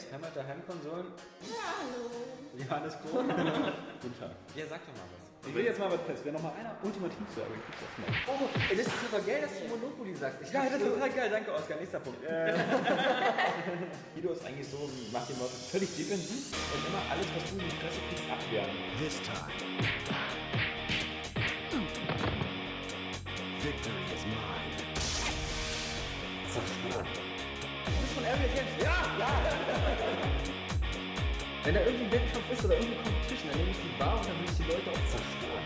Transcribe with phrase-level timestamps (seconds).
[0.00, 1.06] Games, Hammer der Heimkonsolen.
[1.44, 2.10] Ja, hallo.
[2.56, 3.28] Johannes Krohn.
[4.02, 4.30] Guten Tag.
[4.54, 5.48] ja, sag doch mal was.
[5.48, 6.20] Ich will jetzt mal was fest.
[6.24, 8.12] Wer noch mal einer ultimativ sagen, kriegt das mal.
[8.28, 10.42] Oh, ey, das ist super geil, dass du Monopoly sagst.
[10.42, 11.30] Ich Ja, das ist total geil.
[11.30, 11.76] Danke, Oskar.
[11.78, 12.20] Nächster Punkt.
[12.30, 12.54] Äh,
[14.14, 17.68] Guido ist eigentlich so, macht den Leuten völlig defensiv und immer alles, was du in
[17.68, 18.70] die Fresse kriegst, abwehren.
[18.98, 19.48] This time,
[23.62, 24.90] victory is mine.
[27.84, 28.82] Du bist von Area Games.
[28.82, 29.69] Ja, ja.
[31.62, 34.24] Wenn da irgendwie ein Wettkampf ist oder irgendwie Competition, dann nehme ich die Bar und
[34.24, 35.64] dann will ich die Leute auch zerstören.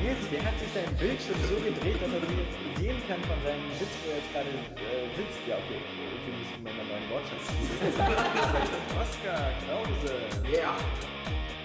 [0.00, 3.36] Nils, der hat sich sein Bildschirm so gedreht, dass er sich jetzt sehen kann von
[3.44, 5.44] seinem Sitz, wo er jetzt gerade äh, sitzt.
[5.44, 7.52] Ja, okay, ich muss ihm mal einen neuen Wortschatz
[9.02, 10.16] Oskar Krause.
[10.48, 10.72] Ja.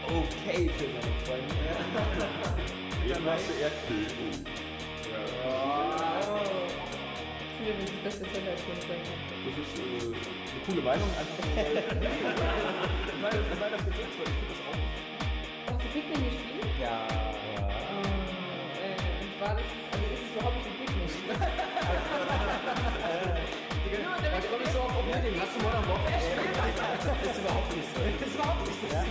[0.04, 1.56] Okay für seine Freunde.
[3.08, 4.67] Dann machst du Erdbeben.
[7.68, 9.04] Ich das ist das beste als mein Freund.
[9.04, 11.12] Das ist äh, eine coole Meinung.
[11.20, 11.68] Einfach weil,
[13.28, 14.80] weil, weil das jetzt ist, weil ich finde das auch.
[15.68, 16.64] Hast du Pikmin gespielt?
[16.80, 17.04] Ja.
[18.72, 21.12] Äh, und zwar, das ist, also ist es überhaupt nicht ein Pikmin.
[23.84, 25.36] Digga, da komm ich so auf Oblivion.
[25.36, 26.48] Hast du Modern Warfare gespielt?
[27.04, 28.00] Das ist überhaupt nicht so.
[28.00, 28.88] Das ist überhaupt nicht so.
[28.96, 29.04] Ja,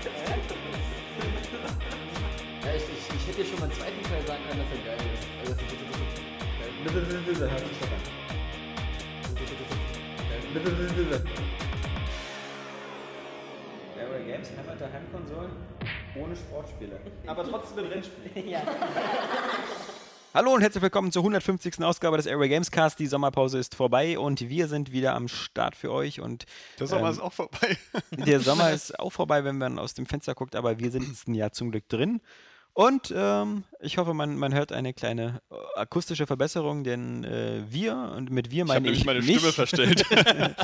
[2.72, 4.96] ich, ich, ich hätte dir schon mal einen zweiten Teil sagen können, dass er geil
[5.12, 5.28] ist.
[5.44, 6.08] Also, das ist, das das
[6.88, 8.24] Bitte, bitte, bitte, hört sich doch an.
[13.98, 15.50] Area Games, Hammer der Heimkonsolen,
[16.20, 17.00] ohne Sportspiele.
[17.26, 18.48] Aber trotzdem mit Rennspielen.
[18.48, 18.60] ja.
[20.34, 21.80] Hallo und herzlich willkommen zur 150.
[21.82, 22.98] Ausgabe des Airway Games Cast.
[22.98, 26.20] Die Sommerpause ist vorbei und wir sind wieder am Start für euch.
[26.20, 26.44] Und
[26.78, 27.76] Der Sommer Ähm, ist auch vorbei.
[28.10, 31.50] der Sommer ist auch vorbei, wenn man aus dem Fenster guckt, aber wir sitzen ja
[31.50, 32.20] zum Glück drin.
[32.76, 38.12] Und ähm, ich hoffe, man, man hört eine kleine äh, akustische Verbesserung, denn äh, wir,
[38.14, 40.04] und mit wir Ich habe meine ich, nämlich meine Stimme verstellt.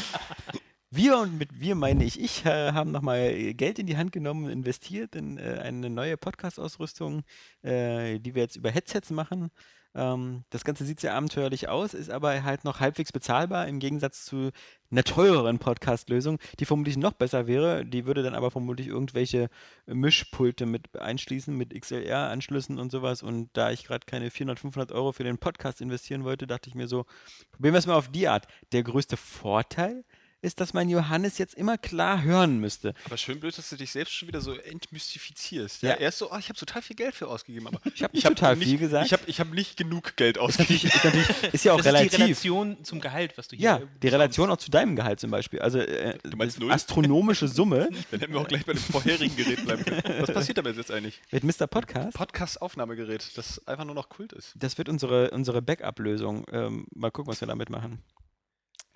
[0.90, 4.44] wir und mit wir meine ich, ich äh, haben nochmal Geld in die Hand genommen
[4.44, 7.22] und investiert in äh, eine neue Podcast-Ausrüstung,
[7.62, 9.50] äh, die wir jetzt über Headsets machen.
[9.94, 14.24] Ähm, das Ganze sieht sehr abenteuerlich aus, ist aber halt noch halbwegs bezahlbar im Gegensatz
[14.24, 14.50] zu
[14.90, 17.84] einer teureren Podcast-Lösung, die vermutlich noch besser wäre.
[17.84, 19.48] Die würde dann aber vermutlich irgendwelche
[19.86, 23.22] Mischpulte mit einschließen, mit XLR-Anschlüssen und sowas.
[23.22, 26.74] Und da ich gerade keine 400, 500 Euro für den Podcast investieren wollte, dachte ich
[26.74, 27.04] mir so,
[27.52, 28.46] probieren wir es mal auf die Art.
[28.72, 30.04] Der größte Vorteil
[30.42, 32.94] ist, dass mein Johannes jetzt immer klar hören müsste.
[33.06, 35.82] aber schön blöd, dass du dich selbst schon wieder so entmystifizierst.
[35.82, 35.96] Ja, Ja.
[35.96, 37.66] Er ist so, oh, ich habe total viel Geld für ausgegeben.
[37.68, 39.06] Aber Ich habe nicht total viel gesagt.
[39.06, 40.90] Ich habe ich hab nicht genug Geld ausgegeben.
[40.92, 42.06] ist, natürlich, ist ja auch das relativ.
[42.12, 45.20] ist die Relation zum Gehalt, was du hier ja, die Relation auch zu deinem Gehalt
[45.20, 45.60] zum Beispiel.
[45.60, 46.72] Also äh, Du meinst null?
[46.72, 50.02] astronomische Summe Dann hätten wir auch gleich bei dem vorherigen Gerät bleiben können.
[50.20, 51.20] Was passiert damit jetzt eigentlich?
[51.30, 51.66] mit Mr.
[51.66, 52.16] Podcast.
[52.16, 54.52] Podcast-Aufnahmegerät, das einfach nur noch Kult ist.
[54.56, 56.46] Das wird unsere, unsere Backup-Lösung.
[56.52, 58.02] Ähm, mal gucken, was wir damit machen.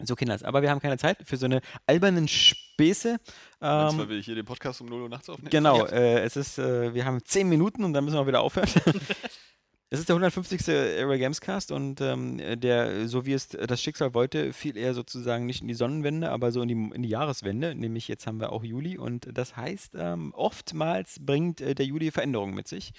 [0.03, 0.43] So, Kinders.
[0.43, 3.19] Aber wir haben keine Zeit für so eine albernen Späße.
[3.63, 5.51] Ähm, weil wir hier den Podcast um 0 Uhr nachts aufnehmen?
[5.51, 8.69] Genau, äh, es ist, äh, wir haben zehn Minuten und dann müssen wir wieder aufhören.
[9.91, 10.69] es ist der 150.
[10.69, 15.47] Airway Games Cast und ähm, der, so wie es das Schicksal wollte, fiel er sozusagen
[15.47, 17.75] nicht in die Sonnenwende, aber so in die, in die Jahreswende.
[17.75, 22.11] Nämlich jetzt haben wir auch Juli und das heißt, ähm, oftmals bringt äh, der Juli
[22.11, 22.93] Veränderungen mit sich.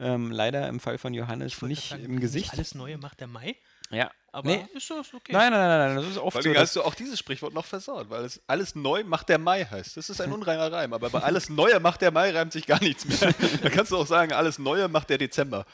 [0.00, 2.52] Ähm, leider im Fall von Johannes Ich nicht sagen, im nicht Gesicht.
[2.54, 3.54] Alles Neue macht der Mai.
[3.90, 4.64] Ja, Aber Nee.
[4.74, 5.32] ist ist okay.
[5.32, 6.54] Nein, nein, nein, nein, das ist oft Vor so.
[6.54, 9.96] hast du auch dieses Sprichwort noch versaut, weil es alles neu macht der Mai heißt.
[9.96, 12.80] Das ist ein unreiner Reim, aber bei alles Neue macht der Mai reimt sich gar
[12.80, 13.34] nichts mehr.
[13.62, 15.66] Da kannst du auch sagen, alles Neue macht der Dezember.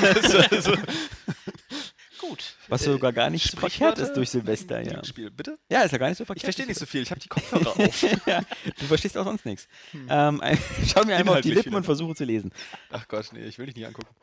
[0.00, 0.74] Das also
[2.20, 2.56] Gut.
[2.68, 5.04] was sogar gar nicht so verkehrt ist durch Silvester, ja.
[5.04, 5.58] Spiel, bitte?
[5.70, 6.44] Ja, ist ja gar nicht so Ich verkehrt.
[6.44, 8.02] verstehe nicht so viel, ich habe die Kopfhörer auf.
[8.26, 8.40] ja,
[8.78, 9.68] du verstehst auch sonst nichts.
[10.08, 10.42] Ähm,
[10.86, 12.52] schau mir einmal auf die Lippen und versuche zu lesen.
[12.90, 14.14] Ach Gott, nee, ich will dich nie angucken.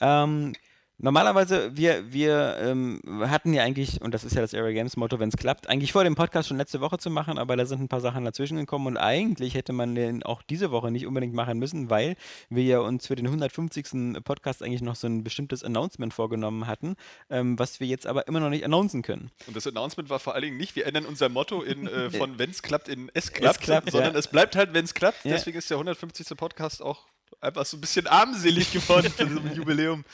[0.00, 0.54] Ähm,
[0.98, 5.18] normalerweise, wir, wir ähm, hatten ja eigentlich, und das ist ja das Area Games Motto,
[5.18, 7.80] wenn es klappt, eigentlich vor dem Podcast schon letzte Woche zu machen, aber da sind
[7.80, 11.34] ein paar Sachen dazwischen gekommen und eigentlich hätte man den auch diese Woche nicht unbedingt
[11.34, 12.16] machen müssen, weil
[12.48, 14.22] wir ja uns für den 150.
[14.24, 16.96] Podcast eigentlich noch so ein bestimmtes Announcement vorgenommen hatten,
[17.30, 19.30] ähm, was wir jetzt aber immer noch nicht announcen können.
[19.46, 22.38] Und das Announcement war vor allen Dingen nicht, wir ändern unser Motto in, äh, von
[22.38, 24.18] wenn's klappt in es klappt, klappt, sondern ja.
[24.18, 25.24] es bleibt halt, wenn's klappt.
[25.24, 25.32] Ja.
[25.32, 26.36] Deswegen ist der 150.
[26.36, 27.06] Podcast auch
[27.40, 30.04] einfach so ein bisschen armselig geworden für so ein Jubiläum.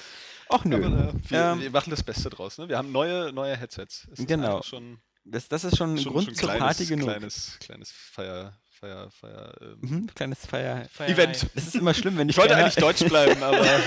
[0.50, 0.85] Ach nö.
[0.85, 2.58] Aber, äh, wir, Ähm, wir machen das Beste draus.
[2.58, 2.69] Ne?
[2.69, 4.06] Wir haben neue, neue Headsets.
[4.12, 4.62] Es Genau.
[4.62, 7.08] Schon, Das, das ist schon ein schon, Grund schon zur kleines, Party genug.
[7.08, 9.52] Kleines, kleines Feier, Feier, Feier.
[9.61, 10.87] Ähm, Mhm, kleines Feier.
[10.93, 11.12] Feierei.
[11.12, 11.47] Event.
[11.55, 13.61] Es ist immer schlimm, wenn Ich dich wollte keiner- eigentlich Deutsch bleiben, aber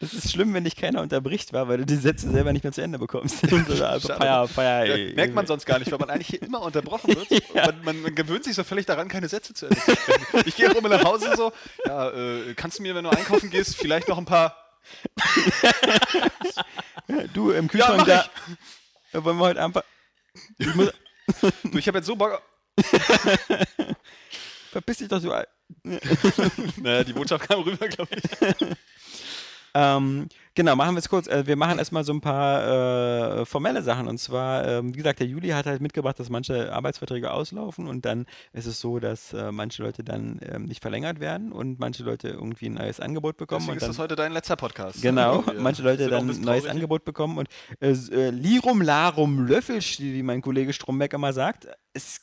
[0.00, 2.72] Es ist schlimm, wenn dich keiner unterbricht, war, weil du die Sätze selber nicht mehr
[2.72, 3.36] zu Ende bekommst.
[3.52, 4.00] Also Schade.
[4.18, 4.96] Feier, Feier.
[4.96, 7.28] ja, merkt man sonst gar nicht, weil man eigentlich hier immer unterbrochen wird.
[7.54, 10.42] man, man, man gewöhnt sich so völlig daran, keine Sätze zu Ende zu sprechen.
[10.46, 11.52] Ich gehe auch immer nach Hause so,
[11.86, 14.56] ja, äh, kannst du mir, wenn du einkaufen gehst, vielleicht noch ein paar
[17.34, 18.26] Du im Kühlschrank mach da.
[19.24, 19.82] Wollen wir heute einfach.
[20.58, 20.90] Ich muss,
[21.62, 22.42] Du, ich habe jetzt so Bock.
[24.70, 25.22] verpiss dich doch.
[25.24, 25.48] Al-
[26.76, 28.22] Naja, die Botschaft kam rüber, glaube ich.
[29.74, 31.26] Ähm, genau, machen wir es kurz.
[31.26, 34.06] Äh, wir machen erstmal so ein paar äh, formelle Sachen.
[34.06, 38.04] Und zwar, ähm, wie gesagt, der Juli hat halt mitgebracht, dass manche Arbeitsverträge auslaufen und
[38.04, 42.02] dann ist es so, dass äh, manche Leute dann ähm, nicht verlängert werden und manche
[42.02, 43.60] Leute irgendwie ein neues Angebot bekommen.
[43.60, 45.00] Deswegen und ist dann, das heute dein letzter Podcast.
[45.00, 46.66] Genau, wir manche Leute dann ein neues.
[46.66, 47.48] Angebot bekommen und
[47.80, 51.66] äh, äh, Lirum Larum Löffelstiel, wie mein Kollege Strombeck immer sagt.
[51.92, 52.20] Es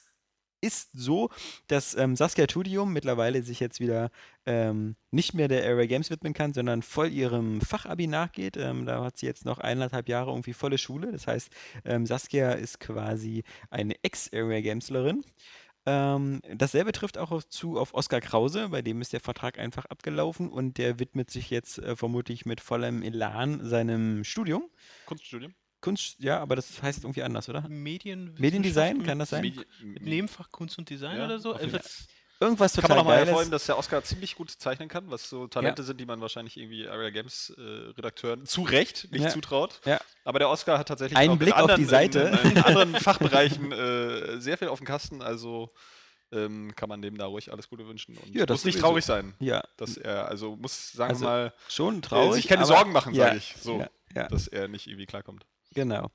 [0.61, 1.29] ist so,
[1.67, 4.11] dass ähm, Saskia Tudium mittlerweile sich jetzt wieder
[4.45, 8.57] ähm, nicht mehr der Area Games widmen kann, sondern voll ihrem Fachabi nachgeht.
[8.57, 11.11] Ähm, da hat sie jetzt noch eineinhalb Jahre irgendwie volle Schule.
[11.11, 11.49] Das heißt,
[11.85, 15.23] ähm, Saskia ist quasi eine Ex-Area Gameslerin.
[15.85, 20.49] Ähm, dasselbe trifft auch zu auf Oskar Krause, bei dem ist der Vertrag einfach abgelaufen
[20.49, 24.69] und der widmet sich jetzt äh, vermutlich mit vollem Elan seinem Studium.
[25.05, 25.53] Kunststudium.
[25.81, 27.67] Kunst, ja, aber das heißt irgendwie anders, oder?
[27.69, 29.43] Medien Mediendesign, kann das sein?
[29.43, 31.53] Medi- Mit Nebenfach Kunst und Design Ja, oder so?
[31.55, 31.79] auf jeden Äh,
[32.41, 33.27] Irgendwas Kann total man nochmal Geiles.
[33.27, 36.55] hervorheben, dass der Oscar ziemlich gut zeichnen kann, was so Talente sind, die man wahrscheinlich
[36.55, 39.29] irgendwie Area Games äh, Redakteuren zu Recht nicht Ja.
[39.29, 39.81] zutraut.
[39.83, 39.99] Ja.
[40.23, 42.39] Aber der Oscar hat tatsächlich Einen auch in Blick auf die anderen, Seite.
[42.45, 45.73] In, in anderen Fachbereichen äh, sehr viel auf dem Kasten, also
[46.31, 49.03] ähm, kann man dem da ruhig alles Gute wünschen und Ja, das muss nicht traurig
[49.03, 52.35] sein, Ja, dass er, also muss, sagen Also, wir mal, schon äh, traurig.
[52.35, 54.27] sich keine aber- Sorgen machen, ja, sage ich, so, Ja, ja.
[54.29, 55.45] dass er nicht irgendwie klarkommt.
[55.75, 56.09] Genau.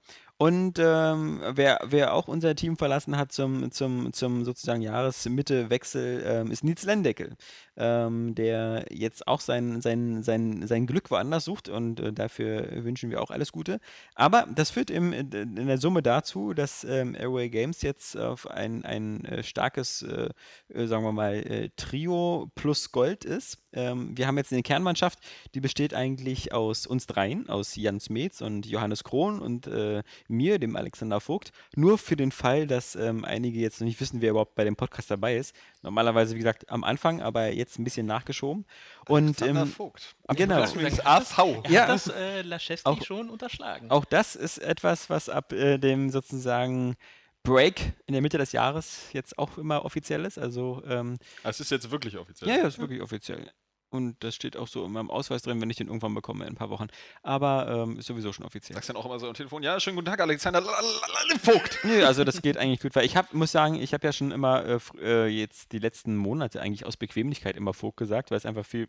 [0.45, 6.51] Und ähm, wer, wer auch unser Team verlassen hat zum, zum, zum sozusagen Jahresmittewechsel, ähm,
[6.51, 7.37] ist Nils Lendeckel,
[7.79, 13.09] ähm, der jetzt auch sein, sein, sein, sein Glück woanders sucht und äh, dafür wünschen
[13.11, 13.81] wir auch alles Gute.
[14.17, 18.85] Aber das führt im, in der Summe dazu, dass ähm, Airway Games jetzt auf ein,
[18.85, 20.29] ein äh, starkes, äh,
[20.69, 23.61] äh, sagen wir mal, äh, Trio plus Gold ist.
[23.73, 25.21] Ähm, wir haben jetzt eine Kernmannschaft,
[25.55, 30.03] die besteht eigentlich aus uns dreien, aus Jan Smeets und Johannes Krohn und äh,
[30.37, 31.53] mir, dem Alexander Vogt.
[31.77, 34.77] Nur für den Fall, dass ähm, einige jetzt noch nicht wissen, wer überhaupt bei dem
[34.77, 35.55] Podcast dabei ist.
[35.83, 38.67] Normalerweise, wie gesagt, am Anfang, aber jetzt ein bisschen nachgeschoben.
[39.09, 40.15] Und Alexander ähm, Vogt.
[40.37, 40.61] genau.
[40.61, 41.39] Das ist AV.
[41.65, 41.83] Er Ja.
[41.83, 43.91] hat das äh, Laschewski Auch- schon unterschlagen.
[43.91, 46.97] auch das ist etwas, was ab äh, dem sozusagen
[47.43, 50.39] Break in der Mitte des Jahres jetzt auch immer offiziell ist.
[50.39, 52.49] Also ähm, Das ist jetzt wirklich offiziell.
[52.51, 53.51] Ja, ja, ist wirklich offiziell.
[53.95, 56.55] Und das steht auch so in meinem Ausweis drin, wenn ich den irgendwann bekomme in
[56.55, 56.89] ein paar Wochen.
[57.23, 58.75] Aber ähm, ist sowieso schon offiziell.
[58.75, 61.39] Sagst dann auch immer so am Telefon, ja, schönen guten Tag, Alexander L- L- L-
[61.39, 61.79] Vogt.
[61.85, 64.33] Nö, also das geht eigentlich gut, weil ich hab, muss sagen, ich habe ja schon
[64.33, 68.47] immer äh, äh, jetzt die letzten Monate eigentlich aus Bequemlichkeit immer Vogt gesagt, weil es
[68.47, 68.89] einfach viel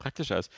[0.00, 0.50] praktischer ist.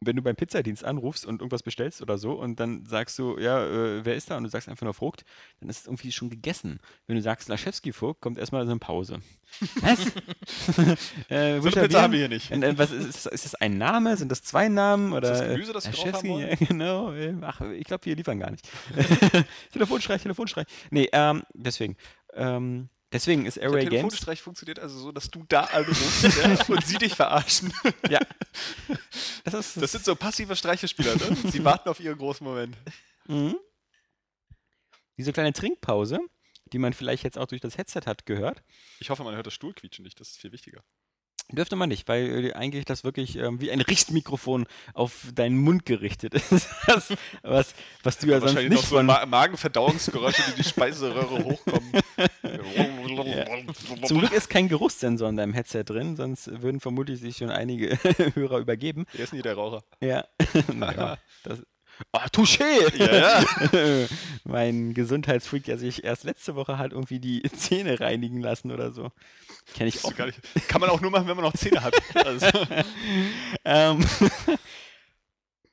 [0.00, 3.64] Wenn du beim Pizzadienst anrufst und irgendwas bestellst oder so und dann sagst du, ja,
[3.64, 4.36] äh, wer ist da?
[4.36, 5.24] Und du sagst einfach nur Vogt,
[5.60, 6.80] dann ist es irgendwie schon gegessen.
[7.06, 9.20] Wenn du sagst Laschewski Vogt, kommt erstmal so eine Pause.
[9.80, 10.06] Was?
[11.28, 12.50] äh, So eine Pizza haben wir hier nicht.
[12.52, 14.16] Und, äh, was ist, ist, ist das ein Name?
[14.16, 15.12] Sind das zwei Namen?
[15.12, 16.40] Oder, das Gemüse, das wir drauf Laschewski?
[16.40, 17.12] Ja, genau.
[17.42, 18.68] Ach, ich glaube, wir liefern gar nicht.
[19.72, 20.66] Telefonstreich, Telefonstreich.
[20.90, 21.96] Nee, ähm, deswegen.
[22.34, 23.90] Ähm, deswegen ist Der Airway Games.
[23.90, 27.72] Telefonstreich funktioniert also so, dass du da anrufst ja, und sie dich verarschen.
[28.08, 28.20] Ja.
[29.44, 31.36] Das, ist, Das sind so passive Streichespieler, ne?
[31.52, 32.76] Sie warten auf ihren großen Moment.
[33.28, 33.56] Mhm.
[35.16, 36.18] Diese kleine Trinkpause,
[36.72, 38.64] die man vielleicht jetzt auch durch das Headset hat gehört,
[38.98, 40.82] Ich hoffe, man hört das Stuhlquietschen nicht, das ist viel wichtiger.
[41.52, 45.86] Dürfte man nicht, weil äh, eigentlich das wirklich ähm, wie ein Richtmikrofon auf deinen Mund
[45.86, 46.68] gerichtet ist.
[46.86, 47.12] das,
[47.42, 49.06] was, was du ja sonst Wahrscheinlich noch nicht so von.
[49.06, 51.92] Ma Magenverdauungsgeräusche, die die Speiseröhre hochkommen.
[54.04, 57.98] Zum Glück ist kein Geruchssensor in deinem Headset drin, sonst würden vermutlich sich schon einige
[58.34, 59.06] Hörer übergeben.
[59.14, 59.82] Der ist nie der Raucher.
[60.00, 60.24] Ja.
[60.74, 61.60] naja, das,
[62.12, 62.64] oh, touché!
[62.96, 64.06] Ja, ja.
[64.44, 69.10] mein Gesundheitsfreak, der sich erst letzte Woche hat irgendwie die Zähne reinigen lassen oder so.
[69.74, 70.12] Kenne ich auch.
[70.68, 71.94] kann man auch nur machen, wenn man noch Zähne hat.
[72.14, 72.46] Also,
[73.64, 74.04] Ähm,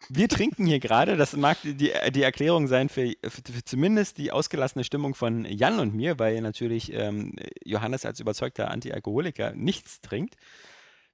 [0.10, 4.84] wir trinken hier gerade, das mag die, die Erklärung sein für, für, zumindest die ausgelassene
[4.84, 10.36] Stimmung von Jan und mir, weil natürlich ähm, Johannes als überzeugter Antialkoholiker nichts trinkt.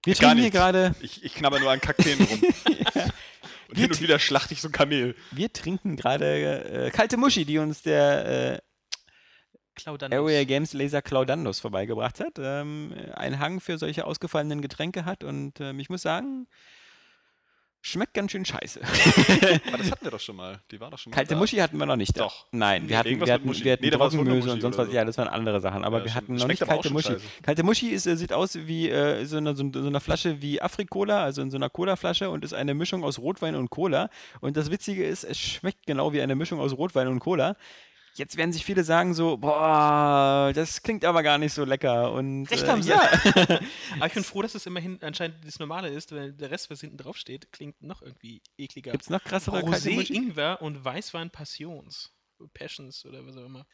[0.03, 0.57] Wir Gar trinken hier nichts.
[0.57, 2.41] gerade, ich, ich knabber nur an Kakteen rum.
[3.69, 5.15] Und hin und Wir- wieder schlachte ich so ein Kamel.
[5.31, 8.59] wir trinken gerade äh, kalte Muschi, die uns der äh,
[9.75, 10.17] Claudanus.
[10.17, 12.33] Area Games Laser Claudandos vorbeigebracht hat.
[12.37, 16.47] Ähm, ein Hang für solche ausgefallenen Getränke hat und ähm, ich muss sagen,
[17.81, 18.81] schmeckt ganz schön scheiße.
[19.67, 20.59] Aber das hatten wir doch schon mal.
[20.71, 21.39] Die war doch schon mal Kalte da.
[21.39, 22.19] Muschi hatten wir noch nicht.
[22.19, 22.45] Doch.
[22.51, 24.87] Nein, wir hatten, wir hatten, wir hatten Nee, Wundermuschi und sonst was.
[24.87, 24.93] so.
[24.93, 25.83] Ja, das waren andere Sachen.
[25.85, 27.13] Aber Ja, wir hatten noch nicht kalte Muschi.
[27.13, 27.25] scheiße.
[27.41, 30.61] Kalte Muschi ist, äh, sieht aus wie äh, so, eine, so, so eine Flasche wie
[30.61, 34.09] Afri-Cola, also in so einer Cola-Flasche und ist eine Mischung aus Rotwein und Cola.
[34.41, 37.55] Und das Witzige ist, es schmeckt genau wie eine Mischung aus Rotwein und Cola.
[38.15, 42.11] Jetzt werden sich viele sagen so, boah, das klingt aber gar nicht so lecker.
[42.11, 42.89] Und, Recht äh, haben sie.
[42.89, 43.01] Ja.
[43.95, 46.81] Aber ich bin froh, dass es immerhin anscheinend das Normale ist, weil der Rest, was
[46.81, 48.91] hinten drauf steht, klingt noch irgendwie ekliger.
[48.91, 50.11] Gibt es noch krassere Rosé?
[50.11, 52.11] Ingwer und Weißwein Passions.
[52.53, 53.65] Passions oder was auch immer.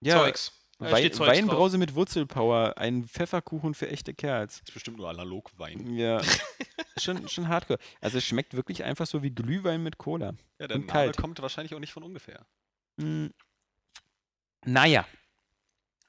[0.00, 0.52] Ja, Zeugs.
[0.78, 1.28] Wei Zeugs drauf.
[1.28, 4.56] Weinbrause mit Wurzelpower, ein Pfefferkuchen für echte Kerls.
[4.56, 5.94] ist bestimmt nur Analogwein.
[5.94, 6.20] Ja,
[6.98, 7.78] schon, schon hardcore.
[8.00, 10.34] Also es schmeckt wirklich einfach so wie Glühwein mit Cola.
[10.58, 11.16] Ja, der Und Name kalt.
[11.16, 12.44] kommt wahrscheinlich auch nicht von ungefähr.
[13.00, 13.32] Hm.
[14.64, 15.06] Naja.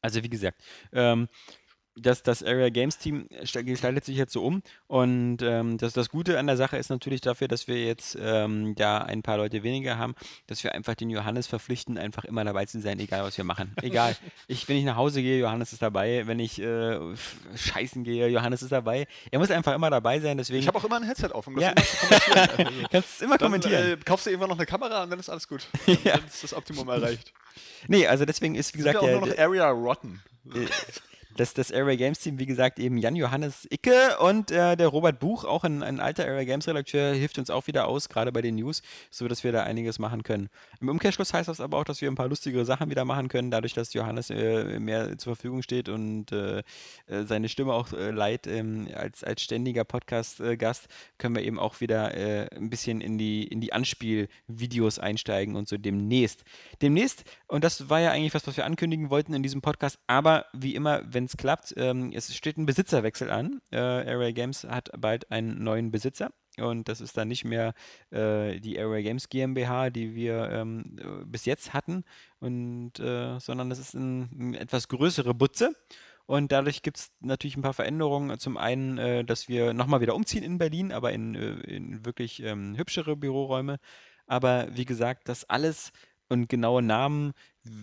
[0.01, 0.61] Also wie gesagt,
[0.93, 1.27] ähm,
[1.97, 6.09] das, das Area Games Team sta- gestaltet sich jetzt so um und ähm, das, das
[6.09, 9.63] Gute an der Sache ist natürlich dafür, dass wir jetzt ähm, da ein paar Leute
[9.63, 10.13] weniger haben,
[10.45, 13.73] dass wir einfach den Johannes verpflichten, einfach immer dabei zu sein, egal was wir machen.
[13.81, 14.15] Egal.
[14.47, 16.27] Ich, wenn ich nach Hause gehe, Johannes ist dabei.
[16.27, 16.99] Wenn ich äh,
[17.55, 19.07] scheißen gehe, Johannes ist dabei.
[19.31, 21.55] Er muss einfach immer dabei sein, deswegen Ich habe auch immer ein Headset auf, um
[21.55, 21.71] das Ja.
[21.71, 22.87] immer zu kommentieren.
[22.91, 23.91] Kannst du es immer dann kommentieren.
[23.93, 25.65] äh, kaufst du irgendwann noch eine Kamera und dann ist alles gut.
[26.03, 26.17] Ja.
[26.17, 27.31] Dann ist das Optimum erreicht.
[27.87, 30.21] Nee, also deswegen ist, wie gesagt, wir der, auch nur noch der, Area Rotten.
[31.37, 35.19] Äh, das, Area Games Team, wie gesagt, eben Jan Johannes Icke und äh, der Robert
[35.19, 38.41] Buch, auch ein, ein alter Area Games Redakteur, hilft uns auch wieder aus, gerade bei
[38.41, 40.49] den News, so dass wir da einiges machen können.
[40.79, 43.51] Im Umkehrschluss heißt das aber auch, dass wir ein paar lustigere Sachen wieder machen können,
[43.51, 46.59] dadurch, dass Johannes äh, mehr zur Verfügung steht und äh,
[47.07, 50.87] äh, seine Stimme auch äh, leiht ähm, als, als ständiger Podcast-Gast,
[51.17, 55.67] können wir eben auch wieder äh, ein bisschen in die, in die Anspielvideos einsteigen und
[55.67, 56.43] so demnächst.
[56.81, 60.45] Demnächst, und das war ja eigentlich was, was wir ankündigen wollten in diesem Podcast, aber
[60.53, 63.61] wie immer, wenn es klappt, ähm, es steht ein Besitzerwechsel an.
[63.71, 66.31] Äh, Area Games hat bald einen neuen Besitzer.
[66.57, 67.73] Und das ist dann nicht mehr
[68.11, 72.05] äh, die Area Games GmbH, die wir ähm, äh, bis jetzt hatten,
[72.39, 75.75] und, äh, sondern das ist ein, ein etwas größere Butze.
[76.27, 78.39] Und dadurch gibt es natürlich ein paar Veränderungen.
[78.39, 82.41] Zum einen, äh, dass wir nochmal wieder umziehen in Berlin, aber in, äh, in wirklich
[82.41, 83.77] ähm, hübschere Büroräume.
[84.25, 85.91] Aber wie gesagt, das alles
[86.29, 87.33] und genaue Namen,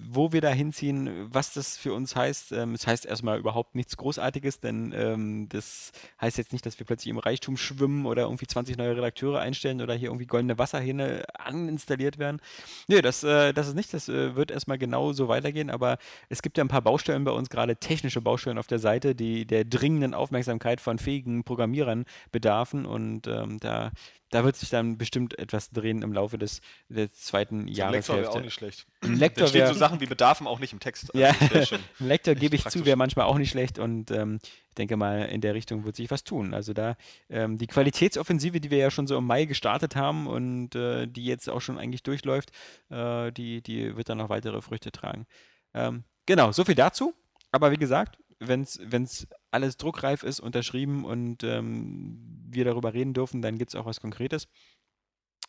[0.08, 2.52] wo wir da hinziehen, was das für uns heißt.
[2.52, 6.86] Ähm, es heißt erstmal überhaupt nichts Großartiges, denn ähm, das heißt jetzt nicht, dass wir
[6.86, 11.24] plötzlich im Reichtum schwimmen oder irgendwie 20 neue Redakteure einstellen oder hier irgendwie goldene Wasserhähne
[11.34, 12.40] aninstalliert werden.
[12.86, 15.98] Nö, das, äh, das ist nicht, das äh, wird erstmal genau so weitergehen, aber
[16.28, 19.46] es gibt ja ein paar Baustellen bei uns, gerade technische Baustellen auf der Seite, die
[19.46, 23.90] der dringenden Aufmerksamkeit von fähigen Programmierern bedarfen und ähm, da,
[24.32, 28.30] da wird sich dann bestimmt etwas drehen im Laufe des, der zweiten ein Lektor wäre
[28.30, 28.86] auch nicht schlecht.
[29.02, 31.14] Lektor wäre so Sachen wie bedarfen auch nicht im Text.
[31.14, 34.74] Also ja, ein Lektor gebe ich zu, wäre manchmal auch nicht schlecht und ähm, ich
[34.74, 36.54] denke mal, in der Richtung wird sich was tun.
[36.54, 36.96] Also da
[37.28, 41.24] ähm, die Qualitätsoffensive, die wir ja schon so im Mai gestartet haben und äh, die
[41.24, 42.52] jetzt auch schon eigentlich durchläuft,
[42.90, 45.26] äh, die, die wird dann noch weitere Früchte tragen.
[45.74, 47.14] Ähm, genau, so viel dazu.
[47.50, 53.42] Aber wie gesagt, wenn es alles druckreif ist, unterschrieben und ähm, wir darüber reden dürfen,
[53.42, 54.48] dann gibt es auch was Konkretes.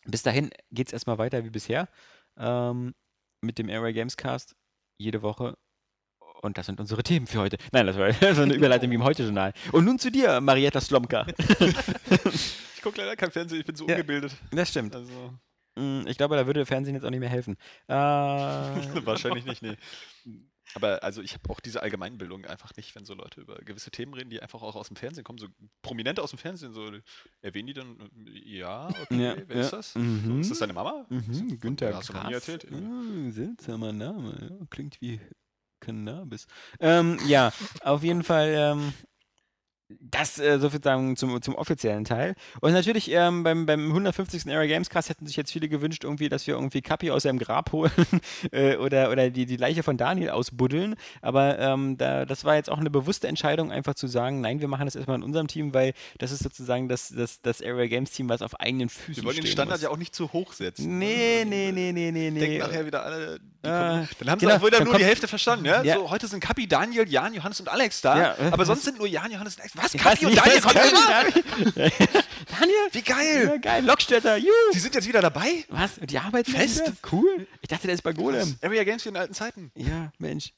[0.06, 1.88] Bis dahin geht es erstmal weiter wie bisher
[2.36, 2.94] ähm,
[3.44, 4.54] mit dem Area Games Cast
[4.98, 5.56] jede Woche.
[6.42, 7.56] Und das sind unsere Themen für heute.
[7.72, 9.52] Nein, das war so eine Überleitung wie im Heute-Journal.
[9.72, 11.26] Und nun zu dir, Marietta Slomka.
[12.76, 13.94] Ich gucke leider kein Fernsehen, ich bin so Ja.
[13.94, 14.36] ungebildet.
[14.50, 14.94] Das stimmt.
[14.94, 15.32] Also,
[15.76, 17.56] Mm, Ich glaube, da würde Fernsehen jetzt auch nicht mehr helfen.
[17.88, 17.94] Äh,
[19.06, 19.76] wahrscheinlich nicht, nee.
[20.74, 24.14] Aber also ich habe auch diese Allgemeinbildung einfach nicht, wenn so Leute über gewisse Themen
[24.14, 25.48] reden, die einfach auch aus dem Fernsehen kommen, so
[25.82, 26.90] Prominente aus dem Fernsehen, so
[27.42, 29.94] erwähnen die dann, äh, ja, okay, Ja, wer ja, ist das?
[29.94, 30.40] mhm.
[30.40, 31.06] Ist das deine Mama?
[31.08, 32.66] Mhm, Günther hast du noch nie erzählt.
[32.72, 34.36] Ah, seltsamer Name.
[34.60, 35.20] Ja, klingt wie
[35.80, 36.46] Cannabis.
[36.80, 37.52] Ähm, ja,
[37.82, 38.48] auf jeden Fall.
[38.56, 38.92] Ähm,
[39.88, 42.34] das äh, so viel sagen zum, zum offiziellen Teil.
[42.60, 44.46] Und natürlich ähm, beim, beim 150.
[44.48, 47.38] Area Games Cast hätten sich jetzt viele gewünscht, irgendwie, dass wir irgendwie Kapi aus seinem
[47.38, 47.90] Grab holen
[48.52, 50.96] äh, oder, oder die, die Leiche von Daniel ausbuddeln.
[51.20, 54.68] Aber ähm, da, das war jetzt auch eine bewusste Entscheidung, einfach zu sagen, nein, wir
[54.68, 58.10] machen das erstmal in unserem Team, weil das ist sozusagen das, das, das Area Games
[58.10, 59.82] Team, was auf eigenen Füßen Wir wollen den Standard muss.
[59.82, 60.98] ja auch nicht zu hoch setzen.
[60.98, 62.40] Nee, nee, nee, nee, nee, nee.
[62.40, 63.38] Denken nachher wieder alle.
[63.64, 65.82] Kommen, dann haben sie genau, auch wieder nur die Hälfte verstanden, ja?
[65.82, 65.94] Ja.
[65.94, 68.18] So, heute sind Kapi, Daniel, Jan, Johannes und Alex da.
[68.18, 69.73] Ja, aber sonst sind nur Jan, Johannes und Alex.
[69.74, 69.94] Was?
[69.94, 71.74] Weiß und Daniel kommen immer?
[72.60, 72.88] Daniel?
[72.92, 73.44] Wie geil!
[73.46, 74.52] Ja, geil, Lockstädter, juhu.
[74.72, 75.64] Die sind jetzt wieder dabei?
[75.68, 75.96] Was?
[76.00, 76.80] Die arbeiten Fest?
[76.80, 76.92] wieder?
[77.10, 77.46] Cool.
[77.60, 78.56] Ich dachte, der ist bei Golem.
[78.62, 79.72] Area Games wie in alten Zeiten.
[79.76, 80.52] Ja, Mensch.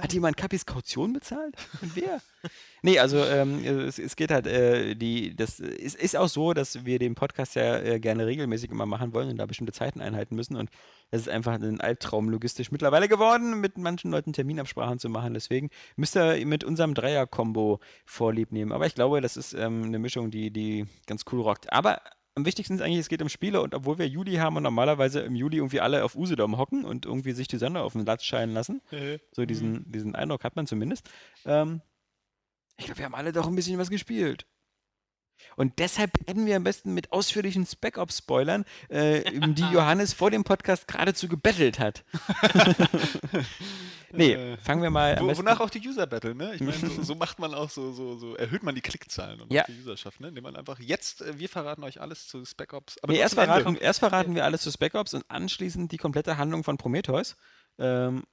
[0.00, 1.54] Hat jemand Kapis Kaution bezahlt?
[1.80, 2.20] Und wer?
[2.82, 6.84] nee, also ähm, es, es geht halt, äh, die, das ist, ist auch so, dass
[6.84, 10.34] wir den Podcast ja äh, gerne regelmäßig immer machen wollen und da bestimmte Zeiten einhalten
[10.34, 10.56] müssen.
[10.56, 10.70] Und
[11.10, 15.34] das ist einfach ein Albtraum logistisch mittlerweile geworden, mit manchen Leuten Terminabsprachen zu machen.
[15.34, 18.72] Deswegen müsst ihr mit unserem Dreier-Kombo vorlieb nehmen.
[18.72, 21.72] Aber ich glaube, das ist ähm, eine Mischung, die, die ganz cool rockt.
[21.72, 22.00] Aber
[22.34, 25.20] am wichtigsten ist eigentlich, es geht um Spiele und obwohl wir Juli haben und normalerweise
[25.20, 28.24] im Juli irgendwie alle auf Usedom hocken und irgendwie sich die Sonne auf den Latz
[28.24, 28.82] scheinen lassen,
[29.32, 31.08] so diesen, diesen Eindruck hat man zumindest,
[31.44, 31.80] ähm,
[32.76, 34.46] ich glaube, wir haben alle doch ein bisschen was gespielt.
[35.56, 39.22] Und deshalb beenden wir am besten mit ausführlichen Spec Ops-Spoilern, äh,
[39.52, 42.04] die Johannes vor dem Podcast geradezu gebettelt hat.
[44.12, 46.54] nee, Äh, fangen wir mal am Wo, wonach auch die User Battle, ne?
[46.54, 49.52] Ich meine, so, so macht man auch so, so, so erhöht man die Klickzahlen und
[49.52, 49.64] Ja.
[49.68, 50.28] die Userschaft, ne?
[50.28, 52.96] Indem man einfach jetzt, äh, wir verraten euch alles zu Spec Ops.
[53.02, 56.36] Aber Nee, erst verraten, erst verraten wir alles zu Spec Ops und anschließend die komplette
[56.36, 57.36] Handlung von Prometheus.
[57.78, 58.24] Ähm,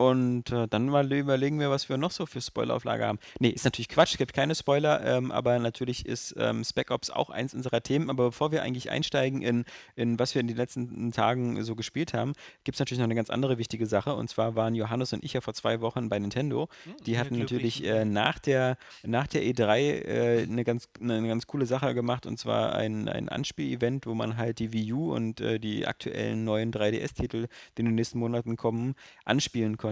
[0.00, 3.18] Und äh, dann mal überlegen wir, was wir noch so für Spoilerauflage haben.
[3.40, 7.10] Nee, ist natürlich Quatsch, es gibt keine Spoiler, ähm, aber natürlich ist ähm, Spec Ops
[7.10, 8.08] auch eins unserer Themen.
[8.08, 9.64] Aber bevor wir eigentlich einsteigen in,
[9.96, 13.16] in was wir in den letzten Tagen so gespielt haben, gibt es natürlich noch eine
[13.16, 14.14] ganz andere wichtige Sache.
[14.14, 16.68] Und zwar waren Johannes und ich ja vor zwei Wochen bei Nintendo.
[17.04, 21.48] Die ja, hatten natürlich äh, nach, der, nach der E3 äh, eine, ganz, eine ganz
[21.48, 22.24] coole Sache gemacht.
[22.24, 26.44] Und zwar ein, ein Anspiel-Event, wo man halt die Wii U und äh, die aktuellen
[26.44, 29.87] neuen 3DS-Titel, die in den nächsten Monaten kommen, anspielen konnte.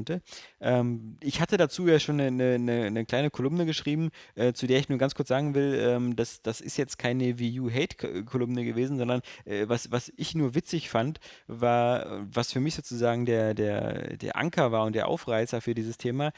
[0.60, 4.78] Ähm, ich hatte dazu ja schon eine, eine, eine kleine Kolumne geschrieben, äh, zu der
[4.78, 8.64] ich nur ganz kurz sagen will, ähm, dass das ist jetzt keine Wii U Hate-Kolumne
[8.64, 13.54] gewesen, sondern äh, was, was ich nur witzig fand, war, was für mich sozusagen der,
[13.54, 16.32] der, der Anker war und der Aufreißer für dieses Thema,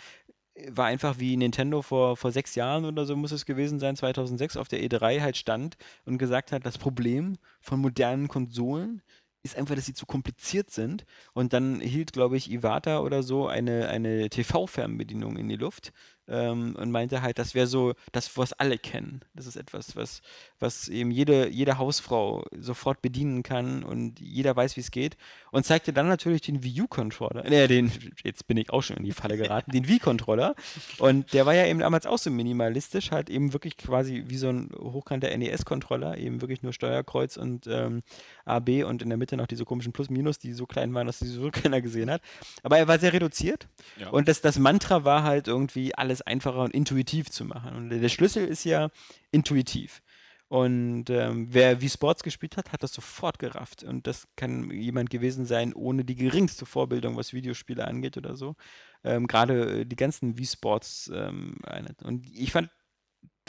[0.55, 3.97] äh, war einfach wie Nintendo vor, vor sechs Jahren oder so muss es gewesen sein,
[3.97, 9.03] 2006 auf der E3 halt stand und gesagt hat, das Problem von modernen Konsolen
[9.43, 11.05] ist einfach, dass sie zu kompliziert sind.
[11.33, 15.93] Und dann hielt, glaube ich, Iwata oder so eine, eine TV-Fernbedienung in die Luft
[16.29, 19.21] ähm, und meinte halt, das wäre so das, was alle kennen.
[19.35, 20.23] Das ist etwas, was,
[20.59, 25.17] was eben jede, jede Hausfrau sofort bedienen kann und jeder weiß, wie es geht.
[25.51, 27.91] Und zeigte dann natürlich den Wii U-Controller, äh, den,
[28.23, 30.55] jetzt bin ich auch schon in die Falle geraten, den Wii-Controller.
[30.99, 34.49] Und der war ja eben damals auch so minimalistisch, halt eben wirklich quasi wie so
[34.49, 38.03] ein hochkanter NES-Controller, eben wirklich nur Steuerkreuz und ähm,
[38.45, 41.27] AB und in der Mitte noch diese komischen Plus-Minus, die so klein waren, dass sie
[41.27, 42.23] so keiner gesehen hat.
[42.63, 43.69] Aber er war sehr reduziert.
[43.99, 44.11] Ja.
[44.11, 47.77] Und das, das Mantra war halt irgendwie, alles einfacher und intuitiv zu machen.
[47.77, 48.91] Und der Schlüssel ist ja
[49.31, 50.03] intuitiv.
[50.49, 53.85] Und ähm, wer Wii Sports gespielt hat, hat das sofort gerafft.
[53.85, 58.57] Und das kann jemand gewesen sein, ohne die geringste Vorbildung, was Videospiele angeht oder so.
[59.05, 61.11] Ähm, Gerade äh, die ganzen Wii Sports.
[61.15, 61.59] Ähm,
[62.03, 62.71] und ich fand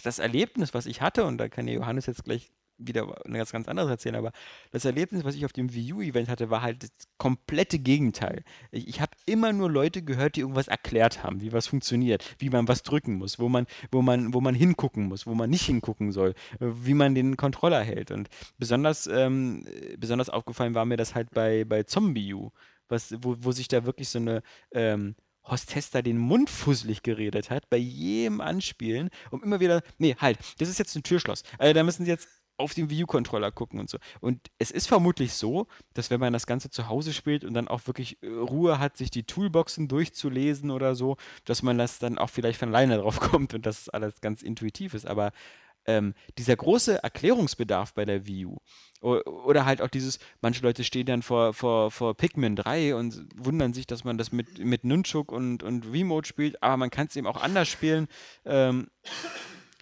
[0.04, 3.52] das Erlebnis, was ich hatte, und da kann ja Johannes jetzt gleich wieder eine ganz,
[3.52, 4.32] ganz anderes erzählen, aber
[4.72, 8.44] das Erlebnis, was ich auf dem Wii U-Event hatte, war halt das komplette Gegenteil.
[8.72, 12.50] Ich, ich habe immer nur Leute gehört, die irgendwas erklärt haben, wie was funktioniert, wie
[12.50, 15.66] man was drücken muss, wo man, wo man, wo man hingucken muss, wo man nicht
[15.66, 18.12] hingucken soll, äh, wie man den Controller hält.
[18.12, 19.66] Und besonders, ähm,
[19.98, 22.52] besonders aufgefallen war mir das halt bei, bei Zombie U,
[22.88, 25.16] was, wo, wo sich da wirklich so eine ähm,
[25.50, 30.38] Hostess da den Mund fusselig geredet hat, bei jedem Anspielen, um immer wieder, nee, halt,
[30.60, 31.44] das ist jetzt ein Türschloss.
[31.58, 33.98] Also da müssen sie jetzt auf den Wii U-Controller gucken und so.
[34.20, 37.68] Und es ist vermutlich so, dass wenn man das Ganze zu Hause spielt und dann
[37.68, 42.18] auch wirklich äh, Ruhe hat, sich die Toolboxen durchzulesen oder so, dass man das dann
[42.18, 45.08] auch vielleicht von alleine drauf kommt und dass alles ganz intuitiv ist.
[45.08, 45.32] Aber
[45.86, 48.58] ähm, dieser große Erklärungsbedarf bei der Wii U
[49.02, 53.74] oder halt auch dieses, manche Leute stehen dann vor, vor, vor Pikmin 3 und wundern
[53.74, 57.16] sich, dass man das mit, mit Nunchuk und, und Remote spielt, aber man kann es
[57.16, 58.10] eben auch anders spielen.
[58.46, 58.90] Ähm,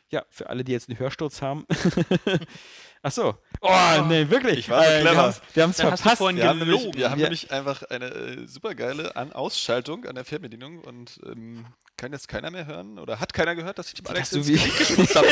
[0.09, 1.65] ja, für alle, die jetzt einen Hörsturz haben.
[3.03, 3.35] Ach so.
[3.61, 4.59] Oh, nee, wirklich.
[4.59, 5.35] Ich war so Äh, clever.
[5.53, 6.17] Wir haben es Dann hast du verpasst.
[6.17, 6.97] vorhin Wir haben, nämlich, gelogen.
[6.99, 7.25] wir haben Ja.
[7.25, 11.65] nämlich einfach eine äh, supergeile an Ausschaltung an der Fernbedienung und ähm,
[11.97, 14.77] kann jetzt keiner mehr hören oder hat keiner gehört, dass ich dem Alex ins Gesicht
[14.77, 15.27] geschmutzt habe,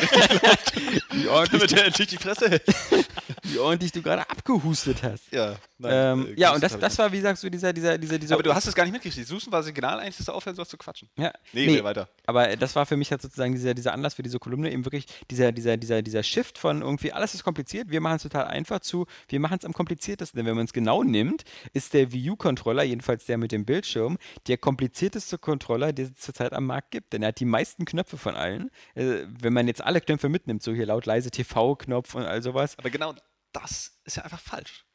[1.11, 2.63] wie, ordentlich, damit er endlich die Fresse hält.
[3.43, 5.31] wie ordentlich du gerade abgehustet hast.
[5.31, 8.17] Ja, nein, Ähm, äh, ja, und das, das war, wie sagst du, dieser, dieser, dieser,
[8.17, 8.35] dieser.
[8.35, 9.27] Aber du hast es gar nicht mitgekriegt.
[9.27, 11.07] Susan war Signal eigentlich, dass du aufhören sollst zu quatschen.
[11.17, 11.83] Ja, Nee, Nee.
[11.83, 12.09] weiter.
[12.25, 15.05] aber das war für mich halt sozusagen dieser, dieser Anlass für diese Kolumne, eben wirklich
[15.29, 18.79] dieser, dieser, dieser, dieser Shift von irgendwie, alles ist kompliziert, wir machen es total einfach
[18.79, 20.37] zu, wir machen es am kompliziertesten.
[20.37, 24.17] Denn wenn man es genau nimmt, ist der Wii U-Controller, jedenfalls der mit dem Bildschirm,
[24.47, 26.25] der komplizierteste Controller, den es
[26.55, 27.13] am Markt gibt.
[27.13, 28.71] Denn er hat die meisten Knöpfe von allen.
[28.95, 32.77] Äh, wenn man jetzt alle Knöpfe mitnimmt, so hier laut leise TV-Knopf und all sowas.
[32.77, 33.13] Aber genau
[33.51, 34.85] das ist ja einfach falsch.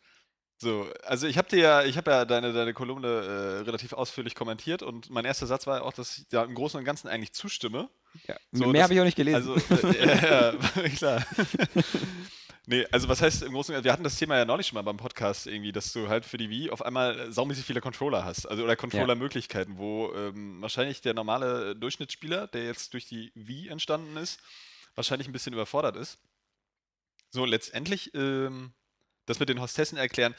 [0.63, 4.35] So, also ich habe dir ja, ich habe ja deine, deine Kolumne äh, relativ ausführlich
[4.35, 7.09] kommentiert und mein erster Satz war ja auch, dass ich da im Großen und Ganzen
[7.09, 7.89] eigentlich zustimme.
[8.27, 9.55] Ja, So, mehr habe ich auch nicht gelesen.
[9.55, 11.27] Also, äh, ja, ja, klar.
[12.67, 14.77] nee, also was heißt im Großen und Ganzen, wir hatten das Thema ja neulich schon
[14.77, 18.25] mal beim Podcast irgendwie, dass du halt für die Wii auf einmal saumäßig viele Controller
[18.25, 23.69] hast, also oder Controller-Möglichkeiten, wo ähm, wahrscheinlich der normale Durchschnittsspieler, der jetzt durch die Wii
[23.69, 24.41] entstanden ist,
[24.95, 26.19] wahrscheinlich ein bisschen überfordert ist.
[27.31, 28.73] So, letztendlich, ähm,
[29.27, 30.35] das mit den Hostessen erklären,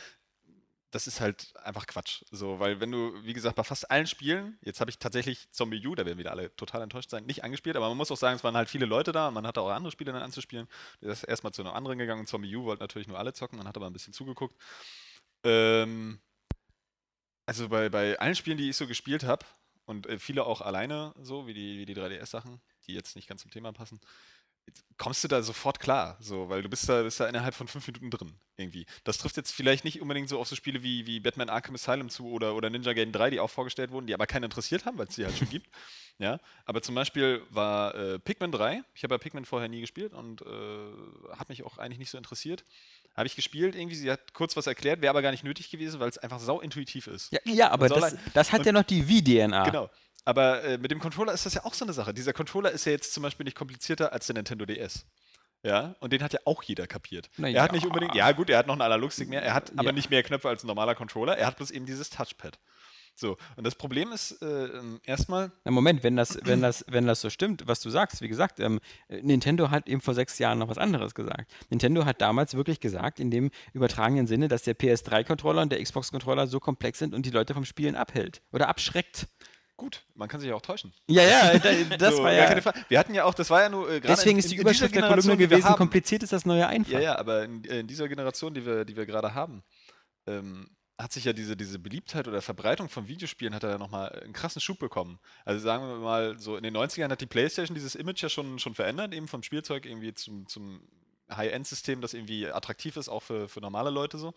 [0.91, 2.23] das ist halt einfach Quatsch.
[2.31, 5.85] So, weil wenn du, wie gesagt, bei fast allen Spielen, jetzt habe ich tatsächlich Zombie
[5.87, 8.35] U, da werden wieder alle total enttäuscht sein, nicht angespielt, aber man muss auch sagen,
[8.35, 10.67] es waren halt viele Leute da und man hatte auch andere Spiele dann anzuspielen.
[11.01, 13.57] Der ist erstmal zu einem anderen gegangen und Zombie U wollte natürlich nur alle zocken,
[13.57, 14.55] man hat aber ein bisschen zugeguckt.
[15.43, 16.19] Ähm,
[17.45, 19.45] also bei, bei allen Spielen, die ich so gespielt habe,
[19.85, 23.41] und äh, viele auch alleine so, wie die, wie die 3DS-Sachen, die jetzt nicht ganz
[23.41, 23.99] zum Thema passen,
[24.97, 27.87] kommst du da sofort klar, so, weil du bist da, bist da innerhalb von fünf
[27.87, 28.85] Minuten drin, irgendwie.
[29.03, 32.09] Das trifft jetzt vielleicht nicht unbedingt so auf so Spiele wie, wie Batman Arkham Asylum
[32.09, 34.99] zu oder, oder Ninja Gaiden 3, die auch vorgestellt wurden, die aber keinen interessiert haben,
[34.99, 35.67] weil es die halt schon gibt.
[36.19, 40.13] Ja, aber zum Beispiel war äh, Pikmin 3, ich habe ja Pikmin vorher nie gespielt
[40.13, 42.63] und äh, hat mich auch eigentlich nicht so interessiert.
[43.15, 45.99] Habe ich gespielt irgendwie, sie hat kurz was erklärt, wäre aber gar nicht nötig gewesen,
[45.99, 47.31] weil es einfach sau intuitiv ist.
[47.31, 49.63] Ja, ja aber das, das hat und- ja noch die Wii-DNA.
[49.63, 49.89] Genau.
[50.25, 52.13] Aber äh, mit dem Controller ist das ja auch so eine Sache.
[52.13, 55.05] Dieser Controller ist ja jetzt zum Beispiel nicht komplizierter als der Nintendo DS.
[55.63, 57.29] Ja, und den hat ja auch jeder kapiert.
[57.37, 57.75] Na er hat ja.
[57.75, 59.91] nicht unbedingt, ja gut, er hat noch einen Analogstick mehr, er hat aber Ja.
[59.91, 62.57] nicht mehr Knöpfe als ein normaler Controller, er hat bloß eben dieses Touchpad.
[63.13, 64.69] So, und das Problem ist äh,
[65.03, 68.27] erstmal, Na Moment, wenn das, wenn das, wenn das so stimmt, was du sagst, wie
[68.27, 68.79] gesagt, ähm,
[69.09, 71.51] äh, Nintendo hat eben vor sechs Jahren noch was anderes gesagt.
[71.69, 76.47] Nintendo hat damals wirklich gesagt, in dem übertragenen Sinne, dass der PS3-Controller und der Xbox-Controller
[76.47, 79.27] so komplex sind und die Leute vom Spielen abhält oder abschreckt.
[79.81, 80.93] Gut, man kann sich ja auch täuschen.
[81.07, 82.45] Ja, ja, da- das so, war ja.
[82.45, 82.85] keine Frage.
[82.87, 84.95] Wir hatten ja auch, das war ja nur äh, gerade Deswegen in- ist die Überschrift
[84.95, 86.91] der Kolumne gewesen, haben- kompliziert ist das neue einfach.
[86.91, 89.63] Ja, ja, aber in, in dieser Generation, die wir, die wir gerade haben,
[90.27, 94.09] ähm, hat sich ja diese, diese Beliebtheit oder Verbreitung von Videospielen hat er ja nochmal
[94.23, 95.19] einen krassen Schub bekommen.
[95.45, 98.59] Also sagen wir mal, so in den 90ern hat die Playstation dieses Image ja schon,
[98.59, 100.87] schon verändert, eben vom Spielzeug irgendwie zum, zum
[101.35, 104.33] High-End-System, das irgendwie attraktiv ist, auch für, für normale Leute so.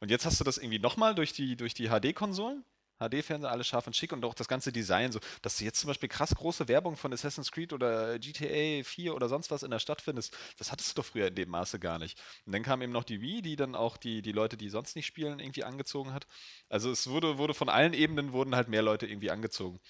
[0.00, 2.64] Und jetzt hast du das irgendwie nochmal durch die, durch die HD-Konsolen.
[3.08, 5.88] HD-Fernseher, alles scharf und schick und auch das ganze Design, so, dass du jetzt zum
[5.88, 9.78] Beispiel krass große Werbung von Assassin's Creed oder GTA 4 oder sonst was in der
[9.78, 12.20] Stadt findest, das hattest du doch früher in dem Maße gar nicht.
[12.46, 14.96] Und dann kam eben noch die Wii, die dann auch die, die Leute, die sonst
[14.96, 16.26] nicht spielen, irgendwie angezogen hat.
[16.68, 19.80] Also es wurde, wurde von allen Ebenen wurden halt mehr Leute irgendwie angezogen.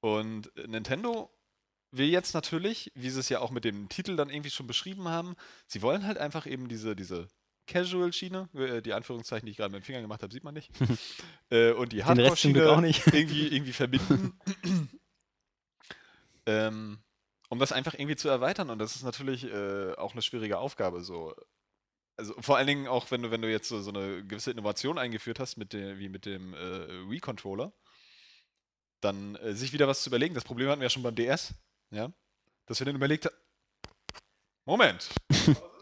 [0.00, 1.30] Und äh, Nintendo
[1.90, 5.08] will jetzt natürlich, wie sie es ja auch mit dem Titel dann irgendwie schon beschrieben
[5.08, 7.28] haben, sie wollen halt einfach eben diese, diese
[7.66, 10.70] Casual-Schiene, äh, die Anführungszeichen, die ich gerade mit dem Finger gemacht habe, sieht man nicht.
[11.50, 13.06] äh, und die Den Hardcore-Schiene auch nicht.
[13.12, 14.38] irgendwie, irgendwie verbinden.
[16.46, 16.98] ähm,
[17.48, 18.70] um das einfach irgendwie zu erweitern.
[18.70, 21.02] Und das ist natürlich äh, auch eine schwierige Aufgabe.
[21.02, 21.34] So.
[22.16, 24.98] Also vor allen Dingen auch, wenn du, wenn du jetzt so, so eine gewisse Innovation
[24.98, 27.72] eingeführt hast, mit der, wie mit dem äh, Wii-Controller,
[29.00, 30.34] dann sich wieder was zu überlegen.
[30.34, 31.52] Das Problem hatten wir ja schon beim DS,
[31.90, 32.10] ja,
[32.64, 33.36] dass wir dann überlegt haben.
[34.64, 35.10] Moment.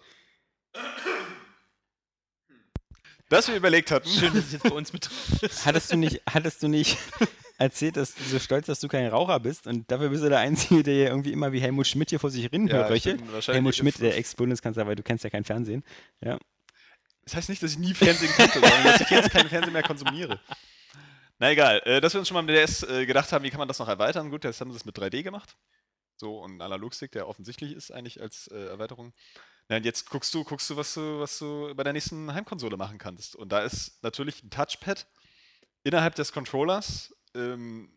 [3.33, 4.09] dass wir überlegt hatten.
[4.09, 5.65] Schön, dass es jetzt bei uns mit drauf ist.
[5.65, 6.99] Hattest du nicht, hattest du nicht
[7.59, 10.41] erzählt, dass du so stolz, dass du kein Raucher bist und dafür bist du der
[10.41, 13.23] Einzige, der hier irgendwie immer wie Helmut Schmidt hier vor sich hin Ja, röchelt?
[13.47, 15.83] Helmut Schmidt, der Ex-Bundeskanzler, weil du kennst ja kein Fernsehen.
[16.21, 16.39] Ja.
[17.25, 19.83] Das heißt nicht, dass ich nie Fernsehen kannte, sondern dass ich jetzt kein Fernsehen mehr
[19.83, 20.39] konsumiere.
[21.39, 23.51] Na egal, äh, dass wir uns schon mal mit der DS äh, gedacht haben, wie
[23.51, 24.31] kann man das noch erweitern?
[24.31, 25.57] Gut, jetzt haben sie es mit 3D gemacht.
[26.17, 29.15] So, und ein Analogstick, der offensichtlich ist eigentlich als äh, Erweiterung.
[29.69, 32.77] Na, und jetzt guckst du, guckst du, was du, was du bei der nächsten Heimkonsole
[32.77, 33.37] machen kannst.
[33.37, 35.07] Und da ist natürlich ein Touchpad
[35.85, 37.91] innerhalb des Controllers, ähm,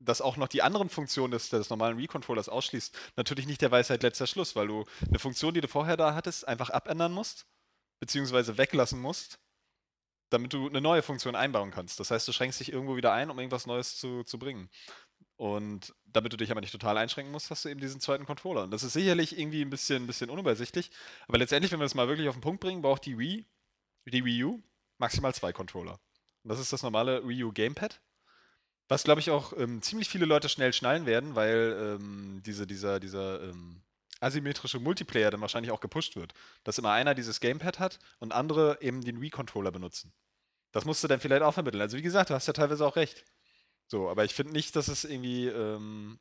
[0.00, 4.02] das auch noch die anderen Funktionen des, des normalen Wii-Controllers ausschließt, natürlich nicht der Weisheit
[4.02, 7.46] letzter Schluss, weil du eine Funktion, die du vorher da hattest, einfach abändern musst
[8.00, 9.38] beziehungsweise weglassen musst,
[10.30, 12.00] damit du eine neue Funktion einbauen kannst.
[12.00, 14.70] Das heißt, du schränkst dich irgendwo wieder ein, um irgendwas Neues zu, zu bringen.
[15.38, 18.64] Und damit du dich aber nicht total einschränken musst, hast du eben diesen zweiten Controller.
[18.64, 20.90] Und das ist sicherlich irgendwie ein bisschen, ein bisschen unübersichtlich.
[21.28, 23.46] Aber letztendlich, wenn wir das mal wirklich auf den Punkt bringen, braucht die Wii,
[24.06, 24.62] die Wii U,
[24.98, 26.00] maximal zwei Controller.
[26.42, 28.00] Und das ist das normale Wii U Gamepad.
[28.88, 32.98] Was, glaube ich, auch ähm, ziemlich viele Leute schnell schnallen werden, weil ähm, diese, dieser,
[32.98, 33.84] dieser ähm,
[34.18, 36.34] asymmetrische Multiplayer dann wahrscheinlich auch gepusht wird.
[36.64, 40.12] Dass immer einer dieses Gamepad hat und andere eben den Wii-Controller benutzen.
[40.72, 41.80] Das musst du dann vielleicht auch vermitteln.
[41.80, 43.24] Also wie gesagt, du hast ja teilweise auch recht.
[43.88, 46.18] So, aber ich finde nicht, dass es irgendwie, ähm,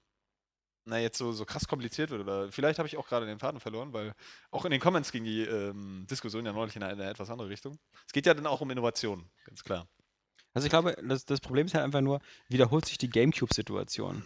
[0.85, 2.21] na, jetzt so, so krass kompliziert wird.
[2.21, 4.13] Oder vielleicht habe ich auch gerade den Faden verloren, weil
[4.51, 7.29] auch in den Comments ging die ähm, Diskussion ja neulich in eine, in eine etwas
[7.29, 7.77] andere Richtung.
[8.05, 9.87] Es geht ja dann auch um Innovation, ganz klar.
[10.53, 14.23] Also ich glaube, das, das Problem ist halt einfach nur, wiederholt sich die Gamecube-Situation.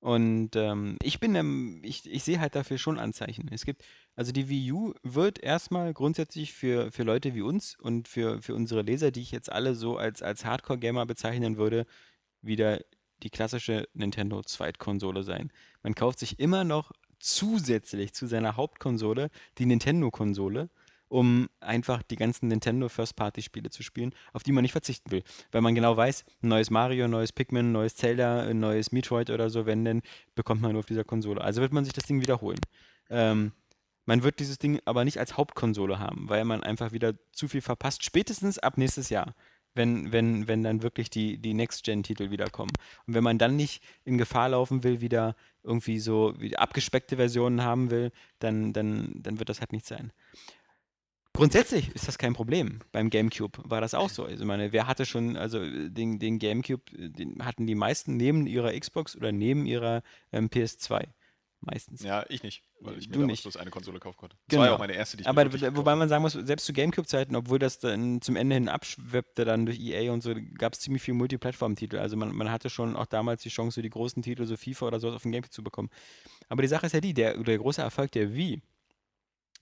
[0.00, 3.48] Und ähm, ich bin, ähm, ich, ich sehe halt dafür schon Anzeichen.
[3.50, 3.82] Es gibt,
[4.14, 8.54] also die Wii U wird erstmal grundsätzlich für, für Leute wie uns und für, für
[8.54, 11.86] unsere Leser, die ich jetzt alle so als, als Hardcore-Gamer bezeichnen würde,
[12.46, 12.80] wieder
[13.22, 15.52] die klassische Nintendo Zweitkonsole sein.
[15.82, 20.68] Man kauft sich immer noch zusätzlich zu seiner Hauptkonsole die Nintendo-Konsole,
[21.08, 25.22] um einfach die ganzen Nintendo First-Party-Spiele zu spielen, auf die man nicht verzichten will.
[25.52, 29.84] Weil man genau weiß, neues Mario, neues Pikmin, neues Zelda, neues Metroid oder so, wenn
[29.84, 30.02] denn,
[30.34, 31.40] bekommt man nur auf dieser Konsole.
[31.40, 32.60] Also wird man sich das Ding wiederholen.
[33.10, 33.52] Ähm,
[34.06, 37.62] man wird dieses Ding aber nicht als Hauptkonsole haben, weil man einfach wieder zu viel
[37.62, 39.34] verpasst, spätestens ab nächstes Jahr.
[39.74, 42.72] Wenn, wenn, wenn dann wirklich die, die Next-Gen-Titel wiederkommen.
[43.06, 47.90] Und wenn man dann nicht in Gefahr laufen will, wieder irgendwie so abgespeckte Versionen haben
[47.90, 50.12] will, dann, dann, dann wird das halt nicht sein.
[51.36, 52.78] Grundsätzlich ist das kein Problem.
[52.92, 54.24] Beim GameCube war das auch so.
[54.24, 58.78] Also meine, wer hatte schon, also den, den GameCube, den hatten die meisten neben ihrer
[58.78, 61.08] Xbox oder neben ihrer ähm, PS2.
[61.66, 62.02] Meistens.
[62.02, 63.42] Ja, ich nicht, weil ich mir Du damals nicht.
[63.44, 64.36] bloß eine Konsole kaufen konnte.
[64.48, 64.74] Das war ja Genau.
[64.76, 67.58] auch meine erste, die ich mir Aber wobei man sagen muss, selbst zu Gamecube-Zeiten, obwohl
[67.58, 71.16] das dann zum Ende hin abschweppte, dann durch EA und so, gab es ziemlich viele
[71.16, 71.98] Multiplattform-Titel.
[71.98, 74.86] Also man, man hatte schon auch damals die Chance, so die großen Titel, so FIFA
[74.86, 75.90] oder sowas auf dem Gamecube zu bekommen.
[76.48, 78.62] Aber die Sache ist ja die, der, der große Erfolg der Wii,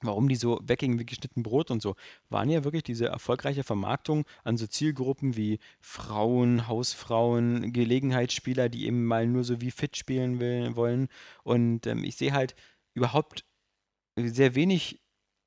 [0.02, 1.96] warum die so weggingen wie geschnitten Brot und so,
[2.28, 9.04] waren ja wirklich diese erfolgreiche Vermarktung an so Zielgruppen wie Frauen, Hausfrauen, Gelegenheitsspieler, die eben
[9.04, 11.08] mal nur so wie fit spielen will, wollen.
[11.44, 12.54] Und ähm, ich sehe halt
[12.94, 13.44] überhaupt
[14.16, 15.00] sehr wenig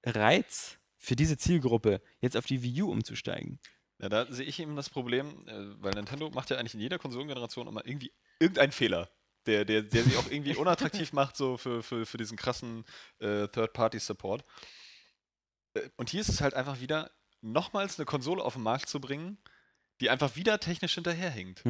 [0.05, 3.59] Reiz für diese Zielgruppe, jetzt auf die Wii U umzusteigen.
[4.01, 6.99] Ja, da sehe ich eben das Problem, äh, weil Nintendo macht ja eigentlich in jeder
[6.99, 9.09] Konsolengeneration immer irgendwie irgendeinen Fehler,
[9.45, 12.85] der, der, der sie auch irgendwie unattraktiv macht, so für, für, für diesen krassen
[13.19, 14.43] äh, Third-Party-Support.
[15.75, 18.99] Äh, Und hier ist es halt einfach wieder, nochmals eine Konsole auf den Markt zu
[18.99, 19.37] bringen,
[20.01, 21.63] die einfach wieder technisch hinterherhinkt.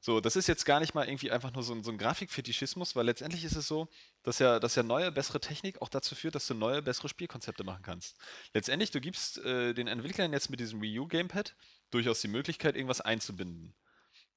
[0.00, 2.96] So, das ist jetzt gar nicht mal irgendwie einfach nur so ein, so ein Grafikfetischismus,
[2.96, 3.88] weil letztendlich ist es so,
[4.22, 7.64] dass ja, dass ja neue, bessere Technik auch dazu führt, dass du neue, bessere Spielkonzepte
[7.64, 8.16] machen kannst.
[8.54, 11.56] Letztendlich, du gibst äh, den Entwicklern jetzt mit diesem Wii U Gamepad
[11.90, 13.74] durchaus die Möglichkeit, irgendwas einzubinden.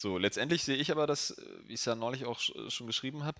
[0.02, 2.88] So, letztendlich sehe ich aber das, äh, wie ich es ja neulich auch sch- schon
[2.88, 3.40] geschrieben habe,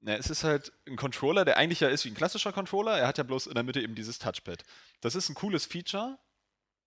[0.00, 3.08] na, es ist halt ein Controller, der eigentlich ja ist wie ein klassischer Controller, er
[3.08, 4.64] hat ja bloß in der Mitte eben dieses Touchpad.
[5.00, 6.18] Das ist ein cooles Feature,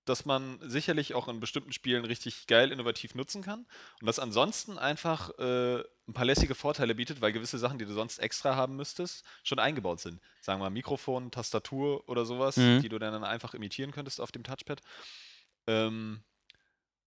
[0.05, 3.65] das man sicherlich auch in bestimmten Spielen richtig geil innovativ nutzen kann
[4.01, 7.93] und das ansonsten einfach äh, ein paar lässige Vorteile bietet, weil gewisse Sachen, die du
[7.93, 10.21] sonst extra haben müsstest, schon eingebaut sind.
[10.41, 12.81] Sagen wir mal Mikrofon, Tastatur oder sowas, Mhm.
[12.81, 14.81] die du dann einfach imitieren könntest auf dem Touchpad.
[15.65, 16.23] Ähm,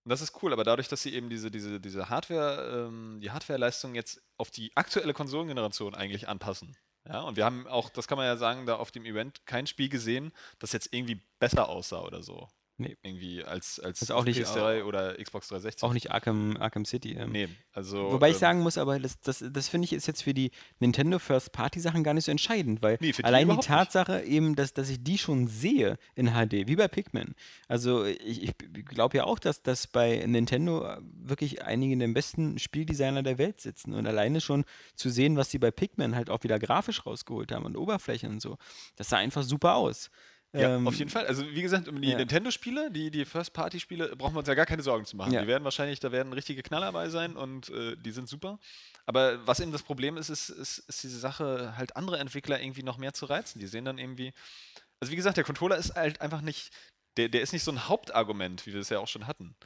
[0.04, 3.30] und das ist cool, aber dadurch, dass sie eben diese, diese, diese Hardware, ähm, die
[3.30, 6.76] Hardwareleistung jetzt auf die aktuelle Konsolengeneration eigentlich anpassen.
[7.06, 9.66] Ja, und wir haben auch, das kann man ja sagen, da auf dem Event kein
[9.66, 12.48] Spiel gesehen, das jetzt irgendwie besser aussah oder so.
[12.76, 12.96] Nee.
[13.02, 15.82] Irgendwie als, als Ist auch nicht- PS3 oder Xbox 360.
[15.84, 17.12] Auch nicht Arkham, Arkham City.
[17.12, 17.30] Ähm.
[17.30, 18.10] Nee, also.
[18.10, 20.50] Wobei ich ähm, sagen muss, aber das, das, das finde ich ist jetzt für die
[20.80, 23.68] Nintendo First Party Sachen gar nicht so entscheidend, weil Nee, für die allein die überhaupt
[23.68, 23.68] nicht.
[23.68, 27.37] Tatsache eben, dass, dass ich die schon sehe in HD, wie bei Pikmin.
[27.68, 28.54] Also ich, ich
[28.87, 33.60] glaube ja auch, dass, dass bei Nintendo äh, wirklich einige der besten Spieldesigner der Welt
[33.60, 34.64] sitzen und alleine schon
[34.96, 38.42] zu sehen, was sie bei Pikmin halt auch wieder grafisch rausgeholt haben und Oberflächen und
[38.42, 38.58] so,
[38.96, 40.10] das sah einfach super aus.
[40.54, 41.26] Ja, Ähm, auf jeden Fall.
[41.26, 42.16] Also wie gesagt, um die ja.
[42.16, 45.32] Nintendo-Spiele, die, die First-Party-Spiele, brauchen wir uns ja gar keine Sorgen zu machen.
[45.32, 45.42] Ja.
[45.42, 48.58] Die werden wahrscheinlich, da werden richtige Knaller bei sein und äh, die sind super.
[49.04, 52.84] Aber was eben das Problem ist, ist, ist, ist diese Sache, halt andere Entwickler irgendwie
[52.84, 53.58] noch mehr zu reizen.
[53.58, 54.32] Die sehen dann irgendwie.
[55.00, 56.70] Also wie gesagt, der Controller ist halt einfach nicht,
[57.16, 59.56] der, der ist nicht so ein Hauptargument, wie wir es ja auch schon hatten.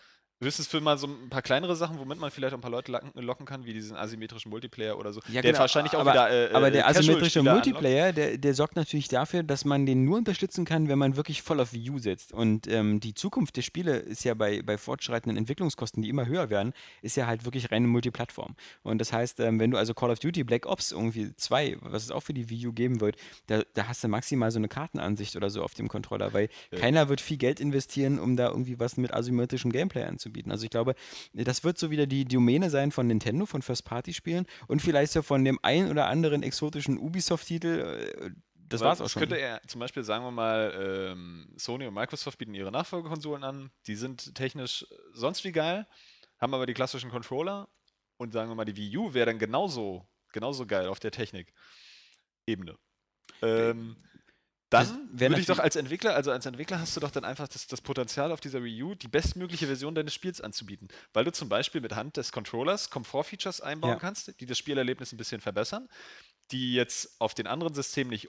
[0.40, 2.92] Höchstens für mal so ein paar kleinere Sachen, womit man vielleicht auch ein paar Leute
[3.14, 5.20] locken, kann, wie diesen asymmetrischen Multiplayer oder so.
[5.26, 6.50] Ja, der genau, wahrscheinlich auch aber, wieder.
[6.50, 7.66] Äh, aber äh, der asymmetrische Casual-Spieler anlockt.
[7.66, 11.42] Multiplayer, der, der sorgt natürlich dafür, dass man den nur unterstützen kann, wenn man wirklich
[11.42, 12.32] voll auf View setzt.
[12.32, 16.50] Und ähm, die Zukunft der Spiele ist ja bei, bei fortschreitenden Entwicklungskosten, die immer höher
[16.50, 16.72] werden,
[17.02, 18.54] ist ja halt wirklich reine Multiplattform.
[18.84, 22.04] Und das heißt, ähm, wenn du also Call of Duty Black Ops irgendwie 2, was
[22.04, 23.16] es auch für die Wii U geben wird,
[23.48, 26.78] da, da hast du maximal so eine Kartenansicht oder so auf dem Controller, weil Ja.
[26.78, 30.27] keiner wird viel Geld investieren, um da irgendwie was mit asymmetrischem Gameplay anzubieten.
[30.50, 30.94] Also ich glaube,
[31.32, 35.44] das wird so wieder die Domäne sein von Nintendo, von First-Party-Spielen und vielleicht so von
[35.44, 37.66] dem ein oder anderen exotischen Ubisoft-Titel.
[37.68, 38.30] äh,
[38.70, 39.20] Das Weil war's auch es schon.
[39.20, 40.72] könnte er, zum Beispiel, sagen wir mal,
[41.12, 43.70] ähm, Sony und Microsoft bieten ihre Nachfolgekonsolen an.
[43.86, 45.86] Die sind technisch sonst wie geil,
[46.38, 47.68] haben aber die klassischen Controller.
[48.20, 52.76] Und sagen wir mal, die Wii U wäre dann genauso, genauso geil auf der Technik-Ebene.
[53.42, 54.17] Ähm, Das
[54.70, 57.66] dann würde ich doch als Entwickler, also als Entwickler hast du doch dann einfach das,
[57.66, 60.88] das Potenzial auf dieser Wii U, die bestmögliche Version deines Spiels anzubieten.
[61.14, 63.96] Weil du zum Beispiel mit Hand des Controllers Komfortfeatures einbauen Ja.
[63.98, 65.88] kannst, die das Spielerlebnis ein bisschen verbessern,
[66.50, 68.28] die jetzt auf den anderen Systemen nicht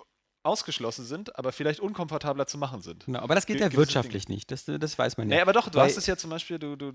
[0.50, 3.06] ausgeschlossen sind, aber vielleicht unkomfortabler zu machen sind.
[3.06, 5.36] Genau, aber das geht Ge- ja wirtschaftlich nicht, das, das weiß man ja.
[5.38, 6.92] Nee, aber doch, du Weil- hast es ja zum Beispiel, du, du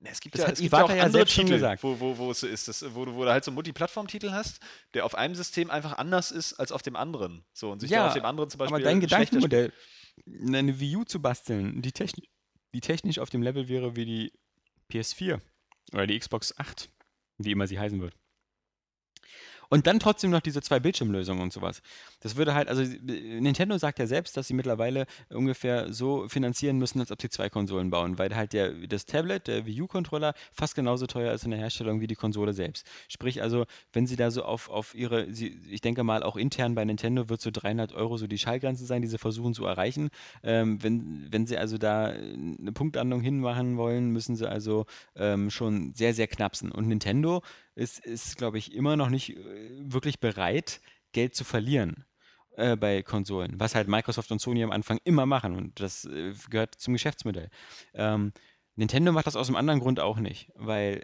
[0.00, 1.82] nee, es gibt Das ja, es gibt ja auch ja andere Titel, gesagt.
[1.82, 4.30] Wo, wo, wo es so ist, das, wo, du, wo du halt so einen Multiplattform-Titel
[4.30, 4.60] hast,
[4.94, 7.44] der auf einem System einfach anders ist als auf dem anderen.
[7.52, 9.00] So, und sich Ja, auf dem anderen zum Beispiel aber dein.
[9.00, 9.72] Gedankenmodell,
[10.46, 12.28] eine Wii U zu basteln, die, techni
[12.74, 14.32] die technisch auf dem Level wäre wie die
[14.92, 15.40] PS4
[15.92, 16.88] oder die Xbox 8,
[17.38, 18.14] wie immer sie heißen wird.
[19.70, 21.80] Und dann trotzdem noch diese zwei Bildschirmlösungen und sowas.
[22.20, 26.98] Das würde halt, also Nintendo sagt ja selbst, dass sie mittlerweile ungefähr so finanzieren müssen,
[26.98, 30.74] als ob sie zwei Konsolen bauen, weil halt der, das Tablet, der Wii U-Controller, fast
[30.74, 32.84] genauso teuer ist in der Herstellung wie die Konsole selbst.
[33.08, 36.74] Sprich also, wenn sie da so auf, auf ihre, sie, ich denke mal auch intern
[36.74, 40.10] bei Nintendo wird so 300 Euro so die Schallgrenze sein, die sie versuchen zu erreichen.
[40.42, 45.94] Ähm, wenn, wenn sie also da eine Punktlandung hinmachen wollen, müssen sie also ähm, schon
[45.94, 46.72] sehr, sehr knapsen.
[46.72, 47.42] Und Nintendo
[47.74, 50.80] ist, ist glaube ich, immer noch nicht äh, wirklich bereit,
[51.12, 52.04] Geld zu verlieren
[52.56, 56.34] äh, bei Konsolen, was halt Microsoft und Sony am Anfang immer machen und das äh,
[56.48, 57.50] gehört zum Geschäftsmodell.
[57.94, 58.32] Ähm,
[58.76, 61.02] Nintendo macht das aus einem anderen Grund auch nicht, weil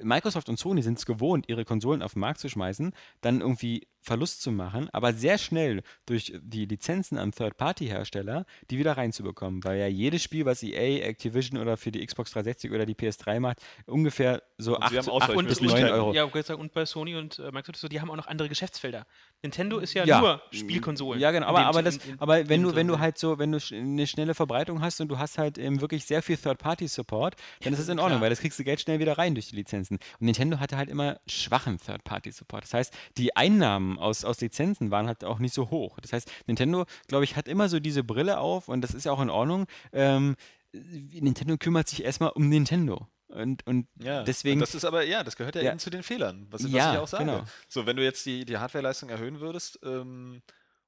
[0.00, 3.88] Microsoft und Sony sind es gewohnt, ihre Konsolen auf den Markt zu schmeißen, dann irgendwie
[4.08, 9.78] Verlust zu machen, aber sehr schnell durch die Lizenzen an Third-Party-Hersteller die wieder reinzubekommen, weil
[9.78, 13.58] ja jedes Spiel, was EA, Activision oder für die Xbox 360 oder die PS3 macht,
[13.86, 15.90] ungefähr so Und sie 8, haben 8 bis 9 Ausweichmöglichkeiten.
[15.90, 16.12] Euro.
[16.14, 16.24] Ja,
[16.56, 19.06] und bei Sony und äh, Microsoft, so, die haben auch noch andere Geschäftsfelder.
[19.42, 20.20] Nintendo ist ja, Ja.
[20.20, 21.20] nur Spielkonsolen.
[21.20, 23.52] Ja, genau, aber, aber, das, in- in- aber wenn du, wenn du halt so, wenn
[23.52, 27.36] du sch- eine schnelle Verbreitung hast und du hast halt ähm, wirklich sehr viel Third-Party-Support,
[27.62, 28.22] dann ist es in Ordnung, klar.
[28.22, 29.98] weil das kriegst du Geld schnell wieder rein durch die Lizenzen.
[30.20, 32.64] Und Nintendo hatte halt immer schwachen Third-Party-Support.
[32.64, 35.98] Das heißt, die Einnahmen aus, aus Lizenzen waren halt auch nicht so hoch.
[36.00, 39.12] Das heißt, Nintendo, glaube ich, hat immer so diese Brille auf und das ist ja
[39.12, 39.66] auch in Ordnung.
[39.92, 40.36] Ähm,
[40.72, 43.08] Nintendo kümmert sich erstmal um Nintendo.
[43.28, 44.60] Und, und Ja, deswegen.
[44.60, 45.70] das ist aber, ja, das gehört ja, Ja.
[45.70, 47.24] eben zu den Fehlern, was, was Ja, ich auch sage.
[47.24, 47.44] genau.
[47.68, 50.40] So, wenn du jetzt die, die Hardwareleistung erhöhen würdest ähm,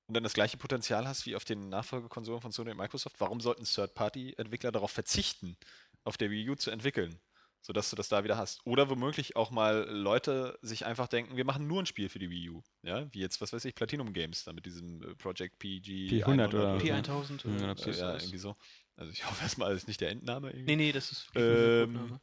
[0.07, 3.41] und dann das gleiche Potenzial hast wie auf den Nachfolgekonsolen von Sony und Microsoft, warum
[3.41, 5.57] sollten Third-Party-Entwickler darauf verzichten,
[6.05, 7.19] auf der Wii U zu entwickeln?
[7.63, 8.61] Sodass du das da wieder hast.
[8.65, 12.31] Oder womöglich auch mal Leute sich einfach denken, wir machen nur ein Spiel für die
[12.31, 12.63] Wii U.
[12.83, 16.23] Ja, wie jetzt, was weiß ich, Platinum Games, da mit diesem äh, Project PG.
[16.25, 16.87] P100 oder so.
[16.87, 17.61] P1000.
[17.61, 18.57] Ja, oder so Äh, ja, irgendwie so.
[18.97, 20.67] Also ich hoffe erstmal, das ist nicht der Endname irgendwie.
[20.67, 21.29] Nee, nee, das ist.
[21.35, 22.19] Ähm,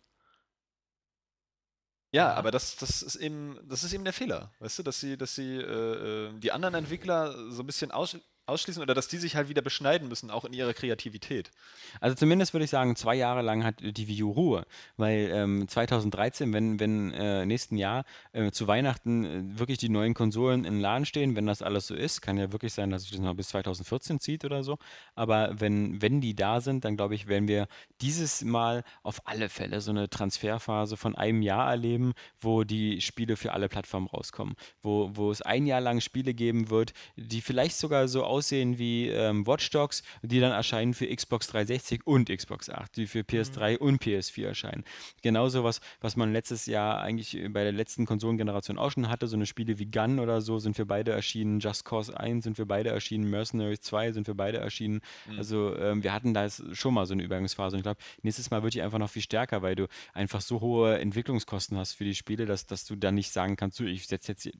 [2.11, 5.17] Ja, aber das, das ist eben, das ist eben der Fehler, weißt du, dass sie,
[5.17, 8.17] dass sie äh, äh, die anderen Entwickler so ein bisschen aus,
[8.47, 11.51] ausschließen oder dass die sich halt wieder beschneiden müssen, auch in ihrer Kreativität.
[11.99, 15.67] Also zumindest würde ich sagen, zwei Jahre lang hat die Wii U Ruhe, weil ähm,
[15.67, 20.75] 2013, wenn, wenn äh, nächsten Jahr äh, zu Weihnachten äh, wirklich die neuen Konsolen in
[20.75, 23.19] den Laden stehen, wenn das alles so ist, kann ja wirklich sein, dass sich das
[23.19, 24.77] noch bis 2014 zieht oder so,
[25.15, 27.67] aber wenn, wenn die da sind, dann glaube ich, werden wir
[28.01, 33.35] dieses Mal auf alle Fälle so eine Transferphase von einem Jahr erleben, wo die Spiele
[33.35, 37.77] für alle Plattformen rauskommen, wo, wo es ein Jahr lang Spiele geben wird, die vielleicht
[37.77, 42.69] sogar so aussehen wie ähm, Watch Dogs, die dann erscheinen für Xbox 360 und Xbox
[42.69, 44.83] 8, die für PS3 und PS4 erscheinen.
[45.23, 49.35] Genauso was, was man letztes Jahr eigentlich bei der letzten Konsolengeneration auch schon hatte, so
[49.35, 52.65] eine Spiele wie Gun oder so sind für beide erschienen, Just Cause 1 sind für
[52.67, 55.01] beide erschienen, Mercenaries 2 sind für beide erschienen.
[55.37, 58.61] Also ähm, wir hatten da schon mal so eine Übergangsphase und ich glaube, nächstes Mal
[58.61, 62.15] wird die einfach noch viel stärker, weil du einfach so hohe Entwicklungskosten hast für die
[62.15, 64.53] Spiele, dass, dass du dann nicht sagen kannst, du, ich setze jetzt hier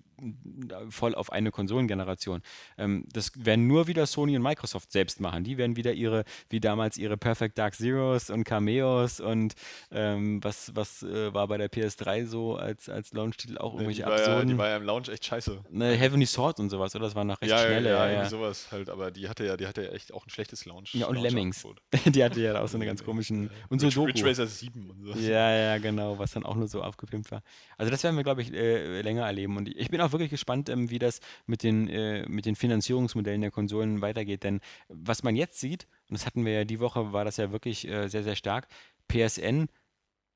[0.90, 2.42] voll auf eine Konsolengeneration.
[2.78, 5.44] Ähm, das werden nur wieder Sony und Microsoft selbst machen.
[5.44, 9.54] Die werden wieder ihre, wie damals ihre Perfect Dark Zeros und Cameos und
[9.92, 14.06] ähm, was, was äh, war bei der PS3 so als, als Launch-Titel auch Die irgendwelche
[14.06, 15.60] war, ja, die war ja im Launch echt scheiße.
[15.70, 17.06] ne, Heavenly Sword und sowas, oder?
[17.06, 17.90] Das war noch recht ja, schnelle.
[17.90, 18.30] ja, Ja, irgendwie ja.
[18.30, 20.94] sowas halt, aber die hatte ja, die hatte ja echt auch ein schlechtes Launch.
[20.96, 21.66] Ja, und Launch Lemmings.
[22.06, 23.50] Die hatte ja auch so eine ganz komischen.
[23.70, 24.02] Und so Ridge.
[24.08, 25.14] Ridge Racer 7 und so.
[25.20, 27.42] Ja, ja, genau, was dann auch nur so aufgepimpt war.
[27.78, 29.58] Also das werden wir, glaube ich, äh, länger erleben.
[29.58, 33.42] Und ich bin auch wirklich gespannt, ähm, wie das mit den, äh, mit den Finanzierungsmodellen
[33.42, 34.44] der Konsolen weitergeht.
[34.44, 37.52] Denn was man jetzt sieht, und das hatten wir ja die Woche, war das ja
[37.52, 38.68] wirklich äh, sehr, sehr stark,
[39.08, 39.68] PSN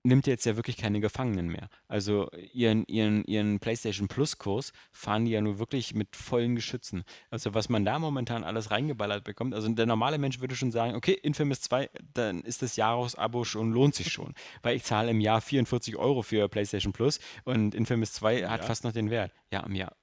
[0.04, 1.70] nimmt jetzt ja wirklich keine Gefangenen mehr.
[1.88, 7.04] Also ihren, ihren, ihren PlayStation Plus-Kurs fahren die ja nur wirklich mit vollen Geschützen.
[7.30, 10.96] Also was man da momentan alles reingeballert bekommt, also der normale Mensch würde schon sagen,
[10.96, 14.34] okay, Infamous 2, dann ist das Jahresabo schon, lohnt sich schon.
[14.64, 18.68] Weil ich zahle im Jahr 44 Euro für PlayStation Plus und Infamous 2 hat Jahr?
[18.68, 19.32] fast noch den Wert.
[19.52, 19.96] Ja, im Jahr.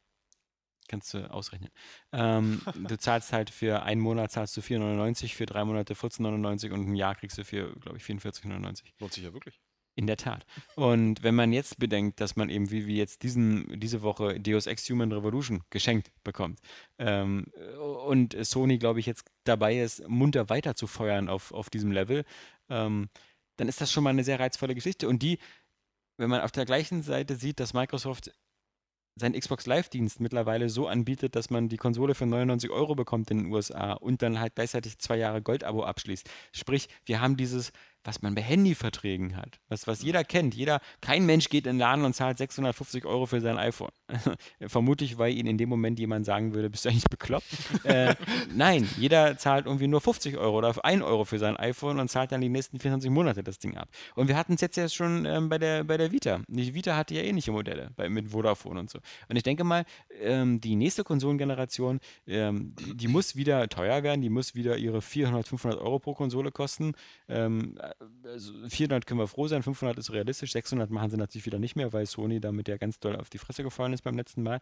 [0.88, 1.70] Kannst du ausrechnen.
[2.12, 6.88] Ähm, du zahlst halt für einen Monat zahlst du 4,99, für drei Monate 14,99 und
[6.88, 8.85] ein Jahr kriegst du für, glaube ich, 44,99.
[8.98, 9.61] Lohnt sich ja wirklich.
[9.96, 10.46] In der Tat.
[10.77, 14.66] Und wenn man jetzt bedenkt, dass man eben wie, wie jetzt diesen, diese Woche Deus
[14.68, 16.61] Ex Human Revolution geschenkt bekommt
[17.01, 17.46] ähm,
[18.07, 22.24] und Sony, glaube ich, jetzt dabei ist, munter weiter zu feuern auf, auf diesem Level,
[22.68, 23.09] ähm,
[23.57, 25.09] dann ist das schon mal eine sehr reizvolle Geschichte.
[25.09, 25.38] Und die,
[26.16, 28.31] wenn man auf der gleichen Seite sieht, dass Microsoft
[29.19, 33.39] seinen Xbox Live-Dienst mittlerweile so anbietet, dass man die Konsole für 99 Euro bekommt in
[33.39, 36.29] den USA und dann halt gleichzeitig zwei Jahre Gold-Abo abschließt.
[36.53, 37.73] Sprich, wir haben dieses,
[38.05, 40.55] was man bei Handyverträgen hat, was, was jeder kennt.
[40.55, 43.91] Jeder, kein Mensch geht in den Laden und zahlt 650 Euro für sein iPhone.
[44.67, 47.47] Vermutlich, weil ihn in dem Moment jemand sagen würde, bist du eigentlich bekloppt?
[47.85, 48.15] äh,
[48.55, 52.33] nein, jeder zahlt irgendwie nur 50 Euro oder 1 Euro für sein iPhone und zahlt
[52.33, 53.89] dann die nächsten 24 Monate das Ding ab.
[54.15, 56.41] Und wir hatten es jetzt ja schon ähm, bei, der, bei der Vita.
[56.49, 59.01] Die Vita hatte ja ähnliche Modelle bei, mit Vodafone und so.
[59.29, 59.85] Und ich denke mal,
[60.21, 65.03] ähm, die nächste Konsolengeneration, ähm, die, die muss wieder teuer werden, die muss wieder ihre
[65.03, 66.95] 400, 500 Euro pro Konsole kosten.
[68.25, 71.75] Also 400 können wir froh sein, 500 ist realistisch, 600 machen sie natürlich wieder nicht
[71.75, 74.61] mehr, weil Sony damit ja ganz doll auf die Fresse gefallen ist beim letzten Mal.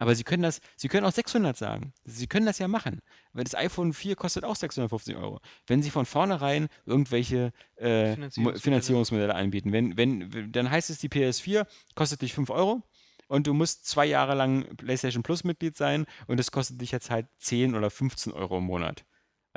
[0.00, 1.92] Aber sie können das, sie können auch 600 sagen.
[2.04, 3.00] Sie können das ja machen.
[3.32, 5.40] Weil das iPhone 4 kostet auch 650 Euro.
[5.66, 8.60] Wenn sie von vornherein irgendwelche äh, Mo- Finanzierungsmodelle.
[8.60, 12.84] Finanzierungsmodelle anbieten, wenn, wenn, dann heißt es, die PS4 kostet dich 5 Euro
[13.26, 17.10] und du musst zwei Jahre lang PlayStation Plus Mitglied sein und es kostet dich jetzt
[17.10, 19.04] halt 10 oder 15 Euro im Monat.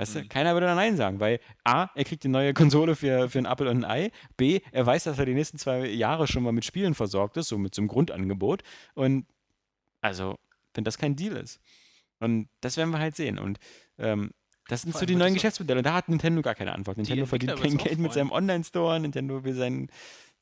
[0.02, 3.30] Weißt du, keiner würde da Nein sagen, weil A, er kriegt die neue Konsole für,
[3.30, 6.26] für einen Apfel und ein Ei, B, er weiß, dass er die nächsten zwei Jahre
[6.26, 8.64] schon mal mit Spielen versorgt ist, so mit so einem Grundangebot
[8.96, 9.28] und
[10.02, 10.40] also
[10.74, 11.60] wenn das kein Deal ist.
[12.20, 13.38] Und das werden wir halt sehen.
[13.38, 13.60] Und
[14.00, 14.32] ähm,
[14.68, 15.84] das sind so die neuen Geschäftsmodelle.
[15.84, 16.98] Da hat Nintendo gar keine Antwort.
[16.98, 19.00] Nintendo verdient kein Geld mit seinem Online-Store.
[19.00, 19.92] Nintendo will sein.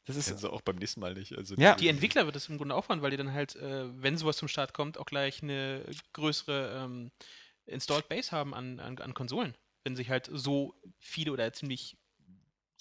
[0.06, 0.40] Das ist.
[0.40, 1.38] Sie auch beim nächsten Mal nicht.
[1.38, 1.76] Also Ja.
[1.76, 4.48] Die Entwickler wird das im Grunde auffahren, weil die dann halt, äh, wenn sowas zum
[4.48, 5.84] Start kommt, auch gleich eine
[6.14, 7.12] größere ähm,
[7.70, 9.56] Installed Base haben an, an, an Konsolen.
[9.84, 11.98] Wenn sich halt so viele oder ziemlich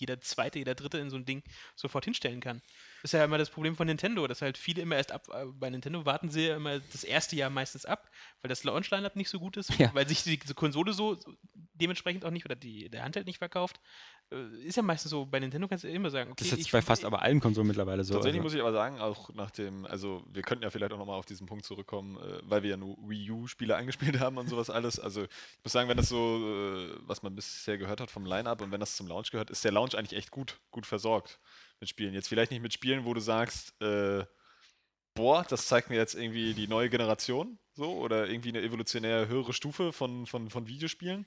[0.00, 1.42] jeder zweite, jeder dritte in so ein Ding
[1.74, 2.62] sofort hinstellen kann.
[3.02, 5.46] Das ist ja immer das Problem von Nintendo, dass halt viele immer erst ab, äh,
[5.46, 8.08] bei Nintendo warten sie ja immer das erste Jahr meistens ab,
[8.40, 9.92] weil das Launch-Line-Up nicht so gut ist, Ja.
[9.94, 11.34] weil sich die, die Konsole so so
[11.74, 13.80] dementsprechend auch nicht oder die, der Handheld nicht verkauft.
[14.30, 16.66] Äh, Ist ja meistens so, bei Nintendo kannst du immer sagen, okay, Das ist jetzt
[16.66, 18.14] ich- bei fast aber allen Konsolen mittlerweile so.
[18.14, 18.44] Tatsächlich also.
[18.46, 21.24] muss ich aber sagen, auch nach dem, also wir könnten ja vielleicht auch nochmal auf
[21.26, 23.74] diesen Punkt zurückkommen, äh, weil wir ja nur Wii U-Spiele
[24.16, 25.00] eingespielt haben und sowas alles.
[25.00, 25.30] Also ich
[25.64, 28.80] muss sagen, wenn das so, äh, was man bisher gehört hat vom Line-Up und wenn
[28.80, 31.40] das zum Launch gehört, ist der Launch eigentlich echt gut, gut versorgt
[31.80, 32.12] mit Spielen.
[32.12, 34.24] Jetzt vielleicht nicht mit Spielen, wo du sagst, äh,
[35.14, 39.52] boah, das zeigt mir jetzt irgendwie die neue Generation, so, oder irgendwie eine evolutionär höhere
[39.52, 41.26] Stufe von, von, von Videospielen.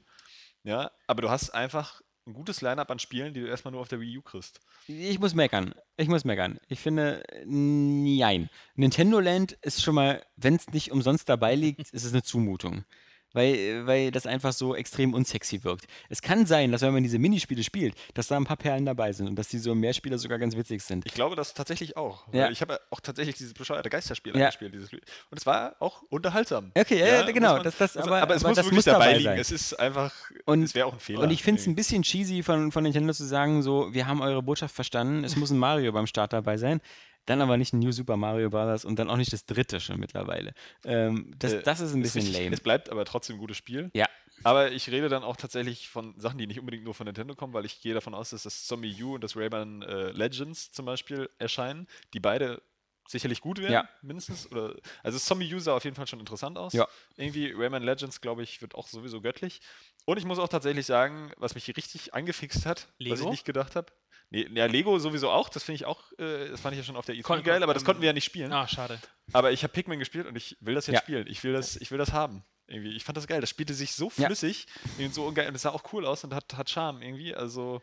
[0.63, 2.01] Ja, aber du hast einfach
[2.31, 4.59] ein gutes Line-Up an Spielen, die du erstmal nur auf der Wii U kriegst.
[4.87, 5.73] Ich muss meckern.
[5.97, 6.59] Ich muss meckern.
[6.67, 8.49] Ich finde, nein.
[8.75, 12.85] Nintendo Land ist schon mal, wenn es nicht umsonst dabei liegt, ist es eine Zumutung.
[13.33, 15.85] Weil, weil das einfach so extrem unsexy wirkt.
[16.09, 19.13] Es kann sein, dass wenn man diese Minispiele spielt, dass da ein paar Perlen dabei
[19.13, 21.05] sind und dass die so Mehrspieler sogar ganz witzig sind.
[21.05, 22.25] Ich glaube das tatsächlich auch.
[22.33, 22.49] Ja.
[22.49, 24.45] Ich habe ja auch tatsächlich dieses bescheuerte Geisterspiel Ja.
[24.47, 24.73] angespielt.
[24.73, 25.01] Dieses, und
[25.37, 26.71] es war auch unterhaltsam.
[26.77, 28.85] Okay, ja, ja, genau, man- das- das- muss- aber- es aber muss das wirklich muss
[28.85, 29.23] dabei liegen.
[29.23, 29.39] sein.
[29.39, 30.13] Es ist einfach,
[30.45, 31.21] Und- es wäre auch ein Fehler.
[31.21, 34.21] Und ich finde es ein bisschen cheesy von, von Nintendo zu sagen, so, wir haben
[34.21, 36.81] eure Botschaft verstanden, es muss ein Mario beim Start dabei sein.
[37.25, 38.83] Dann aber nicht ein New Super Mario Bros.
[38.83, 40.53] und dann auch nicht das dritte schon mittlerweile.
[40.83, 42.55] Ähm, das, Äh, das ist ein Ist bisschen richtig, lame.
[42.55, 43.91] Es bleibt aber trotzdem ein gutes Spiel.
[43.93, 44.07] Ja.
[44.43, 47.53] Aber ich rede dann auch tatsächlich von Sachen, die nicht unbedingt nur von Nintendo kommen,
[47.53, 50.85] weil ich gehe davon aus, dass das Zombie U und das Rayman äh, Legends zum
[50.85, 52.61] Beispiel erscheinen, die beide
[53.07, 53.89] sicherlich gut werden, Ja.
[54.01, 54.49] mindestens.
[54.51, 56.73] Oder, also Zombie U sah auf jeden Fall schon interessant aus.
[56.73, 56.87] Ja.
[57.17, 59.61] Irgendwie Rayman Legends, glaube ich, wird auch sowieso göttlich.
[60.05, 63.29] Und ich muss auch tatsächlich sagen, was mich richtig angefixt hat, was ich Lego?
[63.29, 63.91] nicht gedacht habe.
[64.31, 66.95] Nee, ja, Lego sowieso auch, das finde ich auch, äh, das fand ich ja schon
[66.95, 68.51] auf der E3 Kon- geil, aber das ähm, konnten wir ja nicht spielen.
[68.53, 68.97] Ah, schade.
[69.33, 71.01] Aber ich habe Pikmin gespielt und ich will das jetzt Ja.
[71.01, 71.27] spielen.
[71.27, 72.43] Ich will das, ich will das haben.
[72.67, 72.95] Irgendwie.
[72.95, 73.41] Ich fand das geil.
[73.41, 74.27] Das spielte sich so Ja.
[74.27, 74.65] flüssig
[74.97, 75.49] und so geil.
[75.49, 77.35] Und es sah auch cool aus und hat, hat Charme irgendwie.
[77.35, 77.81] Also,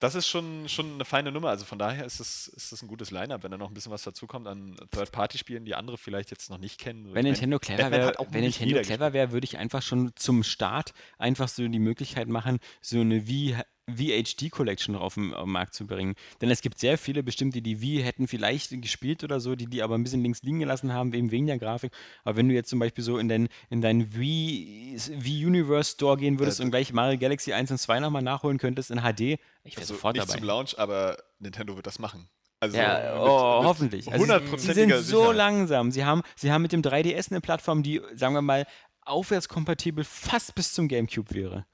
[0.00, 1.50] das ist schon, schon eine feine Nummer.
[1.50, 3.92] Also von daher ist es, ist es ein gutes Line-Up, wenn da noch ein bisschen
[3.92, 7.04] was dazukommt an Third-Party-Spielen, die andere vielleicht jetzt noch nicht kennen.
[7.04, 10.42] Wenn ich mein, Nintendo clever wäre, wenn Nintendo clever wäre, würde ich einfach schon zum
[10.42, 13.62] Start einfach so die Möglichkeit machen, so eine V
[13.96, 16.14] VHD Collection auf den, auf den Markt zu bringen.
[16.40, 19.66] Denn es gibt sehr viele bestimmt, die die Wii hätten vielleicht gespielt oder so, die
[19.66, 21.92] die aber ein bisschen links liegen gelassen haben, eben wegen der Grafik.
[22.24, 26.16] Aber wenn du jetzt zum Beispiel so in deinen in dein Wii, Wii Universe Store
[26.16, 29.20] gehen würdest Ja, und gleich Mario Galaxy 1 und 2 nochmal nachholen könntest in HD,
[29.20, 30.38] ich wäre Also sofort nicht dabei.
[30.38, 32.28] zum Launch, aber Nintendo wird das machen.
[32.62, 34.12] Also Ja, mit- oh, mit hoffentlich.
[34.12, 34.26] Also
[34.58, 35.36] sie, sind so Sicherheit.
[35.36, 35.90] langsam.
[35.90, 38.66] Sie haben, sie haben mit dem 3DS eine Plattform, die, sagen wir mal,
[39.14, 41.66] aufwärtskompatibel fast bis zum GameCube wäre.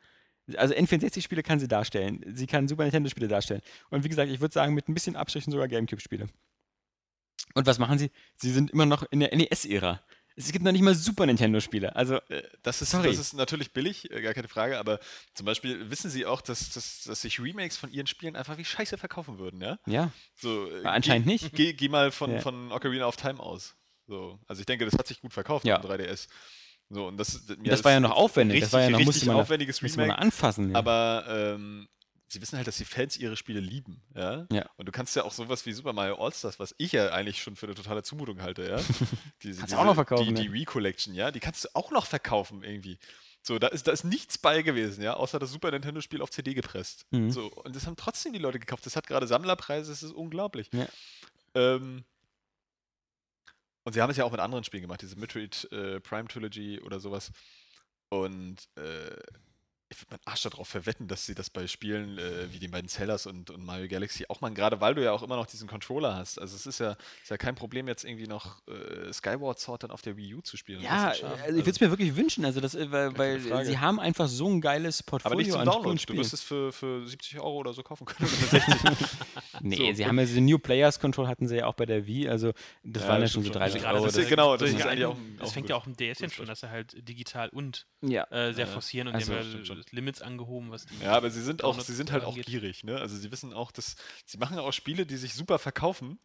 [0.57, 2.23] Also N64-Spiele kann sie darstellen.
[2.35, 3.63] Sie kann Super Nintendo-Spiele darstellen.
[3.91, 6.29] Und wie gesagt, ich würde sagen, mit ein bisschen Abstrichen sogar GameCube-Spiele.
[7.55, 8.11] Und was machen sie?
[8.37, 10.01] Sie sind immer noch in der NES-Ära.
[10.39, 11.97] Es gibt noch nicht mal Super Nintendo-Spiele.
[11.97, 13.09] Also, Äh, Das ist, Sorry.
[13.09, 15.01] das ist natürlich billig, äh, gar keine Frage, aber
[15.35, 18.65] zum Beispiel wissen Sie auch, dass, dass, dass sich Remakes von Ihren Spielen einfach wie
[18.65, 19.79] Scheiße verkaufen würden, ja?
[19.87, 20.13] ja.
[20.35, 21.53] So, äh, Anscheinend geh, nicht.
[21.55, 22.41] Geh, geh mal von, Ja.
[22.41, 23.75] von Ocarina of Time aus.
[24.07, 25.79] So, also ich denke, das hat sich gut verkauft Ja.
[25.79, 26.29] dem 3DS.
[26.89, 28.57] So, und das, mir das war ja noch aufwendig.
[28.57, 30.70] Richtig, das war ja noch, richtig man, aufwendiges musste man Remake, anfassen.
[30.70, 30.78] Ja.
[30.78, 31.89] aber ähm,
[32.28, 34.47] sie wissen halt, dass die Fans ihre Spiele lieben, ja?
[34.53, 34.68] Ja.
[34.76, 37.57] Und du kannst ja auch sowas wie Super Mario All-Stars, was ich ja eigentlich schon
[37.57, 38.76] für eine totale Zumutung halte, ja?
[39.43, 41.30] Diese, Kannst du auch noch verkaufen, Die, die Wii Collection, ja?
[41.30, 42.99] Die kannst du auch noch verkaufen irgendwie.
[43.43, 46.53] So, da ist, da ist nichts bei gewesen, ja, außer das Super Nintendo-Spiel auf CD
[46.53, 47.07] gepresst.
[47.11, 47.30] Mhm.
[47.30, 48.84] So, und das haben trotzdem die Leute gekauft.
[48.87, 50.68] Das hat gerade Sammlerpreise, das ist unglaublich.
[50.72, 50.87] Ja.
[51.55, 52.05] Ähm,
[53.87, 56.80] und sie haben es ja auch mit anderen Spielen gemacht, diese Metroid äh, Prime Trilogy
[56.80, 57.30] oder sowas.
[58.09, 59.16] Und äh,
[59.89, 62.89] ich würde meinen Arsch darauf verwetten, dass sie das bei Spielen äh, wie den beiden
[62.89, 65.68] Zellers und, und Mario Galaxy auch machen, gerade weil du ja auch immer noch diesen
[65.68, 66.41] Controller hast.
[66.41, 69.93] Also es ist ja, ist ja kein Problem, jetzt irgendwie noch äh, Skyward Sword dann
[69.93, 70.82] auf der Wii U zu spielen.
[70.82, 74.01] Ja, also ich würde es mir wirklich wünschen, also das, äh, weil, weil sie haben
[74.01, 76.05] einfach so ein geiles aber Portfolio nicht zum an Download.
[76.05, 78.28] Du wirst es für, für 70 Euro oder so kaufen können.
[79.61, 79.79] Oder für 60.
[79.81, 82.07] Nee, So, sie haben ja diese New Players Control hatten sie ja auch bei der
[82.07, 82.53] Wii, also
[82.83, 83.61] das Ja, waren ja schon so stimmt schon.
[83.63, 84.07] 30 Ja, Gerade Euro.
[84.07, 86.33] das ist genau, das das ist eigentlich auch Das auch fängt ja auch im DS
[86.35, 90.23] schon, dass sie halt digital und Ja, äh, sehr forcieren und Also- die haben Limits
[90.23, 91.03] angehoben, was die.
[91.03, 92.97] Ja, aber sie sind auch, sie sind halt auch gierig, ne?
[92.99, 96.19] Also sie wissen auch, dass sie machen auch Spiele, die sich super verkaufen.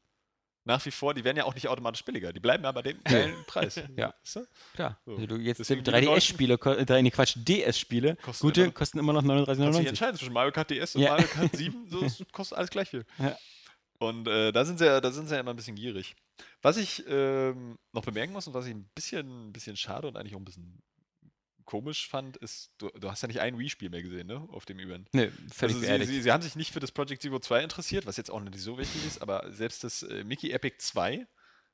[0.63, 2.31] Nach wie vor, die werden ja auch nicht automatisch billiger.
[2.33, 3.75] Die bleiben aber den geilen Preis.
[3.97, 4.13] Ja.
[4.33, 4.45] Du?
[4.75, 4.99] klar.
[5.05, 5.13] So.
[5.15, 8.73] Also du jetzt Deswegen die 3DS-Spiele, ko- äh, nee, Quatsch, DS-Spiele, Kosten gute, immer noch-
[8.75, 9.87] kosten immer noch Kannst du dich 39,99.
[9.89, 11.09] entscheiden zwischen Mario Kart DS und Ja.
[11.11, 13.05] Mario Kart 7, so kostet alles gleich viel.
[13.97, 16.15] Und äh, da, sind sie ja, da sind sie ja immer ein bisschen gierig.
[16.61, 20.15] Was ich ähm, noch bemerken muss und was ich ein bisschen, ein bisschen schade und
[20.17, 20.81] eigentlich auch ein bisschen
[21.71, 24.45] komisch fand, ist, du, du hast ja nicht ein Wii-Spiel mehr gesehen, ne?
[24.51, 25.07] Auf dem Event.
[25.13, 28.05] Nee, völlig Also sie, sie, sie haben sich nicht für das Project Zero 2 interessiert,
[28.05, 31.25] was jetzt auch nicht so wichtig ist, aber selbst das äh, Mickey Epic 2,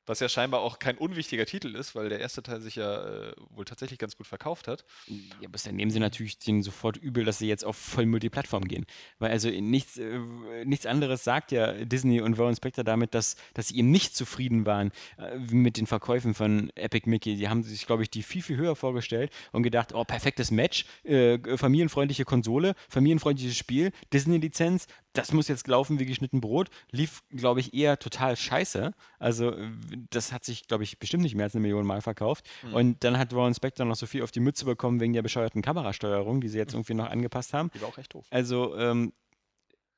[0.08, 3.32] was ja scheinbar auch kein unwichtiger Titel ist, weil der erste Teil sich ja äh,
[3.50, 4.84] wohl tatsächlich ganz gut verkauft hat.
[5.06, 8.64] Ja, aber dann nehmen sie natürlich denen sofort übel, dass sie jetzt auf voll Multiplattform
[8.64, 8.86] gehen.
[9.18, 10.18] Weil also nichts, äh,
[10.64, 14.66] nichts anderes sagt ja Disney und Warren Spector damit, dass, dass sie eben nicht zufrieden
[14.66, 17.36] waren äh, mit den Verkäufen von Epic Mickey.
[17.36, 20.86] Die haben sich, glaube ich, die viel, viel höher vorgestellt und gedacht, oh, perfektes Match,
[21.04, 24.86] äh, familienfreundliche Konsole, familienfreundliches Spiel, Disney-Lizenz,
[25.18, 26.68] das muss jetzt laufen wie geschnitten Brot.
[26.90, 28.92] Lief, glaube ich, eher total scheiße.
[29.18, 29.70] Also äh,
[30.10, 32.48] das hat sich, glaube ich, bestimmt nicht mehr als eine Million Mal verkauft.
[32.72, 35.62] Und dann hat Warren Spector noch so viel auf die Mütze bekommen wegen der bescheuerten
[35.62, 37.70] Kamerasteuerung, die sie jetzt irgendwie noch angepasst haben.
[37.74, 38.26] Die war auch echt doof.
[38.30, 39.12] Also, ähm,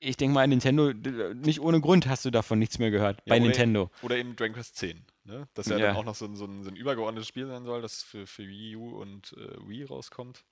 [0.03, 0.93] ich denke mal, Nintendo,
[1.35, 3.19] nicht ohne Grund hast du davon nichts mehr gehört.
[3.19, 3.91] Ja, bei oder Nintendo.
[4.01, 5.47] Oder eben Dragon Quest 10, ne?
[5.53, 5.89] Das ja, Ja.
[5.89, 8.27] dann auch noch so ein, so, ein, so ein übergeordnetes Spiel sein soll, das für,
[8.27, 10.45] für Wii U und äh, Wii rauskommt.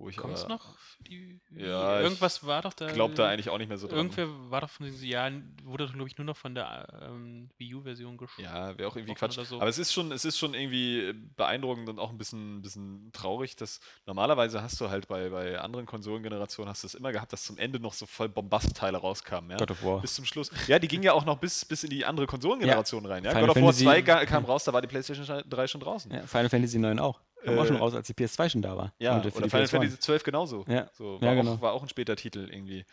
[0.00, 0.76] Wo ich Kommt es aber noch?
[1.00, 2.86] Die, Ja, ich irgendwas war doch da.
[2.92, 3.96] glaube da eigentlich auch nicht mehr so dran.
[3.98, 7.74] Irgendwer war doch von diesen Jahren, wurde glaube ich nur noch von der ähm, Wii
[7.74, 8.44] U-Version gesprochen.
[8.44, 9.36] Ja, wäre auch irgendwie Quatsch.
[9.36, 9.56] oder so.
[9.56, 13.56] Aber es ist schon, es ist schon irgendwie beeindruckend und auch ein bisschen, bisschen traurig,
[13.56, 17.42] dass normalerweise hast du halt bei, bei anderen Konsolengenerationen hast du es immer gehabt, dass
[17.42, 19.56] zum Ende noch so voll Bombastteile rauskamen, ja.
[19.56, 20.00] God of War.
[20.00, 20.52] Bis zum Schluss.
[20.68, 23.30] Ja, die ging ja auch noch bis, bis in die andere Konsolengeneration rein, ja.
[23.30, 25.80] Final God of War Fantasy- 2 ga- kam raus, da war die PlayStation 3 schon
[25.80, 26.12] draußen.
[26.12, 27.20] Ja, Final Fantasy 9 auch.
[27.44, 28.92] Kam auch schon Äh, raus, als die PS2 schon da war.
[28.98, 29.68] Ja, oder Final PS1.
[29.70, 30.64] Fantasy 12 genauso.
[30.68, 31.54] Ja, So, ja, war, genau.
[31.54, 32.84] auch, war auch ein später Titel irgendwie.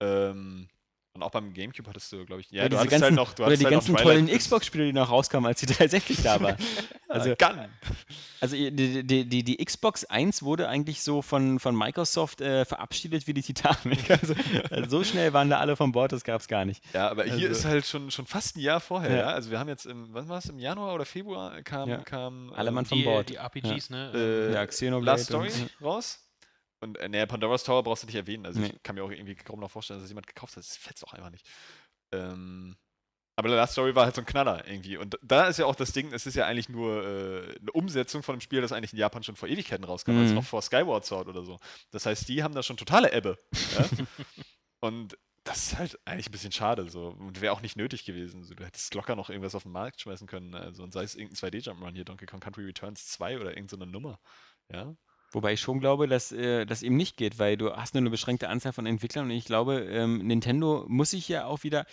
[0.00, 0.68] Ähm,
[1.14, 3.32] und auch beim Gamecube hattest du, glaube ich, ja, Oder du hattest ganzen, halt noch,
[3.34, 6.40] du oder hattest die halt ganzen tollen Xbox-Spiele, die noch rauskamen, als die 360 da
[6.40, 6.56] war.
[7.06, 7.68] Also, Ah, Gun.
[8.40, 13.28] also die, die, die, die Xbox 1 wurde eigentlich so von, von Microsoft äh, verabschiedet
[13.28, 14.10] wie die Titanic.
[14.10, 14.34] Also,
[14.70, 16.82] also so schnell waren da alle von Bord, das gab es gar nicht.
[16.92, 19.16] Ja, aber hier Also- ist halt schon, schon fast ein Jahr vorher, ja.
[19.18, 19.26] Ja.
[19.26, 21.98] Also wir haben jetzt im, wann war es, im Januar oder Februar kam, Ja.
[21.98, 23.28] kam Alle ähm, Mann von Bord.
[23.28, 24.10] die RPGs, ne?
[24.12, 26.23] äh, Ja, Xenoblade Last Story und- raus.
[26.84, 28.46] Und äh, nee, Pandora's Tower brauchst du nicht erwähnen.
[28.46, 28.66] Also Nee.
[28.74, 30.62] ich kann mir auch irgendwie kaum noch vorstellen, dass das jemand gekauft hat.
[30.62, 31.46] Das fetzt auch einfach nicht.
[32.12, 32.76] Ähm,
[33.36, 34.96] aber The Last Story war halt so ein Knaller irgendwie.
[34.96, 38.22] Und da ist ja auch das Ding, es ist ja eigentlich nur äh, eine Umsetzung
[38.22, 40.34] von einem Spiel, das eigentlich in Japan schon vor Ewigkeiten rauskam, also Mhm.
[40.36, 41.58] noch vor Skyward Sword oder so.
[41.90, 43.36] Das heißt, die haben da schon totale Ebbe.
[43.76, 43.86] Ja?
[44.80, 47.08] Und das ist halt eigentlich ein bisschen schade so.
[47.08, 48.44] Und wäre auch nicht nötig gewesen.
[48.44, 50.54] So, du hättest locker noch irgendwas auf den Markt schmeißen können.
[50.54, 53.90] Also, und sei es irgendein 2D-Jump'n'Run hier, Donkey Kong Country Returns 2 oder irgendeine so
[53.90, 54.20] Nummer.
[54.72, 54.94] Ja.
[55.34, 58.10] Wobei ich schon glaube, dass äh, das eben nicht geht, weil du hast nur eine
[58.10, 61.86] beschränkte Anzahl von Entwicklern und ich glaube, ähm, Nintendo muss sich ja auch wieder.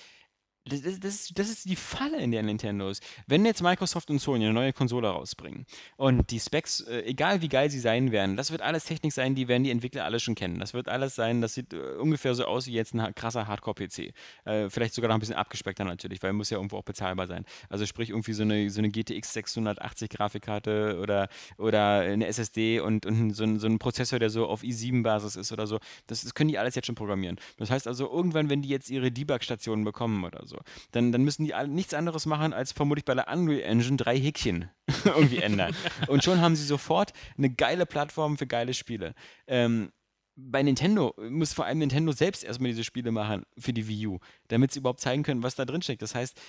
[0.66, 3.02] Das, das, das, ist- die Falle, in der Nintendo ist.
[3.26, 5.66] Wenn jetzt Microsoft und Sony eine neue Konsole rausbringen
[5.98, 9.34] und die Specs, äh, egal wie geil sie sein werden, das wird alles Technik sein,
[9.34, 10.60] die werden die Entwickler alle schon kennen.
[10.60, 14.14] Das wird alles sein, das sieht äh, ungefähr so aus wie jetzt ein krasser Hardcore-PC.
[14.46, 17.44] Äh, vielleicht sogar noch ein bisschen abgespeckter natürlich, weil muss ja irgendwo auch bezahlbar sein.
[17.70, 23.08] Also sprich irgendwie so eine, so eine GTX 680 Grafikkarte oder, oder eine SSD und,
[23.08, 25.80] und so, ein, so ein Prozessor, der so auf i7-Basis ist oder so.
[26.06, 27.38] Das, das können die alles jetzt schon programmieren.
[27.58, 30.51] Das heißt also, irgendwann, wenn die jetzt ihre Debug-Stationen bekommen oder so,
[30.92, 34.70] dann, dann müssen die nichts anderes machen, als vermutlich bei der Unreal Engine drei Häkchen
[35.06, 35.76] irgendwie ändern.
[36.08, 39.14] Und schon haben sie sofort eine geile Plattform für geile Spiele.
[39.48, 39.92] Ähm,
[40.50, 44.20] bei Nintendo muss vor allem Nintendo selbst erstmal diese Spiele machen für die Wii U,
[44.48, 46.02] damit sie überhaupt zeigen können, was da drin steckt.
[46.02, 46.40] Das heißt,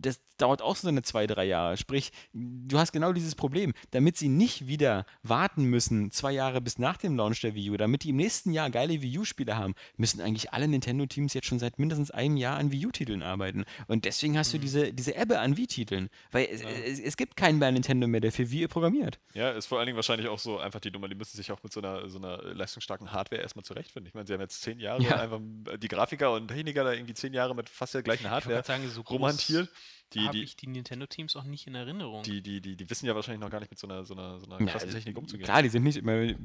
[0.00, 1.76] das dauert auch so eine zwei, drei Jahre.
[1.76, 3.72] Sprich, du hast genau dieses Problem.
[3.90, 7.76] Damit sie nicht wieder warten müssen, zwei Jahre bis nach dem Launch der Wii U,
[7.76, 11.58] damit die im nächsten Jahr geile Wii U-Spiele haben, müssen eigentlich alle Nintendo-Teams jetzt schon
[11.58, 13.64] seit mindestens einem Jahr an Wii U-Titeln arbeiten.
[13.86, 16.08] Und deswegen hast du diese, diese Ebbe an Wii-Titeln.
[16.30, 19.18] Weil es, es, es gibt keinen bei Nintendo mehr, der für Wii programmiert.
[19.34, 21.62] Ja, ist vor allen Dingen wahrscheinlich auch so einfach die Nummer, die müssen sich auch
[21.62, 24.08] mit so einer, so einer leistungsstarken Hardware erstmal zurechtfinden.
[24.08, 25.20] Ich meine, sie haben jetzt zehn Jahre Ja.
[25.20, 25.40] einfach
[25.72, 28.88] äh, die Grafiker und Techniker da irgendwie zehn Jahre mit fast der gleichen Hardware sagen,
[28.90, 29.68] so rumhantiert.
[30.14, 32.22] Die, habe die, ich die Nintendo-Teams auch nicht in Erinnerung.
[32.22, 34.38] die, die, die, die wissen ja wahrscheinlich noch gar nicht mit so einer, so einer,
[34.38, 35.44] so einer Ja, krassen also, Technik umzugehen.
[35.44, 36.36] Klar, die sind nicht immer, wenn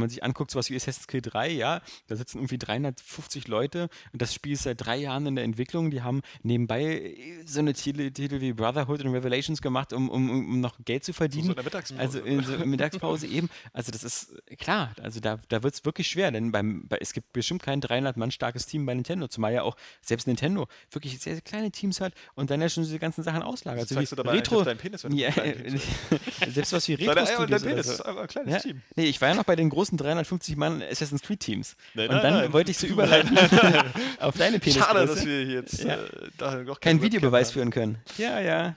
[0.00, 4.22] man sich anguckt, sowas wie Assassin's Creed 3, ja, da sitzen irgendwie 350 Leute und
[4.22, 5.90] das Spiel ist seit drei Jahren in der Entwicklung.
[5.90, 10.30] Die haben nebenbei äh, so eine Titel, Titel wie Brotherhood und Revelations gemacht, um, um,
[10.30, 11.46] um noch Geld zu verdienen.
[11.46, 12.00] so in der Mittagspause.
[12.00, 13.48] Also in so Mittagspause eben.
[13.72, 16.98] Also das ist äh, klar, also da, da wird es wirklich schwer, denn beim, bei,
[16.98, 20.66] es gibt bestimmt kein 300 Mann starkes Team bei Nintendo, zumal ja auch selbst Nintendo
[20.90, 23.82] wirklich sehr, sehr kleine Teams hat und dann ja schon diese ganzen Sachen auslagert.
[23.82, 25.82] Wieso So wie zeigst du dabei Retro, deinen Penis, wenn du ja, Penis
[26.48, 28.58] selbst was wie Retro dein Studios oder Penis, ist ein kleines Ja?
[28.60, 28.82] Team.
[28.96, 31.76] Nee, ich war ja noch bei den großen 350 Mann Assassin's Creed Teams.
[31.94, 32.52] Nein, und nein, dann nein.
[32.52, 33.36] wollte ich so überleiten
[34.20, 34.86] auf deine Penisgröße.
[34.88, 35.94] Schade, dass wir jetzt Ja.
[35.96, 37.98] äh, noch keinen keine Videobeweis Webcam führen können.
[38.16, 38.76] Ja, ja.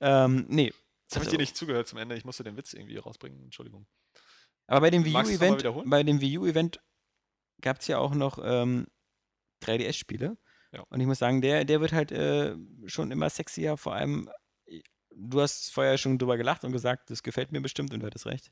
[0.00, 0.66] Ähm, nee.
[0.66, 2.16] Jetzt habe ich Also- dir nicht zugehört zum Ende.
[2.16, 3.42] Ich musste den Witz irgendwie rausbringen.
[3.44, 3.86] Entschuldigung.
[4.66, 5.88] Aber bei dem Wii U-Event, wiederholen?
[5.88, 6.80] bei dem Wii U-Event
[7.62, 8.86] gab es ja auch noch ähm,
[9.64, 10.36] 3DS-Spiele.
[10.72, 10.84] Ja.
[10.90, 12.54] Und ich muss sagen, der, der wird halt äh,
[12.86, 14.28] schon immer sexier, vor allem,
[14.66, 14.80] äh,
[15.14, 18.26] du hast vorher schon drüber gelacht und gesagt, das gefällt mir bestimmt und du hattest
[18.26, 18.50] recht.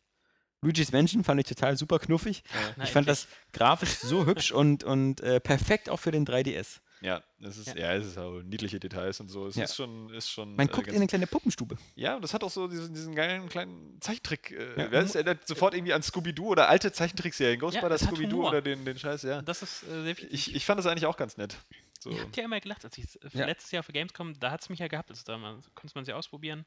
[0.62, 2.42] Luigi's Mansion fand ich total super knuffig.
[2.76, 3.26] Na, ich fand endlich.
[3.26, 6.80] das grafisch so hübsch und, und äh, perfekt auch für den 3DS.
[7.02, 7.76] Ja, es ist, Ja.
[7.76, 7.94] ja.
[7.94, 9.46] es ist auch niedliche Details und so.
[9.48, 9.64] Es Ja.
[9.64, 10.56] ist schon, ist schon.
[10.56, 11.76] Man äh, guckt in eine kleine Puppenstube.
[11.94, 14.50] Ja, und das hat auch so diesen, diesen geilen kleinen Zeichentrick.
[14.52, 15.00] Äh, Ja.
[15.02, 17.60] ist, erinnert sofort irgendwie an Scooby-Doo oder alte Zeichentrickserien.
[17.60, 19.42] Ghostbusters, Scooby-Doo oder den, den Scheiß, ja.
[19.42, 20.32] Das ist äh, sehr wichtig.
[20.32, 21.58] Ich, ich fand das eigentlich auch ganz nett.
[22.06, 22.12] So.
[22.12, 23.46] Ihr habt ja immer gelacht, als ich äh, Ja.
[23.46, 25.36] letztes Jahr für Gamescom, da hat es mich ja gehabt, also da
[25.74, 26.64] konnte man sie ausprobieren.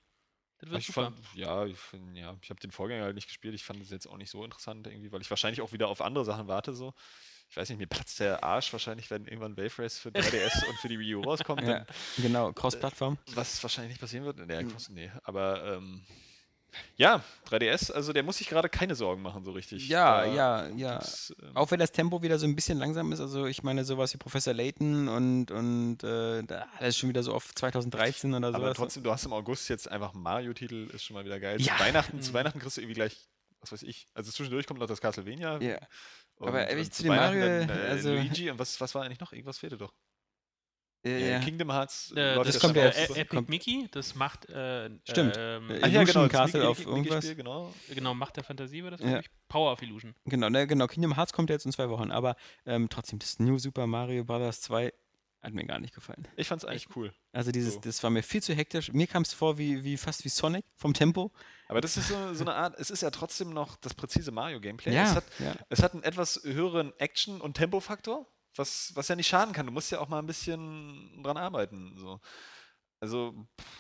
[0.58, 1.04] Das wird Ich super.
[1.14, 3.54] fand, ja, ich, find, ja, ich habe den Vorgänger halt nicht gespielt.
[3.56, 6.02] Ich fand es jetzt auch nicht so interessant irgendwie, weil ich wahrscheinlich auch wieder auf
[6.02, 6.74] andere Sachen warte.
[6.74, 6.94] So.
[7.50, 10.78] Ich weiß nicht, mir platzt der Arsch wahrscheinlich, wenn irgendwann Wave Race für 3DS und
[10.80, 11.62] für die Wii U rauskommt.
[11.64, 13.18] Ja, Dann, genau, Cross-Plattform.
[13.28, 14.38] was wahrscheinlich nicht passieren wird.
[14.46, 15.10] Nee, Cross, nee.
[15.24, 16.06] Aber ähm,
[16.98, 19.88] ja, 3DS, also der muss sich gerade keine Sorgen machen, so richtig.
[19.90, 21.00] Ja, Da ja, ja.
[21.42, 24.14] ähm, Auch wenn das Tempo wieder so ein bisschen langsam ist, also ich meine sowas
[24.14, 28.58] wie Professor Layton und, und äh, da alles schon wieder so auf 2013 oder Aber
[28.60, 28.78] sowas.
[28.78, 31.60] trotzdem, du hast im August jetzt einfach Mario-Titel, ist schon mal wieder geil.
[31.62, 31.76] Ja.
[31.78, 32.34] Zu, Weihnachten, zu Mhm.
[32.36, 33.28] Weihnachten kriegst du irgendwie gleich,
[33.62, 34.08] was weiß ich.
[34.14, 35.60] Also zwischendurch kommt noch das Castlevania.
[35.62, 35.80] Ja.
[36.36, 39.20] Und, Aber ehrlich, zu dem Mario, dann, äh, also- Luigi und was, was war eigentlich
[39.20, 39.34] noch?
[39.34, 39.94] Irgendwas fehlte doch.
[41.06, 41.40] Ja, Äh, ja.
[41.40, 42.12] Kingdom Hearts.
[42.16, 42.98] Äh, läuft das ja kommt ja jetzt.
[42.98, 44.50] äh, Epic kommt- Mickey, das macht.
[44.50, 45.36] Äh, Stimmt.
[45.38, 47.14] Ähm, Äh, Ach ja, Illusion genau, das Castle Mickey- auf Mickey- irgendwas.
[47.16, 47.74] Mickey-Spiel, genau.
[47.90, 49.22] genau, Macht der Fantasie war das, Ja.
[49.48, 50.14] Power of Illusion.
[50.26, 50.88] Genau, ne, genau.
[50.88, 52.36] Kingdom Hearts kommt ja jetzt in zwei Wochen, aber
[52.66, 54.60] ähm, trotzdem, das New Super Mario Bros.
[54.62, 54.92] 2
[55.42, 56.28] hat mir gar nicht gefallen.
[56.36, 57.14] Ich fand's eigentlich cool.
[57.32, 57.80] Also dieses, So.
[57.80, 58.92] das war mir viel zu hektisch.
[58.92, 61.32] Mir kam es vor wie, wie fast wie Sonic vom Tempo.
[61.70, 64.94] Aber das ist so, so eine Art, es ist ja trotzdem noch das präzise Mario-Gameplay.
[64.94, 65.54] Ja, Es, hat, ja.
[65.70, 68.28] es hat einen etwas höheren Action- und Tempofaktor,
[68.60, 69.66] was, was ja nicht schaden kann.
[69.66, 71.96] Du musst ja auch mal ein bisschen dran arbeiten.
[71.98, 72.20] So.
[73.02, 73.34] Also,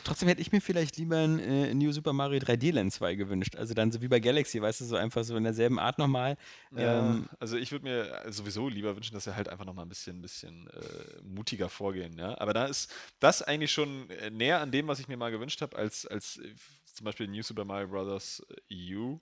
[0.06, 3.58] Trotzdem hätte ich mir vielleicht lieber ein äh, New Super Mario 3D Land 2 gewünscht.
[3.58, 6.38] Also dann so wie bei Galaxy, weißt du, so einfach so in derselben Art nochmal.
[6.72, 9.90] Ja, Ähm, also ich würde mir sowieso lieber wünschen, dass sie halt einfach nochmal ein
[9.90, 12.18] bisschen, bisschen äh, mutiger vorgehen.
[12.18, 12.40] Ja?
[12.40, 15.62] Aber da ist das eigentlich schon äh, näher an dem, was ich mir mal gewünscht
[15.62, 16.40] habe, als, als
[16.86, 18.42] zum Beispiel New Super Mario Bros.
[18.72, 19.16] EU.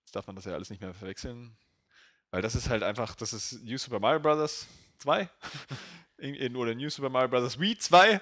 [0.00, 1.56] Jetzt darf man das ja alles nicht mehr verwechseln.
[2.30, 4.66] Weil das ist halt einfach, das ist New Super Mario Bros.
[4.98, 5.28] 2
[6.18, 7.58] in, oder New Super Mario Bros.
[7.58, 8.20] Wii 2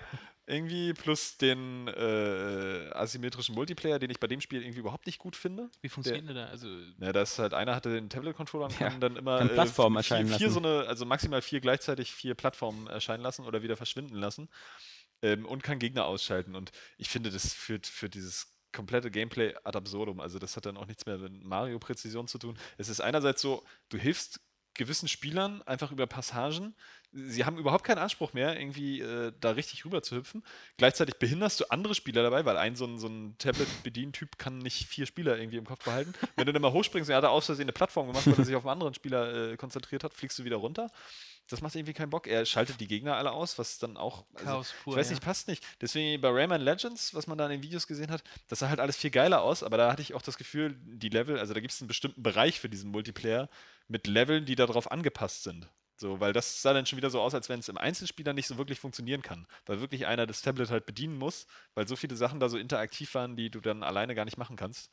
[0.48, 5.34] irgendwie plus den äh, asymmetrischen Multiplayer, den ich bei dem Spiel irgendwie überhaupt nicht gut
[5.34, 5.70] finde.
[5.80, 6.46] Wie funktioniert der da?
[6.46, 6.68] Also,
[7.00, 9.54] Ja, da ist halt einer hatte den Tablet-Controller und Ja, kann dann immer kann äh,
[9.54, 10.62] Plattformen vier, erscheinen vier lassen.
[10.62, 14.48] so eine, also maximal vier gleichzeitig vier Plattformen erscheinen lassen oder wieder verschwinden lassen
[15.22, 16.54] ähm, und kann Gegner ausschalten.
[16.54, 20.20] Und ich finde, das führt für dieses komplette Gameplay ad absurdum.
[20.20, 22.56] Also das hat dann auch nichts mehr mit Mario-Präzision zu tun.
[22.76, 24.40] Es ist einerseits so, du hilfst
[24.76, 26.74] gewissen Spielern einfach über Passagen.
[27.12, 30.42] Sie haben überhaupt keinen Anspruch mehr, irgendwie äh, da richtig rüber zu hüpfen.
[30.76, 34.86] Gleichzeitig behinderst du andere Spieler dabei, weil ein so ein, so ein Tablet-Bedientyp kann nicht
[34.86, 36.12] vier Spieler irgendwie im Kopf behalten.
[36.36, 38.54] Wenn du dann mal hochspringst, er hat aus Versehen eine Plattform gemacht, weil er sich
[38.54, 40.90] auf einen anderen Spieler äh, konzentriert hat, fliegst du wieder runter.
[41.48, 42.26] Das macht irgendwie keinen Bock.
[42.26, 44.26] Er schaltet die Gegner alle aus, was dann auch.
[44.34, 44.92] Also, Chaos pur.
[44.92, 45.14] ich weiß ja.
[45.14, 45.64] nicht, passt nicht.
[45.80, 48.80] Deswegen bei Rayman Legends, was man da in den Videos gesehen hat, das sah halt
[48.80, 51.60] alles viel geiler aus, aber da hatte ich auch das Gefühl, die Level, also da
[51.60, 53.48] gibt es einen bestimmten Bereich für diesen Multiplayer
[53.86, 55.68] mit Leveln, die darauf angepasst sind.
[55.98, 58.48] So, weil das sah dann schon wieder so aus, als wenn es im Einzelspieler nicht
[58.48, 59.46] so wirklich funktionieren kann.
[59.64, 63.14] Weil wirklich einer das Tablet halt bedienen muss, weil so viele Sachen da so interaktiv
[63.14, 64.90] waren, die du dann alleine gar nicht machen kannst.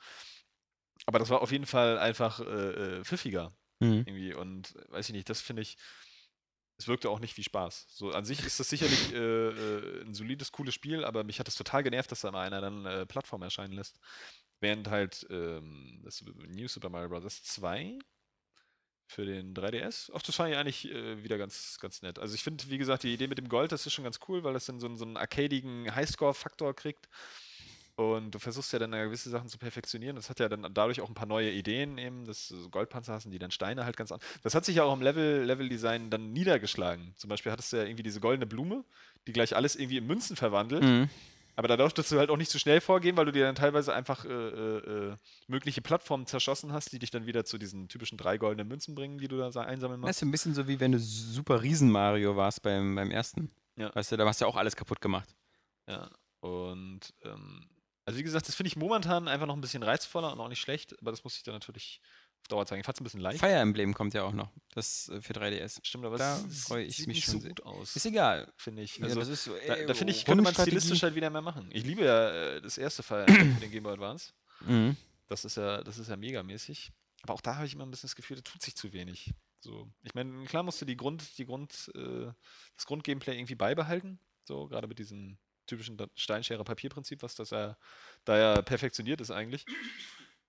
[1.06, 4.04] Aber das war auf jeden Fall einfach äh, äh, pfiffiger Mhm.
[4.06, 4.34] irgendwie.
[4.34, 5.78] Und äh, weiß ich nicht, das finde ich,
[6.84, 7.88] es wirkte auch nicht wie Spaß.
[7.90, 11.48] So an sich ist das sicherlich äh, äh, ein solides, cooles Spiel, aber mich hat
[11.48, 14.00] es total genervt, dass da mal einer dann äh, Plattform erscheinen lässt.
[14.60, 17.44] Während halt ähm, das New Super Mario Bros.
[17.44, 18.00] 2
[19.08, 22.20] für den 3DS, ach, das fand ich eigentlich äh, wieder ganz, ganz nett.
[22.20, 24.44] Also ich finde, wie gesagt, die Idee mit dem Gold, das ist schon ganz cool,
[24.44, 27.08] weil das dann so, so einen arcadigen Highscore-Faktor kriegt.
[27.96, 30.16] Und du versuchst ja dann gewisse Sachen zu perfektionieren.
[30.16, 33.32] Das hat ja dann dadurch auch ein paar neue Ideen eben, so Goldpanzer hast und
[33.32, 34.20] die dann Steine halt ganz an.
[34.41, 37.14] Das hat sich ja auch im Level, Level-Design dann niedergeschlagen.
[37.18, 38.84] Zum Beispiel hattest du ja irgendwie diese goldene Blume,
[39.28, 40.84] die gleich alles irgendwie in Münzen verwandelt.
[40.84, 41.08] Mhm.
[41.56, 43.94] Aber da durftest du halt auch nicht zu schnell vorgehen, weil du dir dann teilweise
[43.94, 44.78] einfach äh, äh,
[45.12, 45.18] äh,
[45.48, 49.20] mögliche Plattformen zerschossen hast, die dich dann wieder zu diesen typischen drei goldenen Münzen bringen,
[49.20, 50.16] die du da sa- einsammeln Das musst.
[50.16, 53.52] ist so ein bisschen so wie wenn du Super Riesen Mario warst beim, beim ersten.
[53.78, 53.94] Ja.
[53.94, 55.30] Weißt du, da hast du ja auch alles kaputt gemacht.
[55.88, 56.10] Ja.
[56.39, 57.70] Und ähm,
[58.06, 60.60] also wie gesagt, das finde ich momentan einfach noch ein bisschen reizvoller und auch nicht
[60.62, 62.01] schlecht, aber das muss ich dann natürlich
[62.41, 62.82] auf Dauer zeigen.
[62.82, 63.39] Ich fand es ein bisschen leicht.
[63.39, 64.49] Fire Emblem kommt ja auch noch.
[64.74, 65.80] Das äh, für 3DS.
[65.84, 67.95] Stimmt, aber Da es freu ich sieht mich nicht schon so gut aus.
[67.95, 68.51] Ist egal.
[68.58, 68.97] finde ich.
[68.97, 71.41] Ja, Also, das ist so, da, da finde ich, könnte man stilistisch halt wieder mehr
[71.41, 71.70] machen.
[71.72, 74.34] Ich liebe ja äh, das erste Fire Emblem für den Game Boy Advance.
[74.62, 74.97] Mhm.
[75.28, 76.91] Das ist ja, das ist ja megamäßig.
[77.22, 79.32] Aber auch da habe ich immer ein bisschen das Gefühl, da tut sich zu wenig.
[79.62, 82.30] So, ich meine, klar musst du die Grund, die Grund, äh,
[82.76, 84.20] das Grundgameplay irgendwie beibehalten.
[84.43, 87.78] So, gerade mit diesem typischen Steinschere-Papier-Prinzip, was das ja
[88.26, 89.66] da ja perfektioniert ist eigentlich.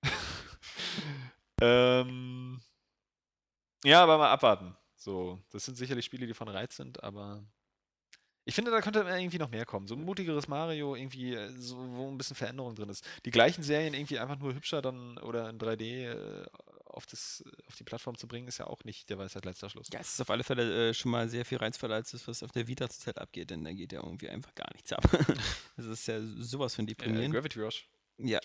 [1.60, 2.60] ähm,
[3.84, 4.76] ja, aber mal abwarten.
[4.96, 7.44] So, das sind sicherlich Spiele, die von Reiz sind, aber
[8.46, 9.86] Ich finde, da könnte irgendwie noch mehr kommen.
[9.86, 13.06] So ein mutigeres Mario, irgendwie, äh, so, wo ein bisschen Veränderung drin ist.
[13.24, 16.46] Die gleichen Serien irgendwie einfach nur hübscher dann oder in 3D äh,
[16.94, 19.88] auf, das, auf die Plattform zu bringen, ist ja auch nicht der Weisheit letzter Schluss.
[19.92, 22.42] Ja, es ist auf alle Fälle äh, schon mal sehr viel reizvoller als das, was
[22.42, 25.02] auf der Vita zurzeit abgeht, denn da geht ja irgendwie einfach gar nichts ab.
[25.76, 27.34] das ist ja sowas von Äh, deprimierend.
[27.34, 27.88] Gravity Rush.
[28.18, 28.40] Ja.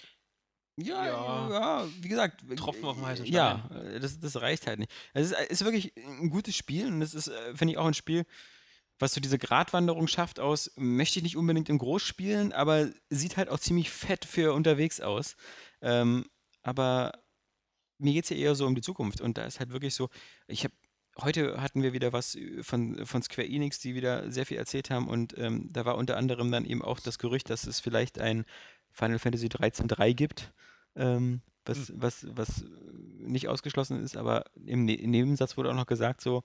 [0.81, 1.87] Ja, ja, Ja.
[1.99, 2.43] wie gesagt.
[2.55, 4.91] Tropfen auf dem heißen Ja, äh, das, das reicht halt nicht.
[5.13, 7.85] Es ist, äh, ist wirklich ein gutes Spiel und es ist, äh, finde ich, auch
[7.85, 8.25] ein Spiel,
[8.97, 13.37] was so diese Gratwanderung schafft aus, möchte ich nicht unbedingt im Groß spielen, aber sieht
[13.37, 15.35] halt auch ziemlich fett für unterwegs aus.
[15.81, 16.25] Ähm,
[16.63, 17.13] aber
[17.99, 20.09] mir geht es ja eher so um die Zukunft und da ist halt wirklich so,
[20.47, 20.73] ich habe
[21.21, 24.89] heute hatten wir wieder was äh, von, von Square Enix, die wieder sehr viel erzählt
[24.89, 28.19] haben und ähm, da war unter anderem dann eben auch das Gerücht, dass es vielleicht
[28.19, 28.45] ein
[28.91, 30.53] Final Fantasy 13.3 gibt,
[30.95, 32.65] ähm, was, was, was äh,
[33.19, 36.43] nicht ausgeschlossen ist, aber im, ne im Nebensatz wurde auch noch gesagt so,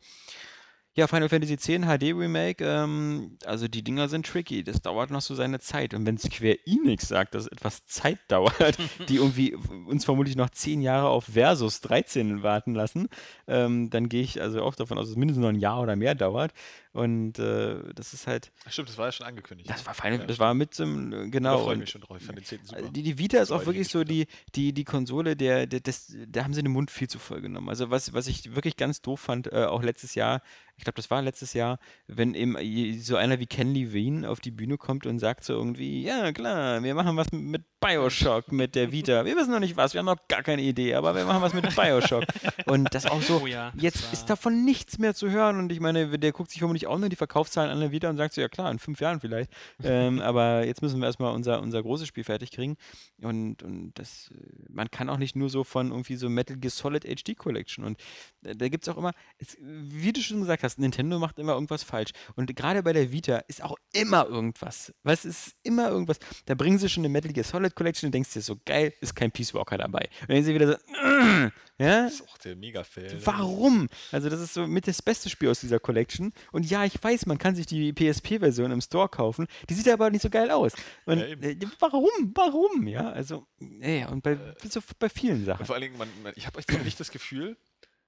[0.97, 5.23] ja, Final Fantasy X HD Remake, ähm, also die Dinger sind tricky, das dauert noch
[5.23, 5.93] so seine Zeit.
[5.93, 8.79] Und wenn Square Enix sagt, dass etwas Zeit dauert,
[9.09, 13.09] die irgendwie uns vermutlich noch 10 Jahre auf Versus 13 warten lassen,
[13.49, 15.97] ähm, dann gehe ich also auch davon aus, dass es mindestens noch ein Jahr oder
[15.97, 16.53] mehr dauert.
[16.95, 19.69] Und äh, das ist halt, Ach, Stimmt, das war ja schon angekündigt.
[19.69, 21.59] das war Final, Ja, das war mit dem, äh, Da genau.
[21.59, 22.17] freue ich und- mich schon drauf.
[22.21, 22.61] Ich fand den 10.
[22.65, 22.83] super.
[22.83, 26.17] die, die Vita ist Das auch wirklich so die, die, die Konsole, der, der, des,
[26.29, 27.69] da haben sie den Mund viel zu voll genommen.
[27.69, 30.41] Also was, was ich wirklich ganz doof fand, äh, auch letztes Jahr,
[30.77, 32.57] ich glaube, das war letztes Jahr, wenn eben
[33.01, 36.83] so einer wie Ken Levine auf die Bühne kommt und sagt so irgendwie, ja klar,
[36.83, 39.25] wir machen was mit Bioshock, mit der Vita.
[39.25, 41.53] Wir wissen noch nicht was, wir haben noch gar keine Idee, aber wir machen was
[41.55, 42.25] mit Bioshock.
[42.67, 45.71] Und das auch so, Oh ja, jetzt das ist davon nichts mehr zu hören und
[45.73, 48.35] ich meine, der guckt sich vermutlich auch nur die Verkaufszahlen an der Vita und sagt
[48.35, 49.51] so, ja klar, in fünf Jahren vielleicht.
[49.83, 52.77] ähm, aber jetzt müssen wir erstmal unser, unser großes Spiel fertig kriegen.
[53.23, 56.71] Und, und das, äh, man kann auch nicht nur so von irgendwie so Metal Gear
[56.71, 57.85] Solid HD Collection.
[57.85, 58.01] Und
[58.43, 61.55] äh, da gibt es auch immer, es, wie du schon gesagt hast, Nintendo macht immer
[61.55, 62.13] irgendwas falsch.
[62.37, 64.93] Und gerade bei der Vita ist auch immer irgendwas.
[65.03, 66.19] Was ist immer irgendwas.
[66.47, 69.15] Da bringen sie schon eine Metal Gear Solid Collection und denkst dir so, geil, ist
[69.15, 70.09] kein Peace Walker dabei.
[70.23, 70.77] Und dann sind sie wieder so,
[71.79, 73.15] ja, Das ist auch der Mega-Fail.
[73.15, 73.21] ne?
[73.27, 73.89] Warum?
[74.13, 76.33] Also das ist so mit das beste Spiel aus dieser Collection.
[76.53, 79.47] Und ja, ich weiß, man kann sich die PSP-Version im Store kaufen.
[79.69, 80.73] Die sieht aber nicht so geil aus.
[81.07, 82.11] Und Ja, äh, warum?
[82.35, 82.87] Warum?
[82.87, 83.47] Ja, also,
[83.81, 85.67] ja, und bei, so bei vielen Und Sachen.
[85.67, 87.57] vor allen Dingen, man, man, ich habe euch nicht das Gefühl,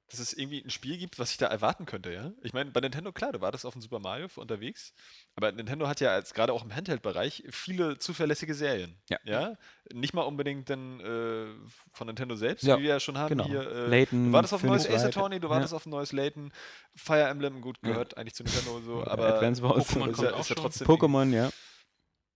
[0.09, 2.33] dass es irgendwie ein Spiel gibt, was ich da erwarten könnte, ja?
[2.43, 4.93] Ich meine, bei Nintendo, klar, du wartest auf ein Super Mario für unterwegs,
[5.35, 9.01] aber Nintendo hat ja als gerade auch im Handheld-Bereich viele zuverlässige Serien.
[9.25, 9.57] Ja.
[9.93, 11.47] Nicht mal unbedingt dann äh,
[11.93, 13.47] von Nintendo selbst, Ja, wie wir ja schon haben genau.
[13.47, 13.63] hier.
[13.69, 15.55] Äh, Layton, du wartest auf ein neues Ace Attorney, du ja.
[15.55, 16.53] wartest auf ein neues Layton,
[16.95, 17.91] Fire Emblem, gut, Ja.
[17.91, 20.51] gehört eigentlich zu Nintendo so, Ja, aber Advance Wars Pokémon ist kommt ja, auch ist
[20.51, 21.51] ja trotzdem Pokémon, ja.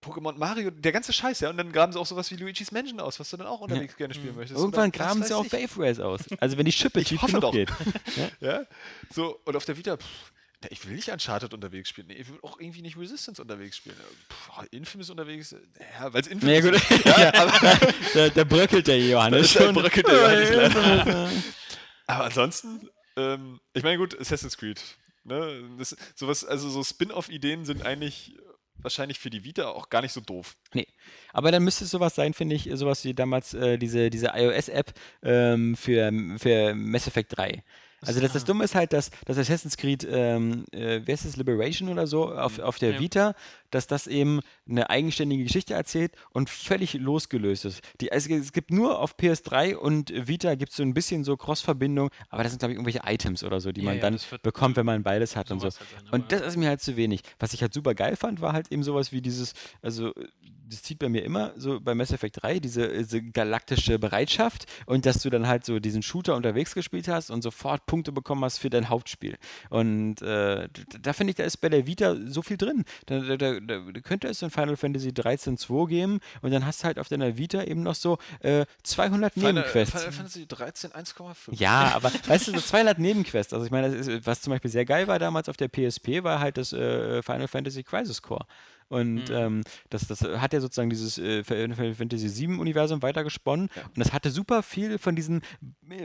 [0.03, 1.51] Pokémon, Mario, der ganze Scheiß, ja.
[1.51, 3.97] Und dann graben sie auch sowas wie Luigi's Mansion aus, was du dann auch unterwegs
[3.97, 4.57] gerne spielen möchtest.
[4.59, 5.45] Und Irgendwann dann, was graben sie auch.
[5.53, 6.21] Wave Race aus.
[6.41, 7.53] Also wenn die Schippe Ich tief hoffe genug doch.
[7.53, 7.71] geht.
[8.41, 8.63] Ja,
[9.13, 10.33] so, und auf der Vita, pff,
[10.63, 12.07] na, ich will nicht Uncharted unterwegs spielen.
[12.09, 13.97] Nee, ich will auch irgendwie nicht Resistance unterwegs spielen.
[14.31, 15.55] Pff, Infamous unterwegs,
[15.99, 16.75] ja, weil es Infamous Ja, gut.
[16.75, 16.91] ist.
[17.07, 17.79] Ja, aber,
[18.15, 19.75] da, da bröckelt der Johannes Da schon.
[19.75, 21.31] bröckelt der Johannes leider.
[22.07, 24.81] aber ansonsten, ähm, ich meine, gut, Assassin's Creed.
[25.25, 28.35] Ne, das, sowas, also so Spin-off-Ideen sind eigentlich
[28.83, 30.57] wahrscheinlich für die Vita auch gar nicht so doof.
[30.75, 30.87] Nee.
[31.33, 34.93] Aber dann müsste es sowas sein, finde ich, sowas wie damals äh, diese, diese iOS-App
[35.23, 37.63] ähm, für, für Mass Effect 3.
[38.03, 38.47] Also das, das Ah.
[38.47, 42.33] Dumme ist halt, dass, dass Assassin's Creed, ähm, äh, wer ist das, Liberation oder so,
[42.35, 43.01] auf, auf der Ja.
[43.01, 43.35] Vita,
[43.71, 47.83] dass das eben eine eigenständige Geschichte erzählt und völlig losgelöst ist.
[48.01, 51.37] Die, also es gibt nur auf PS3 und Vita gibt es so ein bisschen so
[51.37, 54.15] Cross-Verbindung, aber das sind, glaube ich, irgendwelche Items oder so, die Ja, man ja, dann
[54.15, 55.67] das bekommt, wenn man beides hat und so.
[55.67, 55.77] halt
[56.13, 57.23] Und das ist mir halt zu wenig.
[57.39, 60.27] Was ich halt super geil fand, war halt eben sowas wie dieses, also äh,
[60.71, 65.05] das zieht bei mir immer so bei Mass Effect 3, diese, diese galaktische Bereitschaft und
[65.05, 68.59] dass du dann halt so diesen Shooter unterwegs gespielt hast und sofort Punkte bekommen hast
[68.59, 69.37] für dein Hauptspiel.
[69.69, 70.69] Und äh,
[71.01, 72.85] da finde ich, da ist bei der Vita so viel drin.
[73.07, 76.65] Da, da, da, da könnte es so ein Final Fantasy 13 2 geben und dann
[76.65, 79.93] hast du halt auf deiner Vita eben noch so äh, 200 Final, Nebenquests.
[79.93, 81.35] Final Fantasy 13 1,5.
[81.51, 83.53] Ja, aber weißt du, so 200 Nebenquests.
[83.53, 86.41] Also ich meine, ist, was zum Beispiel sehr geil war damals auf der PSP, war
[86.41, 88.47] halt das äh, Final Fantasy Crisis Core.
[88.91, 89.35] Und Mhm.
[89.35, 93.69] ähm, das, das hat ja sozusagen dieses äh, Final Fantasy 7 Universum weitergesponnen.
[93.77, 95.43] Und das hatte super viel von diesen,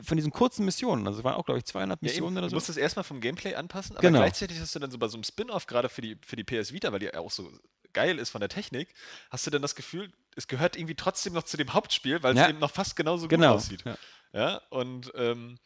[0.03, 1.05] von diesen kurzen Missionen.
[1.07, 2.13] Also es waren auch, glaube ich, 200 Ja, eben.
[2.13, 2.55] Missionen Du oder so.
[2.55, 4.19] musst es erstmal vom Gameplay anpassen, aber Genau.
[4.19, 6.71] gleichzeitig hast du dann so bei so einem Spin-off, gerade für die, für die PS
[6.73, 7.49] Vita, weil die ja auch so
[7.91, 8.93] geil ist von der Technik,
[9.31, 12.43] hast du dann das Gefühl, es gehört irgendwie trotzdem noch zu dem Hauptspiel, weil Ja.
[12.43, 13.53] es eben noch fast genauso Genau.
[13.53, 13.83] gut aussieht.
[13.85, 13.97] Ja.
[14.33, 15.57] Ja, und ähm,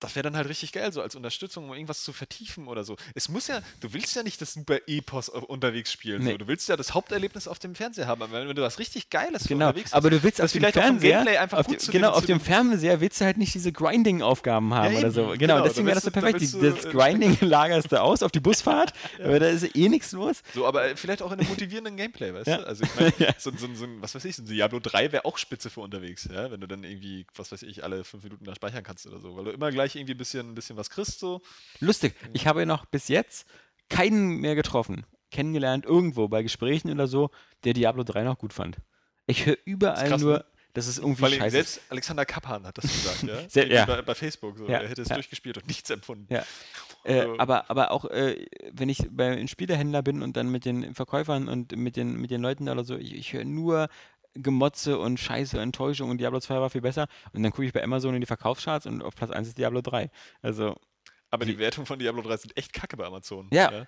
[0.00, 2.96] das wäre dann halt richtig geil, so als Unterstützung, um irgendwas zu vertiefen oder so.
[3.14, 6.24] Es muss ja, du willst ja nicht das super Epos unterwegs spielen.
[6.24, 6.32] Nee.
[6.32, 6.38] So.
[6.38, 8.22] Du willst ja das Haupterlebnis auf dem Fernseher haben.
[8.22, 11.10] Aber wenn du was richtig Geiles Genau, unterwegs aber du willst das auf dem Fernseher,
[11.18, 14.74] Gameplay einfach auf zu genau, dem- auf dem Fernseher willst du halt nicht diese Grinding-Aufgaben
[14.74, 15.22] haben Ja, oder so.
[15.22, 16.40] Genau, genau, deswegen da wäre das so da perfekt.
[16.40, 18.92] Die- du, Das Grinding lagerst du aus auf die Busfahrt,
[19.22, 20.42] aber da ist eh nichts los.
[20.54, 22.58] So, aber vielleicht auch in einem motivierenden Gameplay, weißt Ja.
[22.58, 22.66] du?
[22.66, 25.24] Also ich meine, so, so, so, ein- was weiß ich, so ein Diablo 3 wäre
[25.24, 26.50] auch spitze für unterwegs, ja?
[26.50, 29.36] Wenn du dann irgendwie, was weiß ich, alle fünf Minuten da speichern kannst oder so.
[29.36, 31.40] Weil du immer gleich irgendwie ein bisschen, ein bisschen was kriegst, so.
[31.80, 33.46] Lustig, ich habe noch bis jetzt
[33.88, 37.30] keinen mehr getroffen, kennengelernt, irgendwo bei Gesprächen oder so,
[37.64, 38.76] der Diablo 3 noch gut fand.
[39.26, 40.44] Ich höre überall krass, nur, ne?
[40.72, 41.72] dass es irgendwie allem scheiße ist.
[41.74, 43.36] selbst Alexander Kappan hat das gesagt, ja?
[43.48, 43.84] Sehr- ja.
[43.86, 44.66] bei, bei Facebook, so.
[44.68, 45.14] Ja, Er hätte es ja.
[45.16, 46.32] durchgespielt und nichts empfunden.
[46.32, 46.44] Ja.
[47.04, 50.64] Äh, Also- aber, aber auch, äh, wenn ich bei einem Spielehändler bin und dann mit
[50.64, 53.88] den Verkäufern und mit den, mit den Leuten da oder so, ich, ich höre nur
[54.34, 57.06] Gemotze und Scheiße, Enttäuschung und Diablo 2 war viel besser.
[57.32, 59.80] Und dann gucke ich bei Amazon in die Verkaufscharts und auf Platz 1 ist Diablo
[59.82, 60.10] 3.
[60.42, 60.76] Also,
[61.30, 63.48] Aber die Die- Wertungen von Diablo 3 sind echt kacke bei Amazon.
[63.52, 63.86] Ja.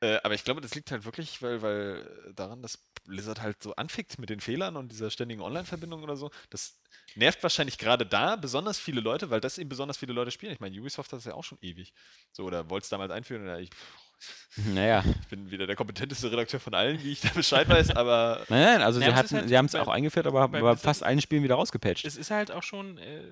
[0.00, 3.62] Äh, aber ich glaube, das liegt halt wirklich, weil, weil äh, daran, dass Blizzard halt
[3.62, 6.30] so anfickt mit den Fehlern und dieser ständigen Online-Verbindung oder so.
[6.50, 6.78] Das
[7.14, 10.52] nervt wahrscheinlich gerade da besonders viele Leute, weil das eben besonders viele Leute spielen.
[10.52, 11.94] Ich meine, Ubisoft hat das ja auch schon ewig.
[12.32, 13.44] So, oder wollte es damals einführen.
[13.44, 13.70] Oder ich,
[14.74, 15.04] naja.
[15.20, 18.62] ich bin wieder der kompetenteste Redakteur von allen, wie ich da Bescheid weiß, aber Nein,
[18.64, 21.42] nein, also sie, hatten, halt haben es bei- auch eingeführt, aber Blizzard- fast allen Spielen
[21.42, 22.04] wieder rausgepatcht.
[22.04, 23.22] Es ist halt auch schon, äh,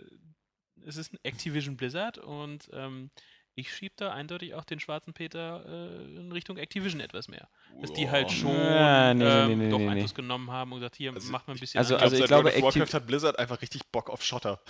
[0.87, 3.11] es ist ein Activision Blizzard und ähm,
[3.57, 7.48] ich schiebe da eindeutig auch den schwarzen Peter äh, in Richtung Activision etwas mehr.
[7.80, 8.36] Dass die halt Ja.
[8.36, 9.90] schon Ja, nee, ähm, nee, nee, doch nee, nee.
[9.92, 12.44] Einfluss genommen haben und gesagt, hier, Also macht mal ein bisschen also- also ich glaube,
[12.50, 14.61] World of Activ- Warcraft hat Blizzard einfach richtig Bock auf Schotter.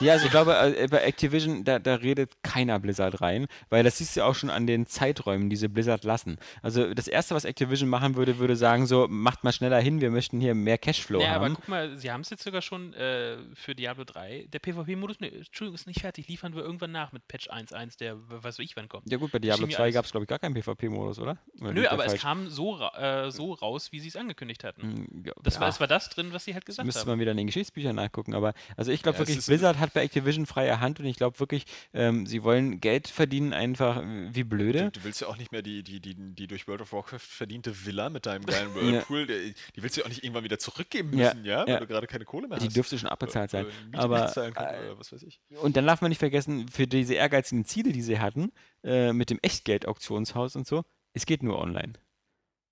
[0.00, 3.98] Ja, also ich glaube, äh, bei Activision, da, da redet keiner Blizzard rein, weil das
[3.98, 6.38] siehst du ja auch schon an den Zeiträumen, die sie Blizzard lassen.
[6.62, 10.10] Also das Erste, was Activision machen würde, würde sagen so, macht mal schneller hin, wir
[10.10, 11.54] möchten hier mehr Cashflow ja, aber haben.
[11.54, 14.46] guck mal, sie haben es jetzt sogar schon äh, für Diablo 3.
[14.52, 16.28] Der PvP-Modus, ne, Entschuldigung, ist nicht fertig.
[16.28, 19.10] Liefern wir irgendwann nach mit Patch 1.1, der w- weiß ich wann kommt.
[19.10, 21.18] Ja gut, bei Diablo schien mir 2 alles- gab es glaube ich gar keinen PvP-Modus,
[21.18, 21.38] oder?
[21.60, 24.82] Oder Nö, aber es kam so, ra äh, so raus, wie sie es angekündigt hatten.
[24.82, 25.68] Hm, ja, Das, war, ja.
[25.68, 27.08] es war das drin, was sie halt gesagt Müsste haben.
[27.08, 30.02] man wieder in den Geschichtsbüchern nachgucken, aber also ich glaube Ja, wirklich, Blizzard hat bei
[30.02, 31.64] Activision freie Hand und ich glaube wirklich,
[31.94, 34.90] ähm, sie wollen Geld verdienen einfach äh, wie Du, blöde.
[34.90, 37.84] du willst ja auch nicht mehr die, die, die, die durch World of Warcraft verdiente
[37.86, 41.16] Villa mit deinem geilen Whirlpool, der- die willst du ja auch nicht irgendwann wieder zurückgeben
[41.16, 41.66] Ja, müssen, ja?
[41.66, 42.76] Weil du gerade keine Kohle mehr Die hast.
[42.76, 43.66] dürfte schon abbezahlt sein.
[43.92, 44.60] Äh, aber können, äh,
[44.90, 45.40] oder was weiß ich.
[45.60, 48.52] Und dann darf man nicht vergessen, für diese ehrgeizigen Ziele, die sie hatten,
[48.84, 51.94] äh, mit dem Echtgeld-Auktionshaus und so, es geht nur online.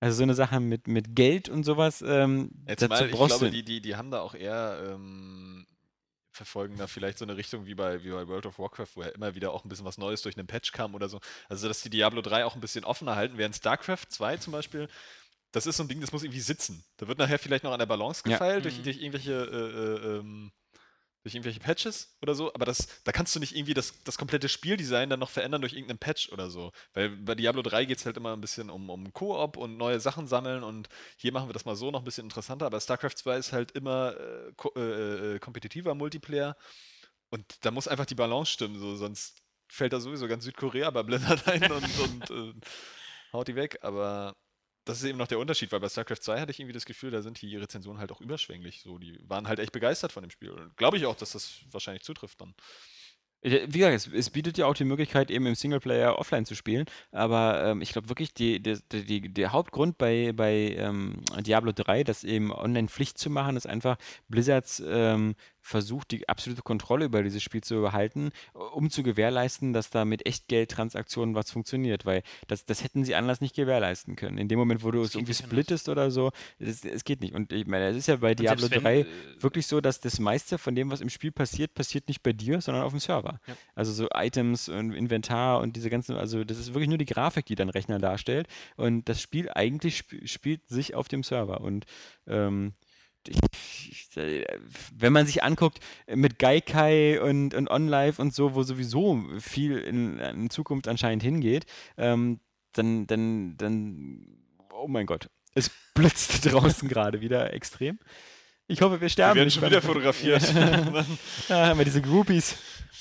[0.01, 3.51] Also so eine Sache mit, mit Geld und sowas, ähm, Jetzt dazu mal, ich glaube,
[3.51, 5.67] die, die, die haben da auch eher, ähm,
[6.33, 9.09] verfolgen da vielleicht so eine Richtung wie bei, wie bei World of Warcraft, wo ja
[9.11, 11.21] immer wieder auch ein bisschen was Neues durch einen Patch kam oder so.
[11.49, 14.89] Also, dass die Diablo 3 auch ein bisschen offener halten, während StarCraft 2 zum Beispiel,
[15.53, 16.83] das ist so ein Ding, das muss irgendwie sitzen.
[16.97, 18.33] Da wird nachher vielleicht noch an der Balance Ja.
[18.33, 18.83] gefeilt durch, Mhm.
[18.85, 20.53] durch irgendwelche äh, äh, ähm,
[21.23, 24.49] durch irgendwelche Patches oder so, aber das, da kannst du nicht irgendwie das, das komplette
[24.49, 26.73] Spieldesign dann noch verändern durch irgendeinen Patch oder so.
[26.95, 30.01] Weil bei Diablo 3 geht es halt immer ein bisschen um, um Koop und neue
[30.01, 33.17] Sachen sammeln und hier machen wir das mal so noch ein bisschen interessanter, aber StarCraft
[33.17, 36.57] 2 ist halt immer äh, ko äh, äh, kompetitiver Multiplayer
[37.31, 41.03] und da muss einfach die Balance stimmen, so, sonst fällt da sowieso ganz Südkorea bei
[41.03, 42.55] Blizzard ein und, und äh,
[43.33, 44.37] haut die weg, aber
[44.91, 47.11] das ist eben noch der Unterschied, weil bei StarCraft 2 hatte ich irgendwie das Gefühl,
[47.11, 48.83] da sind die Rezensionen halt auch überschwänglich.
[48.83, 50.51] So, die waren halt echt begeistert von dem Spiel.
[50.51, 52.55] Und glaube ich auch, dass das wahrscheinlich zutrifft dann.
[53.43, 56.85] Wie gesagt, es, es bietet ja auch die Möglichkeit, eben im Singleplayer offline zu spielen,
[57.11, 62.05] aber ähm, ich glaube wirklich, die, die, die, der Hauptgrund bei, bei ähm, Diablo 3,
[62.05, 63.97] das eben online Pflicht zu machen, ist einfach
[64.29, 65.37] Blizzards ähm,
[65.71, 68.31] Versuch, die absolute Kontrolle über dieses Spiel zu behalten,
[68.75, 73.41] um zu gewährleisten, dass da mit Echtgeldtransaktionen was funktioniert, weil das, das hätten sie anders
[73.41, 74.37] nicht gewährleisten können.
[74.37, 77.35] In dem Moment, wo du es irgendwie nicht splittest oder so, es, geht nicht.
[77.35, 79.07] Und ich meine, es ist ja bei Und Diablo wenn, 3 äh,
[79.39, 82.61] wirklich so, dass das meiste von dem, was im Spiel passiert, passiert nicht bei dir,
[82.61, 83.41] sondern auf dem Server.
[83.47, 83.57] Ja.
[83.75, 87.47] Also so Items und Inventar und diese ganzen, also das ist wirklich nur die Grafik,
[87.47, 88.49] die dein Rechner darstellt.
[88.77, 91.61] Und das Spiel eigentlich sp spielt sich auf dem Server.
[91.61, 91.87] Und
[92.27, 92.75] ähm,
[93.29, 94.45] ich, äh,
[94.97, 99.79] wenn man sich anguckt äh, mit Gaikai und, und OnLive und so, wo sowieso viel
[99.79, 101.67] in, in Zukunft anscheinend hingeht,
[101.97, 102.41] ähm,
[102.73, 104.27] dann, dann, dann,
[104.73, 107.99] oh mein Gott, es blitzt draußen gerade wieder extrem.
[108.67, 110.43] Ich hoffe, wir Wir sterben werden nicht schon wieder fotografiert.
[110.55, 111.05] Ja.
[111.49, 112.57] Ah, haben wir diese Groupies.